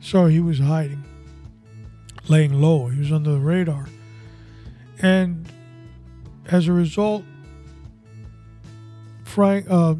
So 0.00 0.26
he 0.26 0.40
was 0.40 0.58
hiding, 0.58 1.04
laying 2.28 2.60
low. 2.60 2.88
He 2.88 2.98
was 2.98 3.12
under 3.12 3.30
the 3.30 3.38
radar. 3.38 3.86
And 4.98 5.46
as 6.46 6.66
a 6.66 6.72
result, 6.72 7.22
Frank, 9.24 9.66
uh, 9.70 9.94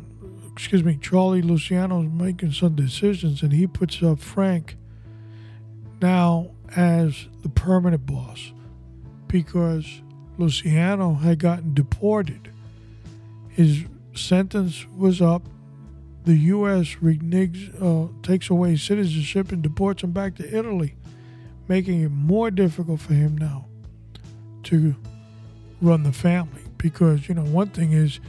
excuse 0.62 0.84
me, 0.84 0.96
Charlie 1.02 1.42
Luciano 1.42 2.02
is 2.02 2.08
making 2.12 2.52
some 2.52 2.76
decisions, 2.76 3.42
and 3.42 3.52
he 3.52 3.66
puts 3.66 4.00
up 4.00 4.20
Frank 4.20 4.76
now 6.00 6.52
as 6.76 7.26
the 7.42 7.48
permanent 7.48 8.06
boss 8.06 8.52
because 9.26 10.02
Luciano 10.38 11.14
had 11.14 11.40
gotten 11.40 11.74
deported. 11.74 12.52
His 13.48 13.82
sentence 14.14 14.86
was 14.96 15.20
up. 15.20 15.42
The 16.26 16.36
U.S. 16.36 16.94
uh, 17.02 18.06
takes 18.22 18.48
away 18.48 18.76
citizenship 18.76 19.50
and 19.50 19.62
deports 19.62 20.04
him 20.04 20.12
back 20.12 20.36
to 20.36 20.56
Italy, 20.56 20.94
making 21.66 22.02
it 22.02 22.12
more 22.12 22.52
difficult 22.52 23.00
for 23.00 23.14
him 23.14 23.36
now 23.36 23.66
to 24.62 24.94
run 25.80 26.04
the 26.04 26.12
family. 26.12 26.62
Because, 26.78 27.28
you 27.28 27.34
know, 27.34 27.46
one 27.46 27.70
thing 27.70 27.90
is 27.90 28.20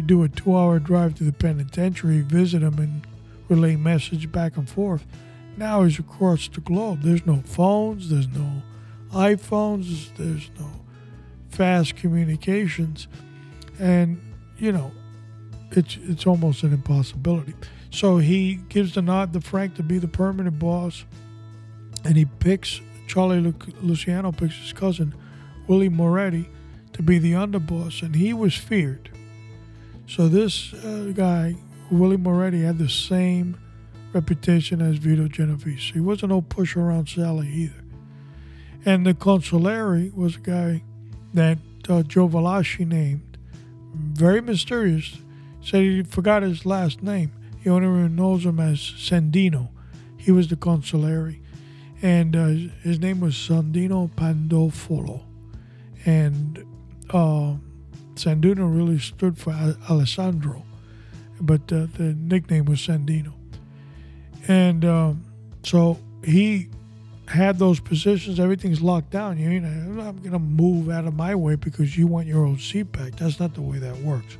you 0.00 0.06
do 0.06 0.22
a 0.22 0.28
two 0.28 0.56
hour 0.56 0.78
drive 0.78 1.14
to 1.16 1.24
the 1.24 1.32
penitentiary, 1.32 2.22
visit 2.22 2.62
him, 2.62 2.78
and 2.78 3.06
relay 3.50 3.76
message 3.76 4.32
back 4.32 4.56
and 4.56 4.66
forth. 4.68 5.04
Now 5.58 5.84
he's 5.84 5.98
across 5.98 6.48
the 6.48 6.62
globe. 6.62 7.02
There's 7.02 7.26
no 7.26 7.42
phones, 7.44 8.08
there's 8.08 8.28
no 8.28 8.62
iPhones, 9.12 10.16
there's 10.16 10.50
no 10.58 10.70
fast 11.50 11.96
communications, 11.96 13.08
and 13.78 14.22
you 14.56 14.72
know, 14.72 14.90
it's 15.72 15.98
it's 16.02 16.26
almost 16.26 16.62
an 16.62 16.72
impossibility. 16.72 17.54
So 17.90 18.18
he 18.18 18.54
gives 18.70 18.94
the 18.94 19.02
nod 19.02 19.34
to 19.34 19.40
Frank 19.42 19.74
to 19.74 19.82
be 19.82 19.98
the 19.98 20.08
permanent 20.08 20.58
boss, 20.58 21.04
and 22.06 22.16
he 22.16 22.24
picks 22.24 22.80
Charlie 23.06 23.40
Lu- 23.40 23.54
Luciano 23.82 24.32
picks 24.32 24.56
his 24.56 24.72
cousin 24.72 25.14
Willie 25.66 25.90
Moretti 25.90 26.48
to 26.94 27.02
be 27.02 27.18
the 27.18 27.32
underboss, 27.32 28.02
and 28.02 28.14
he 28.14 28.32
was 28.32 28.54
feared. 28.54 29.10
So 30.10 30.26
this 30.26 30.74
uh, 30.74 31.12
guy 31.14 31.54
Willie 31.88 32.16
Moretti 32.16 32.62
had 32.62 32.78
the 32.78 32.88
same 32.88 33.56
reputation 34.12 34.82
as 34.82 34.96
Vito 34.96 35.28
Genovese. 35.28 35.92
He 35.94 36.00
wasn't 36.00 36.30
no 36.30 36.40
push 36.40 36.76
around 36.76 37.08
Sally 37.08 37.46
either. 37.48 37.84
And 38.84 39.06
the 39.06 39.14
consigliere 39.14 40.12
was 40.12 40.34
a 40.34 40.40
guy 40.40 40.82
that 41.32 41.58
uh, 41.88 42.02
Joe 42.02 42.28
Valachi 42.28 42.84
named. 42.88 43.38
Very 43.94 44.40
mysterious. 44.40 45.18
Said 45.62 45.82
he 45.82 46.02
forgot 46.02 46.42
his 46.42 46.66
last 46.66 47.04
name. 47.04 47.30
He 47.62 47.70
only 47.70 48.08
knows 48.08 48.44
him 48.44 48.58
as 48.58 48.78
Sandino. 48.80 49.68
He 50.16 50.32
was 50.32 50.48
the 50.48 50.56
consigliere. 50.56 51.38
And 52.02 52.34
uh, 52.34 52.72
his 52.82 52.98
name 52.98 53.20
was 53.20 53.34
Sandino 53.34 54.10
Pandolfo. 54.16 55.22
And 56.04 56.64
uh, 57.10 57.54
Sandino 58.24 58.74
really 58.74 58.98
stood 58.98 59.38
for 59.38 59.52
Alessandro. 59.88 60.64
but 61.40 61.62
uh, 61.72 61.86
the 61.96 62.14
nickname 62.18 62.66
was 62.66 62.78
Sandino. 62.80 63.32
And 64.46 64.84
um, 64.84 65.24
so 65.62 65.98
he 66.24 66.68
had 67.28 67.58
those 67.58 67.80
positions. 67.80 68.40
Everything's 68.40 68.82
locked 68.82 69.10
down. 69.10 69.38
You 69.38 69.60
know, 69.60 70.02
I'm 70.02 70.18
going 70.18 70.32
to 70.32 70.38
move 70.38 70.90
out 70.90 71.06
of 71.06 71.14
my 71.14 71.34
way 71.34 71.54
because 71.54 71.96
you 71.96 72.06
want 72.06 72.26
your 72.26 72.44
old 72.44 72.60
seat 72.60 72.92
back. 72.92 73.16
That's 73.16 73.40
not 73.40 73.54
the 73.54 73.62
way 73.62 73.78
that 73.78 73.96
works. 73.98 74.36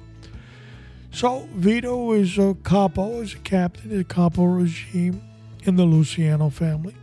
So 1.12 1.48
Vito 1.54 2.12
is 2.12 2.38
a 2.38 2.56
capo, 2.62 3.20
is 3.20 3.34
a 3.34 3.38
captain 3.38 3.90
of 3.92 3.98
the 3.98 4.04
capo 4.04 4.44
regime 4.44 5.22
in 5.64 5.76
the 5.76 5.84
Luciano 5.84 6.50
family. 6.50 6.94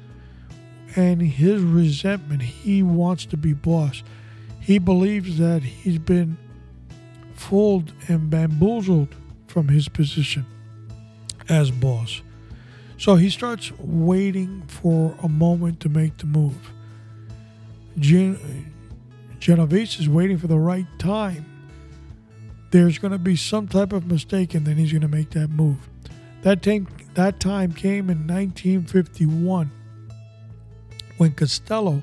And 0.95 1.21
his 1.21 1.61
resentment, 1.61 2.41
he 2.41 2.81
wants 2.83 3.25
to 3.27 3.37
be 3.37 3.53
boss. 3.53 4.03
He 4.59 4.79
believes 4.79 5.37
that 5.37 5.63
he's 5.63 5.99
been 5.99 6.37
fooled 7.37 7.93
and 8.07 8.29
bamboozled 8.29 9.15
from 9.47 9.69
his 9.69 9.87
position 9.87 10.45
as 11.47 11.71
boss. 11.71 12.21
So 12.97 13.15
he 13.15 13.29
starts 13.29 13.71
waiting 13.79 14.63
for 14.67 15.15
a 15.21 15.29
moment 15.29 15.79
to 15.81 15.89
make 15.89 16.17
the 16.17 16.25
move. 16.25 16.71
Gen- 17.99 18.73
Genovese 19.39 19.99
is 19.99 20.09
waiting 20.09 20.37
for 20.37 20.47
the 20.47 20.57
right 20.57 20.87
time. 20.99 21.45
There's 22.71 22.97
going 22.97 23.11
to 23.11 23.19
be 23.19 23.35
some 23.35 23.67
type 23.67 23.93
of 23.93 24.07
mistake, 24.07 24.53
and 24.53 24.65
then 24.65 24.75
he's 24.75 24.91
going 24.91 25.01
to 25.01 25.07
make 25.07 25.29
that 25.31 25.49
move. 25.49 25.77
That 26.41 26.61
time, 26.61 26.87
that 27.13 27.39
time 27.39 27.71
came 27.71 28.09
in 28.09 28.27
1951 28.27 29.71
when 31.17 31.31
Costello 31.31 32.01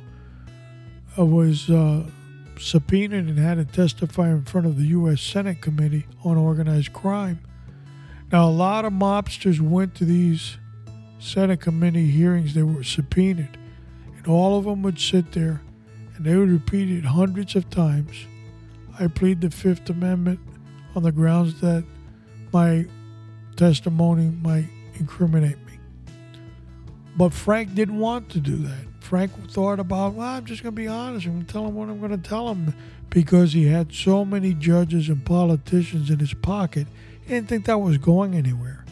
was 1.17 1.69
uh, 1.71 2.05
subpoenaed 2.65 3.29
and 3.29 3.39
had 3.39 3.57
to 3.57 3.65
testify 3.65 4.31
in 4.31 4.45
front 4.45 4.67
of 4.67 4.79
the 4.79 4.87
U.S. 4.87 5.21
Senate 5.21 5.61
Committee 5.61 6.07
on 6.25 6.37
Organized 6.37 6.93
Crime. 6.93 7.41
Now, 8.33 8.49
a 8.49 8.51
lot 8.51 8.85
of 8.85 8.93
mobsters 8.93 9.61
went 9.61 9.95
to 9.97 10.05
these 10.05 10.57
Senate 11.19 11.61
committee 11.61 12.11
hearings. 12.11 12.55
They 12.55 12.63
were 12.63 12.83
subpoenaed, 12.83 13.59
and 14.17 14.27
all 14.27 14.59
of 14.59 14.65
them 14.65 14.83
would 14.83 14.99
sit 14.99 15.33
there 15.33 15.63
and 16.17 16.25
they 16.25 16.37
would 16.37 16.51
repeat 16.51 16.91
it 16.91 17.05
hundreds 17.05 17.55
of 17.57 17.69
times. 17.71 18.27
I 18.99 19.09
plead 19.09 19.41
the 19.41 19.51
Fifth 19.51 19.91
Amendment 19.91 20.41
on 20.95 21.03
the 21.03 21.13
grounds 21.13 21.61
that 21.61 21.85
my 22.53 22.87
testimony 23.57 24.31
might 24.43 24.69
incriminate 24.95 25.59
me. 25.67 25.79
But 27.17 27.33
Frank 27.33 27.75
didn't 27.75 27.99
want 27.99 28.29
to 28.31 28.41
do 28.41 28.57
that. 28.57 28.94
Frank 29.05 29.51
thought 29.51 29.79
about, 29.79 30.15
well, 30.15 30.27
I'm 30.27 30.47
just 30.47 30.63
going 30.63 30.75
to 30.75 30.81
be 30.81 30.89
honest. 30.89 31.27
To 31.27 31.45
tell 31.45 31.67
him 31.67 31.75
what 31.75 31.91
I'm 31.91 31.99
going 31.99 32.11
to 32.11 32.29
tell 32.29 32.49
him 32.49 32.75
because 33.11 33.53
he 33.53 33.67
had 33.67 33.93
so 33.93 34.25
many 34.25 34.55
judges 34.55 35.11
and 35.11 35.25
politicians 35.25 36.09
in 36.09 36.19
his 36.19 36.33
pocket. 36.33 36.87
He 37.23 37.35
didn't 37.35 37.49
think 37.49 37.67
that 37.67 37.79
was 37.79 37.99
going 37.99 38.35
anywhere. 38.35 38.87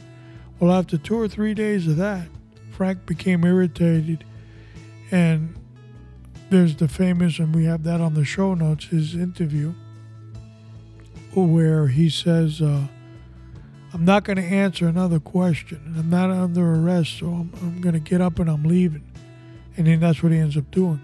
Well, 0.61 0.71
after 0.71 0.99
two 0.99 1.19
or 1.19 1.29
three 1.29 1.55
days 1.55 1.87
of 1.87 1.97
that, 1.97 2.29
Frank 2.73 3.07
became 3.07 3.43
irritated. 3.43 4.23
And 5.11 5.55
there's 6.51 6.77
the 6.77 6.89
famous, 6.89 7.39
and 7.39 7.55
we 7.55 7.65
have 7.65 7.83
that 7.85 8.03
on 8.03 8.13
the 8.13 8.25
show 8.25 8.53
notes, 8.53 8.85
his 8.85 9.15
interview, 9.15 9.73
where 11.35 11.89
he 11.89 12.11
says, 12.11 12.61
uh, 12.61 12.87
I'm 13.95 14.05
not 14.05 14.25
going 14.25 14.37
to 14.37 14.45
answer 14.45 14.87
another 14.87 15.21
question. 15.21 15.95
I'm 15.99 16.11
not 16.11 16.31
under 16.31 16.75
arrest, 16.75 17.19
so 17.19 17.29
I'm, 17.29 17.53
I'm 17.63 17.81
going 17.81 17.95
to 17.95 17.99
get 17.99 18.21
up 18.21 18.39
and 18.39 18.51
I'm 18.51 18.65
leaving 18.65 19.05
and 19.77 19.87
then 19.87 20.01
that's 20.01 20.23
what 20.23 20.33
he 20.33 20.39
ends 20.39 20.57
up 20.57 20.71
doing. 20.71 21.01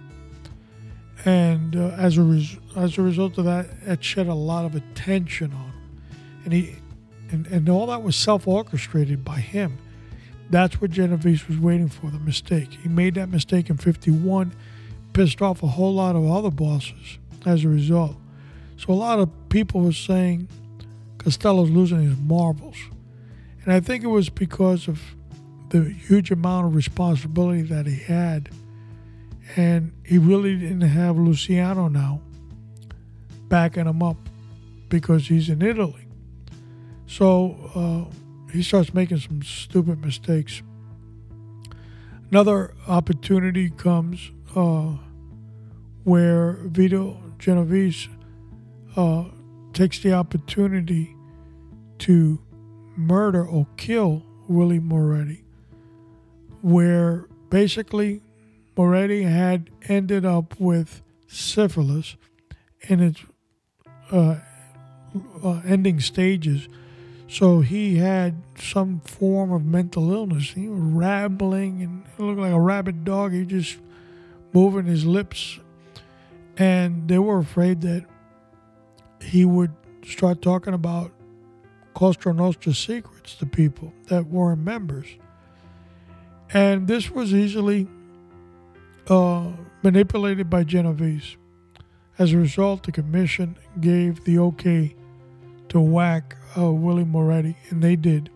And 1.24 1.74
uh, 1.74 1.88
as 1.98 2.16
a 2.16 2.22
res- 2.22 2.58
as 2.76 2.96
a 2.96 3.02
result 3.02 3.38
of 3.38 3.44
that, 3.44 3.66
it 3.86 4.04
shed 4.04 4.28
a 4.28 4.34
lot 4.34 4.64
of 4.64 4.74
attention 4.74 5.52
on 5.52 5.64
him, 5.64 6.00
and 6.44 6.52
he 6.52 6.76
and, 7.30 7.46
and 7.48 7.68
all 7.68 7.86
that 7.86 8.02
was 8.02 8.16
self 8.16 8.46
orchestrated 8.46 9.24
by 9.24 9.40
him. 9.40 9.78
That's 10.50 10.80
what 10.80 10.90
Genovese 10.90 11.46
was 11.46 11.58
waiting 11.58 11.88
for 11.88 12.10
the 12.10 12.18
mistake. 12.18 12.78
He 12.82 12.88
made 12.88 13.14
that 13.16 13.28
mistake 13.28 13.68
in 13.68 13.76
51, 13.76 14.54
pissed 15.12 15.42
off 15.42 15.62
a 15.62 15.66
whole 15.66 15.94
lot 15.94 16.16
of 16.16 16.26
other 16.30 16.50
bosses 16.50 17.18
as 17.44 17.64
a 17.64 17.68
result. 17.68 18.16
So 18.78 18.92
a 18.92 18.94
lot 18.94 19.18
of 19.18 19.28
people 19.50 19.82
were 19.82 19.92
saying 19.92 20.48
Costello's 21.18 21.70
losing 21.70 22.02
his 22.02 22.16
marbles. 22.16 22.76
And 23.64 23.72
I 23.72 23.80
think 23.80 24.04
it 24.04 24.08
was 24.08 24.30
because 24.30 24.88
of 24.88 25.02
the 25.70 25.84
huge 25.84 26.30
amount 26.30 26.66
of 26.66 26.74
responsibility 26.74 27.62
that 27.62 27.86
he 27.86 27.96
had. 27.96 28.48
And 29.56 29.92
he 30.04 30.18
really 30.18 30.56
didn't 30.56 30.82
have 30.82 31.16
Luciano 31.16 31.88
now 31.88 32.20
backing 33.48 33.86
him 33.86 34.02
up 34.02 34.16
because 34.88 35.28
he's 35.28 35.48
in 35.48 35.62
Italy. 35.62 36.06
So 37.06 37.56
uh, 37.74 38.52
he 38.52 38.62
starts 38.62 38.92
making 38.92 39.18
some 39.18 39.42
stupid 39.42 40.04
mistakes. 40.04 40.62
Another 42.30 42.74
opportunity 42.86 43.70
comes 43.70 44.30
uh, 44.54 44.96
where 46.04 46.58
Vito 46.64 47.18
Genovese 47.38 48.08
uh, 48.96 49.24
takes 49.72 50.00
the 50.00 50.12
opportunity 50.12 51.14
to 52.00 52.38
murder 52.96 53.46
or 53.46 53.66
kill 53.76 54.22
Willie 54.46 54.80
Moretti 54.80 55.44
where 56.62 57.26
basically 57.50 58.22
Moretti 58.76 59.22
had 59.22 59.70
ended 59.88 60.24
up 60.24 60.58
with 60.60 61.02
syphilis 61.26 62.16
in 62.82 63.00
its 63.00 63.20
uh, 64.10 64.36
uh, 65.42 65.60
ending 65.64 66.00
stages. 66.00 66.68
So 67.28 67.60
he 67.60 67.96
had 67.96 68.42
some 68.58 69.00
form 69.00 69.52
of 69.52 69.64
mental 69.64 70.12
illness. 70.12 70.52
He 70.52 70.68
was 70.68 70.80
rambling 70.80 71.82
and 71.82 72.04
looked 72.18 72.40
like 72.40 72.52
a 72.52 72.60
rabid 72.60 73.04
dog. 73.04 73.32
He 73.32 73.44
just 73.44 73.78
moving 74.52 74.86
his 74.86 75.04
lips. 75.04 75.58
And 76.56 77.06
they 77.06 77.18
were 77.18 77.38
afraid 77.38 77.82
that 77.82 78.06
he 79.20 79.44
would 79.44 79.72
start 80.04 80.40
talking 80.40 80.74
about 80.74 81.12
Cosa 81.94 82.32
Nostra 82.32 82.72
secrets 82.74 83.34
to 83.36 83.46
people 83.46 83.92
that 84.06 84.26
weren't 84.26 84.62
members. 84.62 85.06
And 86.52 86.88
this 86.88 87.10
was 87.10 87.34
easily 87.34 87.86
uh, 89.08 89.50
manipulated 89.82 90.48
by 90.48 90.64
Genovese. 90.64 91.36
As 92.18 92.32
a 92.32 92.38
result, 92.38 92.84
the 92.84 92.92
commission 92.92 93.56
gave 93.80 94.24
the 94.24 94.38
okay 94.38 94.94
to 95.68 95.80
whack 95.80 96.36
uh, 96.56 96.72
Willie 96.72 97.04
Moretti, 97.04 97.56
and 97.70 97.82
they 97.82 97.96
did. 97.96 98.30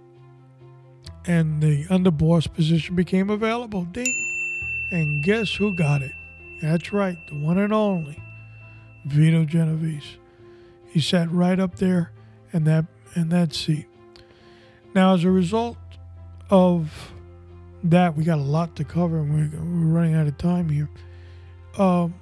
And 1.26 1.62
the 1.62 1.84
underboss 1.86 2.52
position 2.52 2.94
became 2.94 3.30
available. 3.30 3.84
Ding! 3.86 4.14
And 4.90 5.24
guess 5.24 5.54
who 5.54 5.74
got 5.74 6.02
it? 6.02 6.12
That's 6.60 6.92
right, 6.92 7.16
the 7.28 7.38
one 7.38 7.58
and 7.58 7.72
only 7.72 8.22
Vito 9.06 9.44
Genovese. 9.44 10.18
He 10.90 11.00
sat 11.00 11.30
right 11.32 11.58
up 11.58 11.76
there 11.76 12.12
in 12.52 12.64
that 12.64 12.84
in 13.16 13.30
that 13.30 13.54
seat. 13.54 13.86
Now, 14.94 15.14
as 15.14 15.24
a 15.24 15.30
result 15.30 15.78
of 16.50 17.11
that 17.84 18.16
we 18.16 18.24
got 18.24 18.38
a 18.38 18.42
lot 18.42 18.76
to 18.76 18.84
cover 18.84 19.18
and 19.18 19.34
we're, 19.34 19.58
we're 19.58 19.98
running 19.98 20.14
out 20.14 20.26
of 20.26 20.38
time 20.38 20.68
here. 20.68 20.88
Um, 21.78 22.14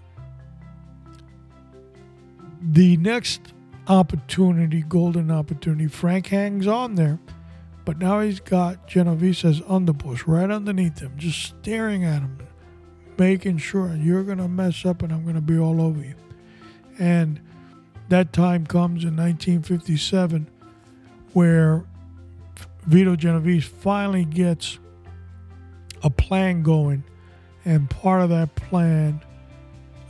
the 2.62 2.96
next 2.98 3.52
opportunity, 3.86 4.82
golden 4.82 5.30
opportunity, 5.30 5.86
Frank 5.86 6.28
hangs 6.28 6.66
on 6.66 6.94
there, 6.94 7.18
but 7.84 7.98
now 7.98 8.20
he's 8.20 8.40
got 8.40 8.86
Genovese's 8.86 9.60
underboss 9.62 10.26
right 10.26 10.50
underneath 10.50 11.00
him, 11.00 11.12
just 11.16 11.42
staring 11.42 12.04
at 12.04 12.20
him, 12.20 12.38
making 13.18 13.58
sure 13.58 13.94
you're 13.96 14.22
going 14.22 14.38
to 14.38 14.48
mess 14.48 14.84
up 14.84 15.02
and 15.02 15.12
I'm 15.12 15.24
going 15.24 15.34
to 15.34 15.40
be 15.40 15.58
all 15.58 15.80
over 15.80 16.00
you. 16.00 16.14
And 16.98 17.40
that 18.08 18.32
time 18.32 18.66
comes 18.66 19.04
in 19.04 19.16
1957 19.16 20.48
where 21.32 21.84
Vito 22.86 23.16
Genovese 23.16 23.64
finally 23.64 24.24
gets 24.24 24.78
a 26.02 26.10
plan 26.10 26.62
going, 26.62 27.04
and 27.64 27.88
part 27.90 28.22
of 28.22 28.30
that 28.30 28.54
plan. 28.54 29.20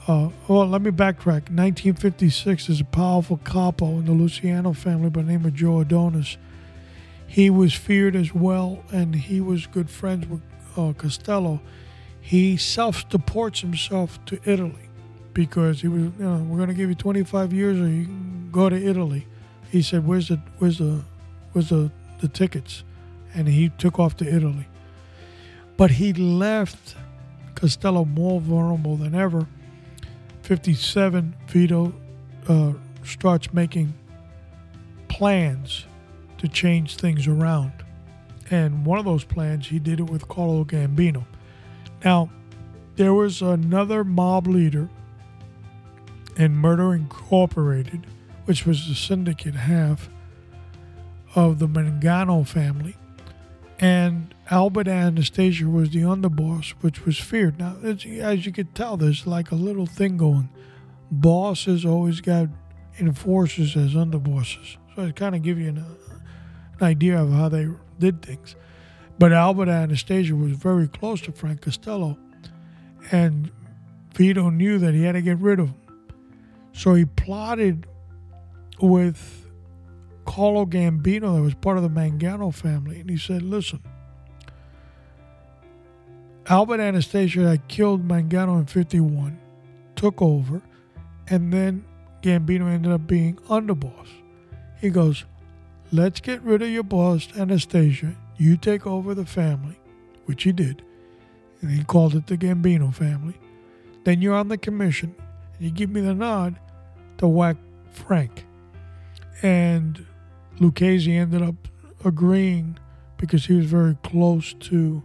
Uh, 0.07 0.30
well, 0.49 0.66
let 0.66 0.82
me 0.82 0.91
backtrack. 0.91 1.51
1956 1.51 2.68
is 2.68 2.80
a 2.80 2.84
powerful 2.84 3.38
capo 3.45 3.99
in 3.99 4.07
the 4.07 4.12
Luciano 4.12 4.72
family 4.72 5.11
by 5.11 5.22
the 5.22 5.28
name 5.28 5.45
of 5.45 5.55
Joe 5.55 5.80
Adonis. 5.80 6.36
He 7.26 7.51
was 7.51 7.74
feared 7.74 8.16
as 8.16 8.34
well, 8.34 8.82
and 8.91 9.14
he 9.14 9.41
was 9.41 9.66
good 9.66 9.91
friends 9.91 10.26
with 10.26 10.41
uh, 10.76 10.93
Costello. 10.95 11.61
He 12.20 12.57
self-deports 12.57 13.61
himself 13.61 14.24
to 14.26 14.41
Italy 14.45 14.88
because 15.32 15.80
he 15.80 15.88
was, 15.88 16.03
you 16.03 16.14
know, 16.18 16.38
we're 16.49 16.57
going 16.57 16.68
to 16.68 16.74
give 16.74 16.88
you 16.88 16.95
25 16.95 17.53
years, 17.53 17.78
or 17.78 17.88
you 17.88 18.05
can 18.05 18.49
go 18.51 18.68
to 18.68 18.76
Italy. 18.76 19.26
He 19.70 19.82
said, 19.82 20.07
"Where's 20.07 20.28
the, 20.28 20.41
where's 20.59 20.78
the, 20.78 21.05
where's 21.53 21.68
the, 21.68 21.93
the 22.20 22.28
tickets?" 22.28 22.82
And 23.32 23.47
he 23.47 23.68
took 23.68 23.99
off 24.01 24.16
to 24.16 24.26
Italy. 24.26 24.66
But 25.81 25.93
he 25.93 26.12
left 26.12 26.95
Costello 27.55 28.05
more 28.05 28.39
vulnerable 28.39 28.99
than 28.99 29.14
ever. 29.14 29.47
57, 30.43 31.35
Vito 31.47 31.95
uh, 32.47 32.74
starts 33.03 33.55
making 33.55 33.95
plans 35.09 35.87
to 36.37 36.49
change 36.49 36.97
things 36.97 37.26
around. 37.26 37.72
And 38.51 38.85
one 38.85 38.99
of 38.99 39.07
those 39.07 39.24
plans, 39.24 39.68
he 39.68 39.78
did 39.78 40.01
it 40.01 40.11
with 40.11 40.28
Carlo 40.28 40.64
Gambino. 40.64 41.24
Now, 42.05 42.31
there 42.97 43.14
was 43.14 43.41
another 43.41 44.05
mob 44.05 44.49
leader 44.49 44.91
in 46.37 46.57
Murder 46.57 46.93
Incorporated, 46.93 48.07
which 48.45 48.66
was 48.66 48.87
the 48.87 48.95
syndicate 48.95 49.55
half 49.55 50.11
of 51.35 51.59
the 51.59 51.66
Mangano 51.66 52.47
family. 52.47 52.97
And 53.78 54.35
Albert 54.51 54.88
Anastasia 54.88 55.68
was 55.68 55.90
the 55.90 56.01
underboss, 56.01 56.70
which 56.80 57.07
was 57.07 57.18
feared. 57.18 57.61
Now, 57.61 57.76
as 57.84 58.05
you 58.05 58.53
could 58.53 58.74
tell, 58.74 58.96
there's 58.96 59.24
like 59.24 59.53
a 59.53 59.55
little 59.55 59.86
thing 59.86 60.16
going. 60.16 60.48
Bosses 61.09 61.84
always 61.84 62.20
got 62.20 62.48
enforcers 62.98 63.76
as 63.76 63.94
underbosses. 63.94 64.76
So 64.96 65.05
I 65.05 65.12
kind 65.12 65.36
of 65.36 65.42
give 65.42 65.59
you 65.59 65.68
an, 65.68 65.78
an 65.78 66.82
idea 66.82 67.22
of 67.22 67.30
how 67.30 67.48
they 67.48 67.68
did 68.01 68.22
things. 68.22 68.57
But 69.20 69.32
Albert 69.32 69.68
Anastasia 69.68 70.34
was 70.34 70.53
very 70.53 70.88
close 70.88 71.20
to 71.22 71.32
Frank 71.32 71.61
Costello, 71.61 72.18
and 73.12 73.53
Vito 74.14 74.51
knew 74.51 74.78
that 74.78 74.94
he 74.94 75.05
had 75.05 75.12
to 75.12 75.22
get 75.22 75.38
rid 75.38 75.61
of 75.61 75.68
him. 75.68 75.74
So 76.72 76.94
he 76.94 77.05
plotted 77.05 77.86
with 78.80 79.46
Carlo 80.24 80.66
Gambino, 80.66 81.36
that 81.36 81.42
was 81.42 81.55
part 81.55 81.76
of 81.76 81.82
the 81.84 81.90
Mangano 81.90 82.53
family, 82.53 82.98
and 82.98 83.11
he 83.11 83.16
said, 83.16 83.42
Listen, 83.42 83.80
Albert 86.47 86.80
Anastasia 86.80 87.49
had 87.49 87.68
killed 87.68 88.07
Mangano 88.07 88.59
in 88.59 88.66
51, 88.66 89.38
took 89.95 90.20
over, 90.20 90.62
and 91.28 91.53
then 91.53 91.84
Gambino 92.22 92.68
ended 92.68 92.93
up 92.93 93.07
being 93.07 93.36
underboss. 93.49 94.09
He 94.80 94.91
goes, 94.91 95.24
Let's 95.93 96.20
get 96.20 96.43
rid 96.43 96.62
of 96.62 96.68
your 96.70 96.84
boss, 96.84 97.28
Anastasia. 97.36 98.16
You 98.36 98.57
take 98.57 98.86
over 98.86 99.14
the 99.14 99.26
family, 99.26 99.78
which 100.26 100.45
he 100.45 100.53
did. 100.53 100.82
And 101.61 101.70
he 101.70 101.84
called 101.84 102.14
it 102.14 102.26
the 102.26 102.38
Gambino 102.38 102.95
family. 102.95 103.34
Then 104.05 104.22
you're 104.22 104.34
on 104.34 104.49
the 104.49 104.57
commission, 104.57 105.14
and 105.55 105.61
you 105.61 105.70
give 105.70 105.91
me 105.91 106.01
the 106.01 106.14
nod 106.14 106.59
to 107.18 107.26
whack 107.28 107.57
Frank. 107.91 108.47
And 109.43 110.07
Lucchese 110.59 111.12
ended 111.12 111.43
up 111.43 111.57
agreeing 112.05 112.78
because 113.16 113.47
he 113.47 113.55
was 113.55 113.66
very 113.66 113.97
close 114.03 114.55
to 114.55 115.03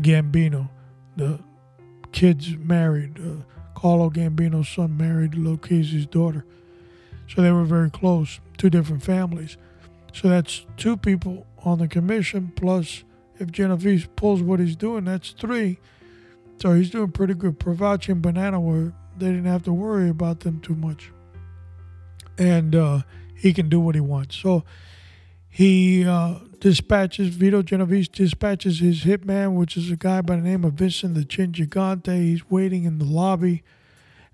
Gambino. 0.00 0.68
The 1.16 1.40
kids 2.12 2.56
married. 2.56 3.18
Uh, 3.18 3.42
Carlo 3.74 4.10
Gambino's 4.10 4.68
son 4.68 4.96
married 4.96 5.34
Lucchese's 5.34 6.06
daughter. 6.06 6.44
So 7.28 7.42
they 7.42 7.50
were 7.50 7.64
very 7.64 7.90
close, 7.90 8.40
two 8.56 8.70
different 8.70 9.02
families. 9.02 9.56
So 10.12 10.28
that's 10.28 10.64
two 10.76 10.96
people 10.96 11.46
on 11.64 11.78
the 11.78 11.88
commission, 11.88 12.52
plus 12.56 13.04
if 13.38 13.50
Genovese 13.50 14.06
pulls 14.16 14.42
what 14.42 14.60
he's 14.60 14.76
doing, 14.76 15.04
that's 15.04 15.30
three. 15.32 15.78
So 16.58 16.72
he's 16.72 16.90
doing 16.90 17.12
pretty 17.12 17.34
good. 17.34 17.58
Profaci 17.58 18.10
and 18.10 18.22
Bonanno 18.22 18.62
were, 18.62 18.94
they 19.18 19.26
didn't 19.26 19.44
have 19.44 19.64
to 19.64 19.72
worry 19.72 20.08
about 20.08 20.40
them 20.40 20.60
too 20.60 20.74
much. 20.74 21.10
And 22.38 22.74
uh, 22.74 23.02
he 23.34 23.52
can 23.52 23.68
do 23.68 23.78
what 23.80 23.94
he 23.94 24.00
wants. 24.00 24.36
So 24.36 24.64
he 25.50 26.06
uh, 26.06 26.36
dispatches, 26.60 27.28
Vito 27.28 27.62
Genovese 27.62 28.08
dispatches 28.08 28.80
his 28.80 29.04
hitman, 29.04 29.54
which 29.54 29.76
is 29.76 29.90
a 29.90 29.96
guy 29.96 30.20
by 30.20 30.36
the 30.36 30.42
name 30.42 30.64
of 30.64 30.74
Vincent 30.74 31.14
the 31.14 31.24
Chin 31.24 31.52
Gigante. 31.52 32.16
He's 32.16 32.50
waiting 32.50 32.84
in 32.84 32.98
the 32.98 33.04
lobby 33.04 33.62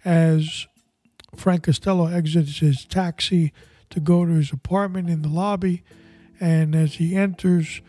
as 0.04 0.66
Frank 1.34 1.64
Costello 1.64 2.06
exits 2.06 2.58
his 2.58 2.84
taxi 2.84 3.52
to 3.90 4.00
go 4.00 4.24
to 4.24 4.32
his 4.32 4.52
apartment 4.52 5.08
in 5.08 5.22
the 5.22 5.28
lobby. 5.28 5.82
And 6.40 6.74
as 6.74 6.94
he 6.94 7.14
enters, 7.14 7.80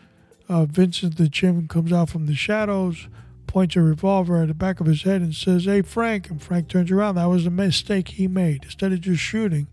uh, 0.48 0.64
Vincent 0.66 1.16
the 1.16 1.28
Chin 1.28 1.68
comes 1.68 1.92
out 1.92 2.08
from 2.08 2.26
the 2.26 2.34
shadows, 2.34 3.08
points 3.46 3.76
a 3.76 3.80
revolver 3.80 4.42
at 4.42 4.48
the 4.48 4.54
back 4.54 4.80
of 4.80 4.86
his 4.86 5.02
head, 5.02 5.22
and 5.22 5.34
says, 5.34 5.64
Hey, 5.64 5.82
Frank. 5.82 6.30
And 6.30 6.42
Frank 6.42 6.68
turns 6.68 6.90
around. 6.90 7.16
That 7.16 7.26
was 7.26 7.46
a 7.46 7.50
mistake 7.50 8.08
he 8.08 8.28
made. 8.28 8.64
Instead 8.64 8.92
of 8.92 9.00
just 9.00 9.20
shooting, 9.20 9.68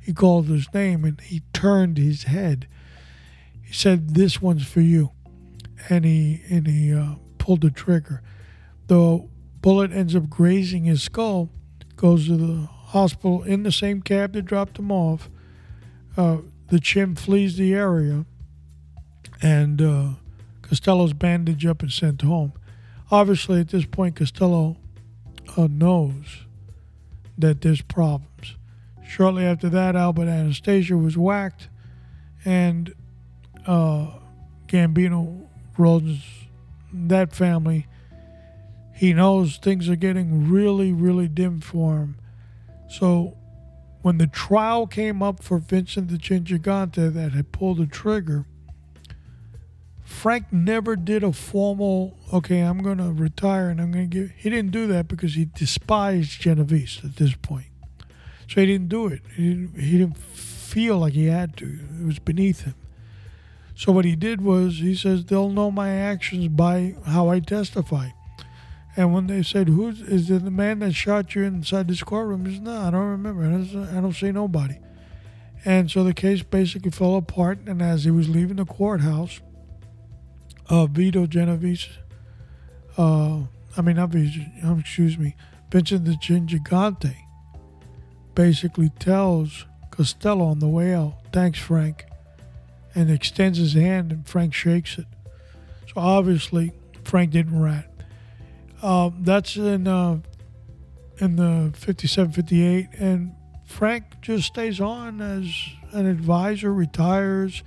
he 0.00 0.12
called 0.12 0.46
his 0.46 0.72
name 0.74 1.04
and 1.04 1.20
he 1.20 1.42
turned 1.52 1.96
his 1.96 2.24
head. 2.24 2.68
Said, 3.74 4.14
This 4.14 4.40
one's 4.40 4.64
for 4.64 4.80
you. 4.80 5.10
And 5.88 6.04
he, 6.04 6.42
and 6.48 6.66
he 6.66 6.94
uh, 6.94 7.16
pulled 7.38 7.62
the 7.62 7.70
trigger. 7.70 8.22
The 8.86 9.28
bullet 9.60 9.90
ends 9.90 10.14
up 10.14 10.30
grazing 10.30 10.84
his 10.84 11.02
skull, 11.02 11.50
goes 11.96 12.26
to 12.28 12.36
the 12.36 12.66
hospital 12.66 13.42
in 13.42 13.64
the 13.64 13.72
same 13.72 14.00
cab 14.00 14.32
that 14.34 14.42
dropped 14.42 14.78
him 14.78 14.92
off. 14.92 15.28
Uh, 16.16 16.38
the 16.68 16.78
Chin 16.78 17.16
flees 17.16 17.56
the 17.56 17.74
area, 17.74 18.24
and 19.42 19.82
uh, 19.82 20.08
Costello's 20.62 21.12
bandaged 21.12 21.66
up 21.66 21.82
and 21.82 21.90
sent 21.90 22.22
home. 22.22 22.52
Obviously, 23.10 23.60
at 23.60 23.70
this 23.70 23.86
point, 23.86 24.14
Costello 24.14 24.76
uh, 25.56 25.66
knows 25.68 26.46
that 27.36 27.60
there's 27.60 27.82
problems. 27.82 28.56
Shortly 29.04 29.44
after 29.44 29.68
that, 29.68 29.96
Albert 29.96 30.28
Anastasia 30.28 30.96
was 30.96 31.18
whacked, 31.18 31.68
and 32.44 32.94
uh, 33.66 34.06
Gambino 34.66 35.46
runs 35.76 36.22
that 36.92 37.34
family. 37.34 37.86
He 38.94 39.12
knows 39.12 39.56
things 39.56 39.88
are 39.88 39.96
getting 39.96 40.48
really, 40.50 40.92
really 40.92 41.28
dim 41.28 41.60
for 41.60 41.98
him. 41.98 42.16
So 42.88 43.36
when 44.02 44.18
the 44.18 44.26
trial 44.26 44.86
came 44.86 45.22
up 45.22 45.42
for 45.42 45.58
Vincent 45.58 46.08
the 46.08 46.18
Chin 46.18 46.44
that 46.44 47.30
had 47.34 47.52
pulled 47.52 47.78
the 47.78 47.86
trigger, 47.86 48.46
Frank 50.04 50.52
never 50.52 50.94
did 50.94 51.24
a 51.24 51.32
formal, 51.32 52.16
okay, 52.32 52.60
I'm 52.60 52.82
going 52.82 52.98
to 52.98 53.10
retire 53.12 53.70
and 53.70 53.80
I'm 53.80 53.90
going 53.90 54.10
to 54.10 54.16
give. 54.16 54.30
He 54.36 54.50
didn't 54.50 54.70
do 54.70 54.86
that 54.88 55.08
because 55.08 55.34
he 55.34 55.46
despised 55.46 56.40
Genovese 56.40 57.00
at 57.02 57.16
this 57.16 57.34
point. 57.34 57.66
So 58.48 58.60
he 58.60 58.66
didn't 58.66 58.90
do 58.90 59.06
it. 59.06 59.22
He 59.34 59.48
didn't, 59.48 59.80
he 59.80 59.98
didn't 59.98 60.18
feel 60.18 60.98
like 60.98 61.14
he 61.14 61.26
had 61.26 61.56
to, 61.56 61.78
it 62.00 62.06
was 62.06 62.18
beneath 62.18 62.62
him. 62.62 62.74
So 63.76 63.92
what 63.92 64.04
he 64.04 64.16
did 64.16 64.40
was 64.40 64.78
he 64.78 64.94
says, 64.94 65.24
they'll 65.24 65.50
know 65.50 65.70
my 65.70 65.90
actions 65.90 66.48
by 66.48 66.94
how 67.04 67.28
I 67.28 67.40
testify. 67.40 68.10
And 68.96 69.12
when 69.12 69.26
they 69.26 69.42
said, 69.42 69.68
"Who's 69.68 70.00
is 70.00 70.30
it 70.30 70.44
the 70.44 70.50
man 70.50 70.78
that 70.78 70.94
shot 70.94 71.34
you 71.34 71.42
inside 71.42 71.88
this 71.88 72.02
courtroom?" 72.02 72.46
He 72.46 72.54
said, 72.54 72.64
"No, 72.64 72.80
I 72.80 72.90
don't 72.90 73.10
remember. 73.10 73.44
I 73.44 73.50
don't, 73.50 73.96
I 73.96 74.00
don't 74.00 74.12
see 74.12 74.30
nobody." 74.30 74.78
And 75.64 75.90
so 75.90 76.04
the 76.04 76.14
case 76.14 76.42
basically 76.42 76.92
fell 76.92 77.16
apart. 77.16 77.58
And 77.66 77.82
as 77.82 78.04
he 78.04 78.10
was 78.12 78.28
leaving 78.28 78.56
the 78.56 78.64
courthouse, 78.64 79.40
uh, 80.68 80.86
Vito 80.86 81.26
Genovese, 81.26 81.88
uh, 82.96 83.40
I 83.76 83.80
mean, 83.82 83.96
not 83.96 84.10
Vito, 84.10 84.44
um, 84.62 84.78
excuse 84.78 85.18
me, 85.18 85.34
Vincent 85.72 86.04
the 86.04 86.12
Gigante, 86.12 87.16
basically 88.36 88.90
tells 89.00 89.66
Costello 89.90 90.44
on 90.44 90.60
the 90.60 90.68
way 90.68 90.94
out, 90.94 91.14
"Thanks, 91.32 91.58
Frank," 91.58 92.06
and 92.94 93.10
extends 93.10 93.58
his 93.58 93.74
hand, 93.74 94.12
and 94.12 94.26
Frank 94.26 94.54
shakes 94.54 94.98
it. 94.98 95.06
So 95.88 95.94
obviously, 95.96 96.72
Frank 97.04 97.32
didn't 97.32 97.60
rat. 97.60 97.90
Uh, 98.82 99.10
that's 99.20 99.56
in 99.56 99.88
uh, 99.88 100.18
in 101.18 101.36
the 101.36 101.72
57, 101.76 102.32
58, 102.32 102.88
and 102.98 103.34
Frank 103.64 104.04
just 104.20 104.46
stays 104.46 104.80
on 104.80 105.20
as 105.20 105.54
an 105.92 106.06
advisor, 106.06 106.72
retires. 106.72 107.62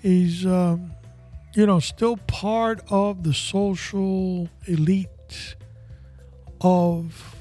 He's, 0.00 0.44
um, 0.44 0.92
you 1.54 1.66
know, 1.66 1.78
still 1.78 2.16
part 2.16 2.80
of 2.90 3.22
the 3.22 3.34
social 3.34 4.48
elite 4.66 5.56
of 6.60 7.36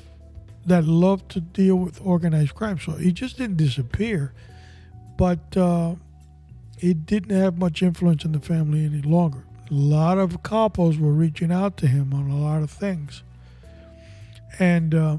that 0.66 0.86
love 0.86 1.28
to 1.30 1.42
deal 1.42 1.76
with 1.76 2.00
organized 2.04 2.56
crime. 2.56 2.80
So 2.80 2.94
he 2.94 3.12
just 3.12 3.38
didn't 3.38 3.58
disappear, 3.58 4.34
but 5.18 5.58
uh, 5.58 5.96
he 6.84 6.94
didn't 6.94 7.36
have 7.36 7.58
much 7.58 7.82
influence 7.82 8.26
in 8.26 8.32
the 8.32 8.40
family 8.40 8.86
any 8.86 9.02
longer 9.02 9.44
a 9.70 9.74
lot 9.74 10.18
of 10.18 10.44
couples 10.44 11.00
were 11.00 11.12
reaching 11.12 11.52
out 11.52 11.78
to 11.78 11.88
him 11.88 12.14
on 12.14 12.30
a 12.30 12.38
lot 12.38 12.62
of 12.62 12.70
things. 12.70 13.24
And, 14.60 14.94
uh, 14.94 15.18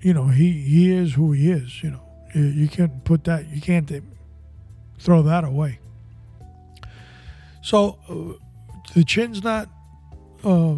you 0.00 0.14
know, 0.14 0.28
he, 0.28 0.52
he 0.52 0.92
is 0.92 1.14
who 1.14 1.32
he 1.32 1.50
is. 1.50 1.82
You 1.82 1.90
know, 1.90 2.02
you, 2.34 2.44
you 2.44 2.68
can't 2.68 3.04
put 3.04 3.24
that, 3.24 3.48
you 3.48 3.60
can't 3.60 3.90
throw 4.98 5.22
that 5.22 5.44
away. 5.44 5.80
So 7.62 7.98
uh, 8.08 8.38
the 8.94 9.04
chin's 9.04 9.42
not 9.42 9.68
uh, 10.42 10.76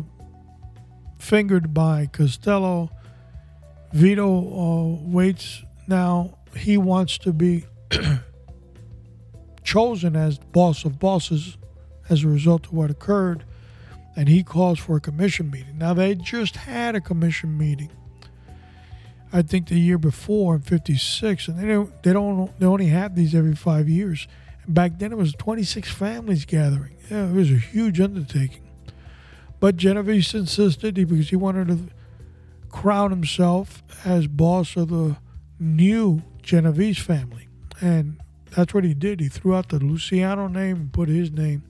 fingered 1.18 1.72
by 1.72 2.06
Costello. 2.06 2.90
Vito 3.92 4.26
uh, 4.26 5.08
waits 5.08 5.62
now. 5.86 6.38
He 6.56 6.76
wants 6.76 7.18
to 7.18 7.32
be 7.32 7.66
chosen 9.68 10.16
as 10.16 10.38
boss 10.38 10.86
of 10.86 10.98
bosses 10.98 11.58
as 12.08 12.24
a 12.24 12.28
result 12.28 12.64
of 12.66 12.72
what 12.72 12.90
occurred, 12.90 13.44
and 14.16 14.26
he 14.26 14.42
calls 14.42 14.78
for 14.78 14.96
a 14.96 15.00
commission 15.00 15.50
meeting. 15.50 15.76
Now, 15.76 15.92
they 15.92 16.14
just 16.14 16.56
had 16.56 16.96
a 16.96 17.02
commission 17.02 17.58
meeting, 17.58 17.90
I 19.30 19.42
think 19.42 19.68
the 19.68 19.78
year 19.78 19.98
before 19.98 20.54
in 20.54 20.62
56, 20.62 21.48
and 21.48 21.58
they 21.58 21.66
don't, 21.66 22.02
they 22.02 22.14
don't, 22.14 22.58
they 22.58 22.64
only 22.64 22.86
have 22.86 23.14
these 23.14 23.34
every 23.34 23.54
five 23.54 23.90
years. 23.90 24.26
And 24.64 24.74
Back 24.74 24.98
then, 24.98 25.12
it 25.12 25.18
was 25.18 25.34
26 25.34 25.92
families 25.92 26.46
gathering. 26.46 26.96
Yeah, 27.10 27.28
it 27.28 27.34
was 27.34 27.50
a 27.50 27.58
huge 27.58 28.00
undertaking. 28.00 28.66
But 29.60 29.76
Genovese 29.76 30.32
insisted 30.32 30.94
because 30.94 31.28
he 31.28 31.36
wanted 31.36 31.68
to 31.68 31.88
crown 32.70 33.10
himself 33.10 33.82
as 34.02 34.28
boss 34.28 34.76
of 34.76 34.88
the 34.88 35.18
new 35.60 36.22
Genovese 36.40 36.98
family. 36.98 37.48
And 37.82 38.18
that's 38.50 38.74
what 38.74 38.84
he 38.84 38.94
did. 38.94 39.20
He 39.20 39.28
threw 39.28 39.54
out 39.54 39.68
the 39.68 39.78
Luciano 39.78 40.48
name 40.48 40.76
and 40.76 40.92
put 40.92 41.08
his 41.08 41.30
name. 41.30 41.62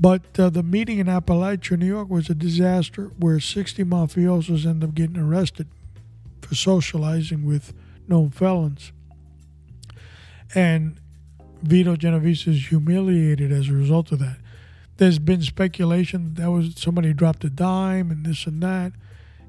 But 0.00 0.38
uh, 0.38 0.50
the 0.50 0.62
meeting 0.62 0.98
in 0.98 1.06
Apalachin, 1.06 1.80
New 1.80 1.86
York, 1.86 2.08
was 2.08 2.30
a 2.30 2.34
disaster 2.34 3.10
where 3.18 3.40
60 3.40 3.84
mafiosos 3.84 4.64
ended 4.64 4.88
up 4.88 4.94
getting 4.94 5.16
arrested 5.16 5.66
for 6.40 6.54
socializing 6.54 7.44
with 7.44 7.72
known 8.06 8.30
felons. 8.30 8.92
And 10.54 11.00
Vito 11.62 11.96
Genovese 11.96 12.46
is 12.46 12.68
humiliated 12.68 13.50
as 13.50 13.68
a 13.68 13.72
result 13.72 14.12
of 14.12 14.20
that. 14.20 14.38
There's 14.98 15.18
been 15.18 15.42
speculation 15.42 16.34
that 16.34 16.50
was 16.50 16.74
somebody 16.76 17.12
dropped 17.12 17.44
a 17.44 17.50
dime 17.50 18.10
and 18.10 18.24
this 18.24 18.46
and 18.46 18.62
that. 18.62 18.92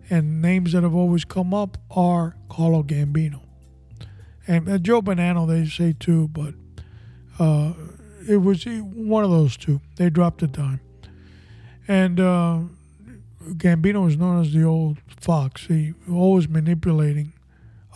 And 0.09 0.41
names 0.41 0.73
that 0.73 0.81
have 0.81 0.95
always 0.95 1.25
come 1.25 1.53
up 1.53 1.77
are 1.91 2.35
Carlo 2.49 2.81
Gambino. 2.81 3.41
And 4.49 4.67
uh, 4.67 4.79
Joe 4.79 5.03
Bonanno, 5.03 5.47
they 5.47 5.67
say 5.67 5.93
too, 5.97 6.27
but 6.29 6.55
uh, 7.37 7.73
it 8.27 8.37
was 8.37 8.65
one 8.65 9.23
of 9.23 9.29
those 9.29 9.55
two. 9.55 9.79
They 9.97 10.09
dropped 10.09 10.41
a 10.41 10.47
dime. 10.47 10.81
And 11.87 12.19
uh, 12.19 12.61
Gambino 13.49 14.03
was 14.03 14.17
known 14.17 14.41
as 14.41 14.51
the 14.51 14.63
old 14.63 14.97
fox. 15.07 15.67
He 15.67 15.93
always 16.11 16.49
manipulating 16.49 17.33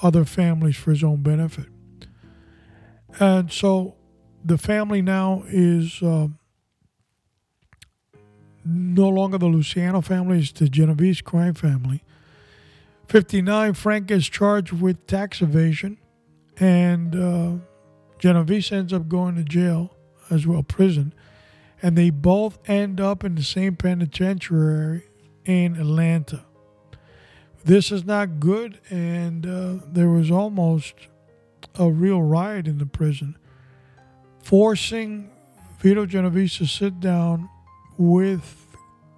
other 0.04 0.26
families 0.26 0.78
for 0.78 0.92
his 0.92 1.04
own 1.04 1.24
benefit. 1.24 1.66
And 3.20 3.52
so 3.52 3.96
the 4.46 4.60
family 4.60 5.02
now 5.02 5.46
is 5.48 6.04
uh, 6.04 6.28
no 8.64 9.10
longer 9.10 9.40
the 9.40 9.48
Luciano 9.48 10.02
family, 10.02 10.40
it's 10.40 10.52
the 10.52 10.70
Genovese 10.70 11.22
crime 11.22 11.56
family. 11.56 12.04
59, 13.08 13.74
Frank 13.74 14.12
is 14.12 14.30
charged 14.30 14.72
with 14.72 15.08
tax 15.08 15.42
evasion, 15.42 15.98
and 16.58 17.16
uh, 17.16 17.64
Genovese 18.20 18.72
ends 18.72 18.94
up 18.94 19.08
going 19.08 19.36
to 19.36 19.44
jail 19.44 19.96
as 20.30 20.48
well, 20.48 20.64
prison. 20.64 21.14
And 21.82 21.98
they 21.98 22.10
both 22.10 22.58
end 22.70 23.02
up 23.02 23.24
in 23.24 23.36
the 23.36 23.44
same 23.44 23.76
penitentiary 23.76 25.04
in 25.46 25.76
Atlanta. 25.76 26.46
This 27.66 27.92
is 27.92 28.06
not 28.06 28.40
good, 28.40 28.80
and 28.90 29.46
uh, 29.46 29.86
there 29.88 30.10
was 30.10 30.30
almost 30.30 30.96
a 31.76 31.90
real 31.90 32.22
riot 32.22 32.68
in 32.68 32.78
the 32.78 32.86
prison, 32.86 33.38
forcing 34.42 35.32
Vito 35.80 36.06
Genovese 36.06 36.58
to 36.58 36.66
sit 36.66 37.00
down 37.00 37.50
with 37.98 38.68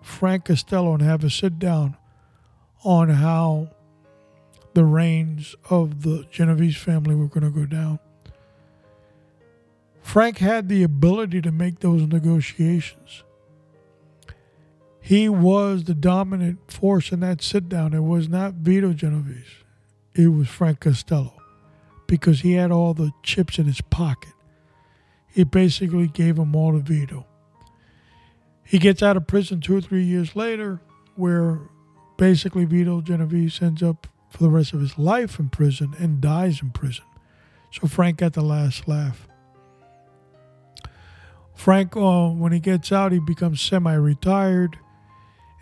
Frank 0.01 0.45
Costello 0.45 0.93
and 0.93 1.01
have 1.01 1.23
a 1.23 1.29
sit 1.29 1.59
down 1.59 1.97
on 2.83 3.09
how 3.09 3.69
the 4.75 4.85
reins 4.85 5.55
of 5.69 6.03
the 6.03 6.25
Genovese 6.29 6.77
family 6.77 7.15
were 7.15 7.27
going 7.27 7.45
to 7.45 7.59
go 7.59 7.65
down. 7.65 7.97
Frank 10.01 10.37
had 10.37 10.69
the 10.69 10.83
ability 10.83 11.41
to 11.41 11.51
make 11.51 11.79
those 11.79 12.03
negotiations. 12.03 13.23
He 15.01 15.29
was 15.29 15.85
the 15.85 15.93
dominant 15.93 16.71
force 16.71 17.11
in 17.11 17.21
that 17.21 17.41
sit 17.41 17.69
down. 17.69 17.93
It 17.93 18.03
was 18.03 18.27
not 18.27 18.55
Vito 18.55 18.93
Genovese, 18.93 19.63
it 20.13 20.27
was 20.27 20.47
Frank 20.47 20.81
Costello 20.81 21.33
because 22.07 22.41
he 22.41 22.53
had 22.53 22.71
all 22.71 22.93
the 22.93 23.11
chips 23.23 23.57
in 23.57 23.65
his 23.65 23.81
pocket. 23.81 24.33
He 25.27 25.43
basically 25.43 26.07
gave 26.07 26.35
them 26.35 26.55
all 26.55 26.73
to 26.73 26.79
Vito. 26.79 27.25
He 28.63 28.77
gets 28.77 29.01
out 29.01 29.17
of 29.17 29.27
prison 29.27 29.61
two 29.61 29.77
or 29.77 29.81
three 29.81 30.03
years 30.03 30.35
later, 30.35 30.81
where 31.15 31.61
basically 32.17 32.65
Vito 32.65 33.01
Genovese 33.01 33.61
ends 33.61 33.81
up 33.81 34.07
for 34.35 34.43
the 34.43 34.49
rest 34.49 34.73
of 34.73 34.81
his 34.81 34.97
life 34.97 35.39
in 35.39 35.47
prison 35.47 35.95
and 35.97 36.19
dies 36.19 36.61
in 36.61 36.69
prison. 36.71 37.05
So 37.71 37.87
Frank 37.87 38.17
got 38.17 38.33
the 38.33 38.41
last 38.41 38.85
laugh. 38.85 39.29
Frank, 41.53 41.95
uh, 41.95 42.27
when 42.27 42.51
he 42.51 42.59
gets 42.59 42.91
out, 42.91 43.13
he 43.13 43.19
becomes 43.19 43.61
semi 43.61 43.93
retired. 43.93 44.77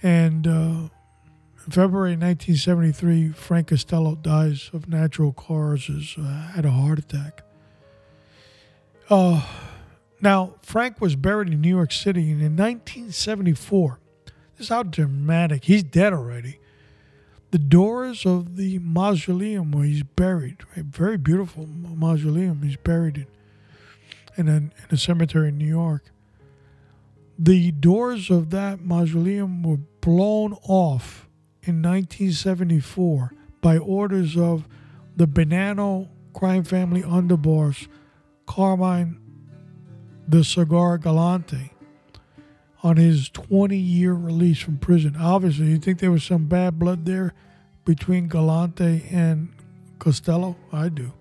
And 0.02 0.48
uh, 0.48 0.50
in 0.50 0.90
February 1.70 2.18
1973, 2.18 3.30
Frank 3.30 3.68
Costello 3.68 4.16
dies 4.16 4.72
of 4.74 4.90
natural 4.90 5.34
causes, 5.34 6.16
uh, 6.18 6.52
had 6.56 6.66
a 6.66 6.72
heart 6.72 6.98
attack. 6.98 7.44
Uh, 9.08 9.46
now, 10.20 10.56
Frank 10.64 11.00
was 11.00 11.16
buried 11.16 11.50
in 11.50 11.62
New 11.62 11.70
York 11.70 11.92
City, 11.92 12.32
and 12.32 12.42
in 12.42 12.56
1974, 12.56 14.00
this 14.26 14.66
is 14.66 14.70
how 14.70 14.82
dramatic, 14.82 15.66
he's 15.66 15.84
dead 15.84 16.12
already. 16.12 16.60
The 17.54 17.60
doors 17.60 18.26
of 18.26 18.56
the 18.56 18.80
mausoleum 18.80 19.74
where 19.74 19.86
he's 19.86 20.02
buried, 20.02 20.64
a 20.76 20.82
very 20.82 21.18
beautiful 21.18 21.68
mausoleum 21.68 22.64
he's 22.64 22.78
buried 22.78 23.16
in, 23.16 23.28
in 24.38 24.50
a, 24.50 24.56
in 24.56 24.72
a 24.90 24.98
cemetery 24.98 25.50
in 25.50 25.60
New 25.60 25.68
York. 25.68 26.10
The 27.38 27.70
doors 27.70 28.32
of 28.32 28.50
that 28.50 28.82
mausoleum 28.82 29.62
were 29.62 29.78
blown 30.02 30.54
off 30.68 31.30
in 31.62 31.84
1974 31.84 33.34
by 33.62 33.78
orders 33.78 34.36
of 34.36 34.68
the 35.16 35.28
Bonanno 35.28 36.10
crime 36.34 36.64
family 36.64 37.04
underboss, 37.04 37.88
Carmine 38.48 39.20
the 40.28 40.44
Cigar 40.44 40.98
Galante 40.98 41.73
on 42.84 42.98
his 42.98 43.30
20 43.30 43.78
year 43.78 44.14
release 44.14 44.60
from 44.60 44.78
prison. 44.78 45.16
Obviously, 45.18 45.68
you 45.68 45.78
think 45.78 46.00
there 46.00 46.12
was 46.12 46.24
some 46.24 46.46
bad 46.46 46.78
blood 46.78 47.06
there 47.06 47.34
between 47.86 48.28
Galante 48.28 49.08
and 49.10 49.54
Costello? 50.00 50.58
I 50.72 50.90
do. 50.90 51.14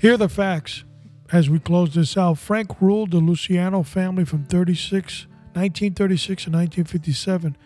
Here 0.00 0.14
are 0.14 0.16
the 0.16 0.28
facts 0.28 0.84
as 1.32 1.50
we 1.50 1.58
close 1.58 1.94
this 1.94 2.16
out. 2.16 2.38
Frank 2.38 2.80
ruled 2.80 3.10
the 3.10 3.18
Luciano 3.18 3.82
family 3.82 4.24
from 4.24 4.44
36, 4.44 5.26
1936 5.52 6.44
to 6.44 6.50
1957 6.50 7.56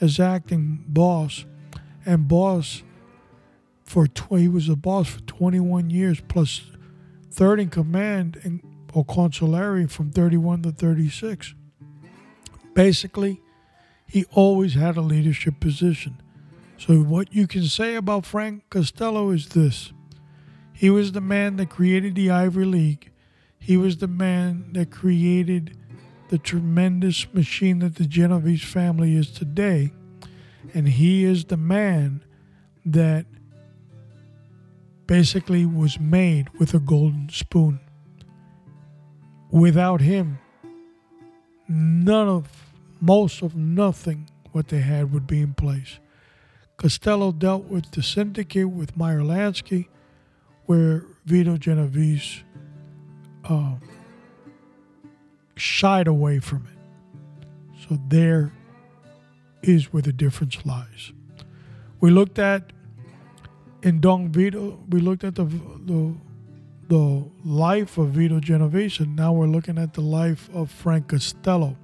as 0.00 0.18
acting 0.18 0.84
boss 0.86 1.44
and 2.06 2.28
boss 2.28 2.82
for 3.84 4.06
tw- 4.06 4.38
he 4.38 4.48
was 4.48 4.68
a 4.68 4.76
boss 4.76 5.08
for 5.08 5.20
21 5.20 5.90
years 5.90 6.20
plus 6.28 6.62
third 7.30 7.60
in 7.60 7.68
command 7.68 8.40
in 8.42 8.60
or 8.92 9.04
consulary 9.04 9.86
from 9.86 10.10
31 10.10 10.62
to 10.62 10.72
36. 10.72 11.54
Basically, 12.74 13.40
he 14.06 14.24
always 14.32 14.74
had 14.74 14.96
a 14.96 15.00
leadership 15.00 15.60
position. 15.60 16.20
So, 16.78 17.00
what 17.00 17.34
you 17.34 17.46
can 17.46 17.64
say 17.64 17.94
about 17.94 18.26
Frank 18.26 18.64
Costello 18.70 19.30
is 19.30 19.48
this 19.50 19.92
he 20.72 20.90
was 20.90 21.12
the 21.12 21.20
man 21.20 21.56
that 21.56 21.70
created 21.70 22.14
the 22.14 22.30
Ivory 22.30 22.64
League, 22.64 23.10
he 23.58 23.76
was 23.76 23.98
the 23.98 24.08
man 24.08 24.72
that 24.72 24.90
created 24.90 25.76
the 26.28 26.38
tremendous 26.38 27.32
machine 27.32 27.78
that 27.80 27.96
the 27.96 28.06
Genovese 28.06 28.64
family 28.64 29.14
is 29.16 29.30
today, 29.30 29.92
and 30.74 30.88
he 30.88 31.24
is 31.24 31.44
the 31.44 31.56
man 31.56 32.24
that 32.84 33.26
basically 35.06 35.66
was 35.66 36.00
made 36.00 36.48
with 36.58 36.74
a 36.74 36.80
golden 36.80 37.28
spoon. 37.28 37.78
Without 39.52 40.00
him, 40.00 40.38
none 41.68 42.26
of, 42.26 42.48
most 43.00 43.42
of 43.42 43.54
nothing 43.54 44.30
what 44.52 44.68
they 44.68 44.80
had 44.80 45.12
would 45.12 45.26
be 45.26 45.42
in 45.42 45.52
place. 45.52 46.00
Costello 46.78 47.32
dealt 47.32 47.64
with 47.64 47.90
the 47.90 48.02
syndicate 48.02 48.70
with 48.70 48.96
Meyer 48.96 49.20
Lansky, 49.20 49.88
where 50.64 51.04
Vito 51.26 51.58
Genovese 51.58 52.42
uh, 53.44 53.74
shied 55.54 56.06
away 56.06 56.40
from 56.40 56.66
it. 56.66 57.46
So 57.86 57.98
there 58.08 58.54
is 59.62 59.92
where 59.92 60.02
the 60.02 60.14
difference 60.14 60.64
lies. 60.64 61.12
We 62.00 62.10
looked 62.10 62.38
at 62.38 62.72
in 63.82 64.00
Don 64.00 64.32
Vito, 64.32 64.82
we 64.88 65.00
looked 65.00 65.24
at 65.24 65.34
the 65.34 65.44
the 65.44 66.14
the 66.92 67.24
life 67.42 67.96
of 67.96 68.10
Vito 68.10 68.38
Genovese, 68.38 69.00
now 69.00 69.32
we're 69.32 69.46
looking 69.46 69.78
at 69.78 69.94
the 69.94 70.02
life 70.02 70.50
of 70.52 70.70
Frank 70.70 71.08
Costello. 71.08 71.78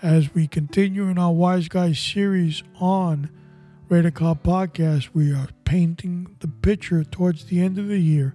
As 0.00 0.32
we 0.32 0.46
continue 0.46 1.08
in 1.08 1.18
our 1.18 1.32
Wise 1.32 1.68
Guys 1.68 1.98
series 1.98 2.62
on 2.80 3.28
Rated 3.90 4.14
Cop 4.14 4.42
Podcast, 4.42 5.10
we 5.12 5.34
are 5.34 5.48
painting 5.66 6.34
the 6.40 6.48
picture 6.48 7.04
towards 7.04 7.44
the 7.44 7.60
end 7.60 7.76
of 7.76 7.88
the 7.88 7.98
year, 7.98 8.34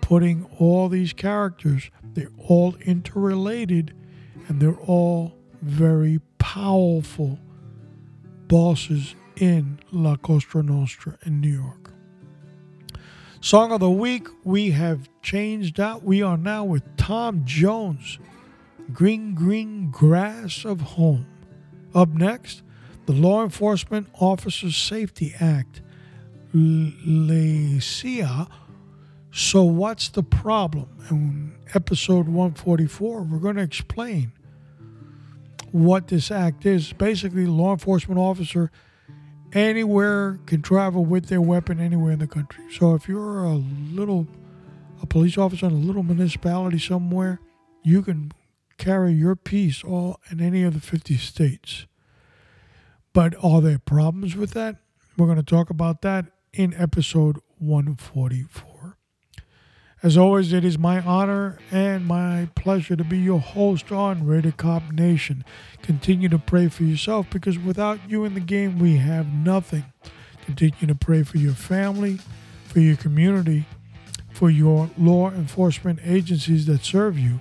putting 0.00 0.46
all 0.58 0.88
these 0.88 1.12
characters, 1.12 1.92
they're 2.14 2.32
all 2.36 2.74
interrelated, 2.84 3.94
and 4.48 4.60
they're 4.60 4.80
all 4.80 5.36
very 5.62 6.20
powerful 6.38 7.38
bosses 8.48 9.14
in 9.36 9.78
La 9.92 10.16
Cosa 10.16 10.60
Nostra 10.64 11.18
in 11.24 11.40
New 11.40 11.54
York. 11.54 11.92
Song 13.42 13.72
of 13.72 13.80
the 13.80 13.90
week, 13.90 14.28
we 14.44 14.72
have 14.72 15.08
changed 15.22 15.78
out. 15.80 16.02
We 16.02 16.22
are 16.22 16.36
now 16.36 16.64
with 16.64 16.96
Tom 16.96 17.42
Jones, 17.44 18.18
Green 18.92 19.34
Green 19.34 19.90
Grass 19.90 20.64
of 20.64 20.80
Home. 20.80 21.26
Up 21.94 22.08
next, 22.10 22.62
the 23.06 23.12
Law 23.12 23.42
Enforcement 23.42 24.08
Officers 24.20 24.76
Safety 24.76 25.34
Act, 25.40 25.82
LEOSA. 26.54 28.48
So, 29.32 29.62
what's 29.64 30.08
the 30.08 30.22
problem? 30.22 30.88
In 31.10 31.54
episode 31.74 32.26
144, 32.26 33.22
we're 33.22 33.38
going 33.38 33.56
to 33.56 33.62
explain 33.62 34.32
what 35.72 36.08
this 36.08 36.30
act 36.30 36.66
is. 36.66 36.92
Basically, 36.92 37.46
law 37.46 37.72
enforcement 37.72 38.18
officer 38.18 38.70
anywhere 39.52 40.38
can 40.46 40.62
travel 40.62 41.04
with 41.04 41.26
their 41.26 41.40
weapon 41.40 41.80
anywhere 41.80 42.12
in 42.12 42.18
the 42.18 42.26
country. 42.26 42.64
So 42.72 42.94
if 42.94 43.08
you're 43.08 43.44
a 43.44 43.54
little 43.54 44.26
a 45.02 45.06
police 45.06 45.38
officer 45.38 45.66
in 45.66 45.72
a 45.72 45.76
little 45.76 46.02
municipality 46.02 46.78
somewhere, 46.78 47.40
you 47.82 48.02
can 48.02 48.32
carry 48.78 49.12
your 49.12 49.36
piece 49.36 49.84
all 49.84 50.20
in 50.30 50.40
any 50.40 50.62
of 50.62 50.74
the 50.74 50.80
50 50.80 51.16
states. 51.16 51.86
But 53.12 53.34
are 53.42 53.60
there 53.60 53.78
problems 53.78 54.36
with 54.36 54.52
that? 54.52 54.76
We're 55.16 55.26
going 55.26 55.36
to 55.36 55.42
talk 55.42 55.70
about 55.70 56.02
that 56.02 56.26
in 56.52 56.74
episode 56.74 57.38
144. 57.58 58.96
As 60.02 60.16
always, 60.16 60.54
it 60.54 60.64
is 60.64 60.78
my 60.78 61.02
honor 61.02 61.58
and 61.70 62.06
my 62.06 62.48
pleasure 62.54 62.96
to 62.96 63.04
be 63.04 63.18
your 63.18 63.40
host 63.40 63.92
on 63.92 64.26
Raider 64.26 64.52
Cop 64.52 64.90
Nation. 64.90 65.44
Continue 65.82 66.30
to 66.30 66.38
pray 66.38 66.68
for 66.68 66.84
yourself 66.84 67.28
because 67.28 67.58
without 67.58 67.98
you 68.08 68.24
in 68.24 68.32
the 68.32 68.40
game, 68.40 68.78
we 68.78 68.96
have 68.96 69.30
nothing. 69.30 69.84
Continue 70.46 70.86
to 70.86 70.94
pray 70.94 71.22
for 71.22 71.36
your 71.36 71.52
family, 71.52 72.18
for 72.64 72.80
your 72.80 72.96
community, 72.96 73.66
for 74.40 74.48
your 74.48 74.88
law 74.96 75.30
enforcement 75.30 76.00
agencies 76.02 76.64
that 76.64 76.82
serve 76.82 77.18
you, 77.18 77.38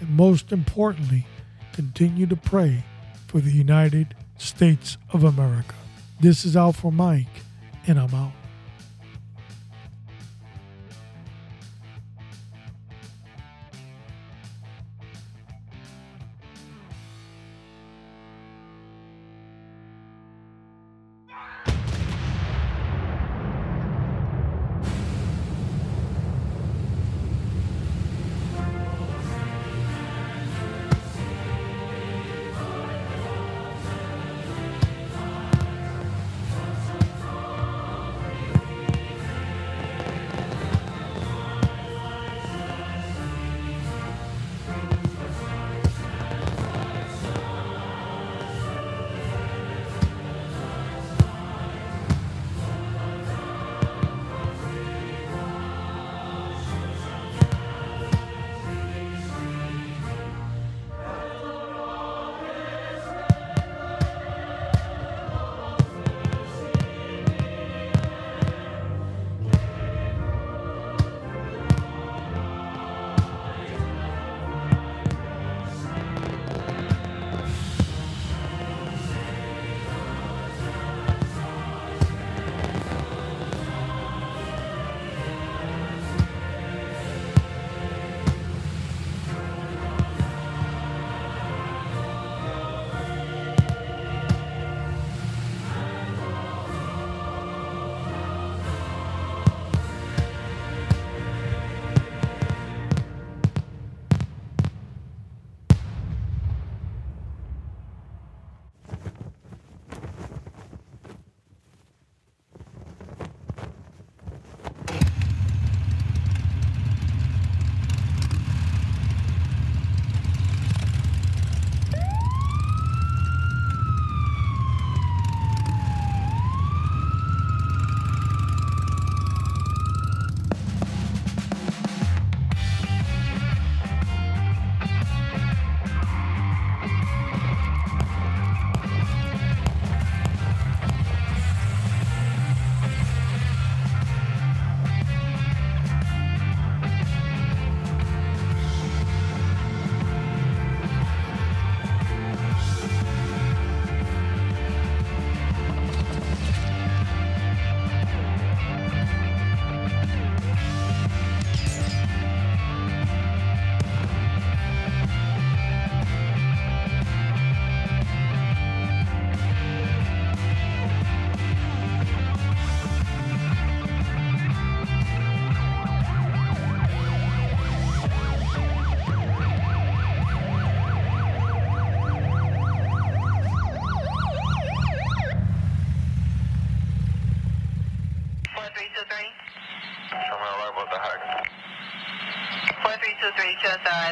and 0.00 0.10
most 0.10 0.50
importantly, 0.50 1.24
continue 1.72 2.26
to 2.26 2.34
pray 2.34 2.82
for 3.28 3.38
the 3.38 3.52
United 3.52 4.12
States 4.38 4.98
of 5.12 5.22
America. 5.22 5.76
This 6.18 6.44
is 6.44 6.56
Alpha 6.56 6.90
Mike, 6.90 7.28
and 7.86 7.96
I'm 7.96 8.12
out. 8.12 8.41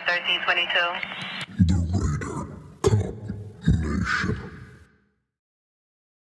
1322. 0.07 0.89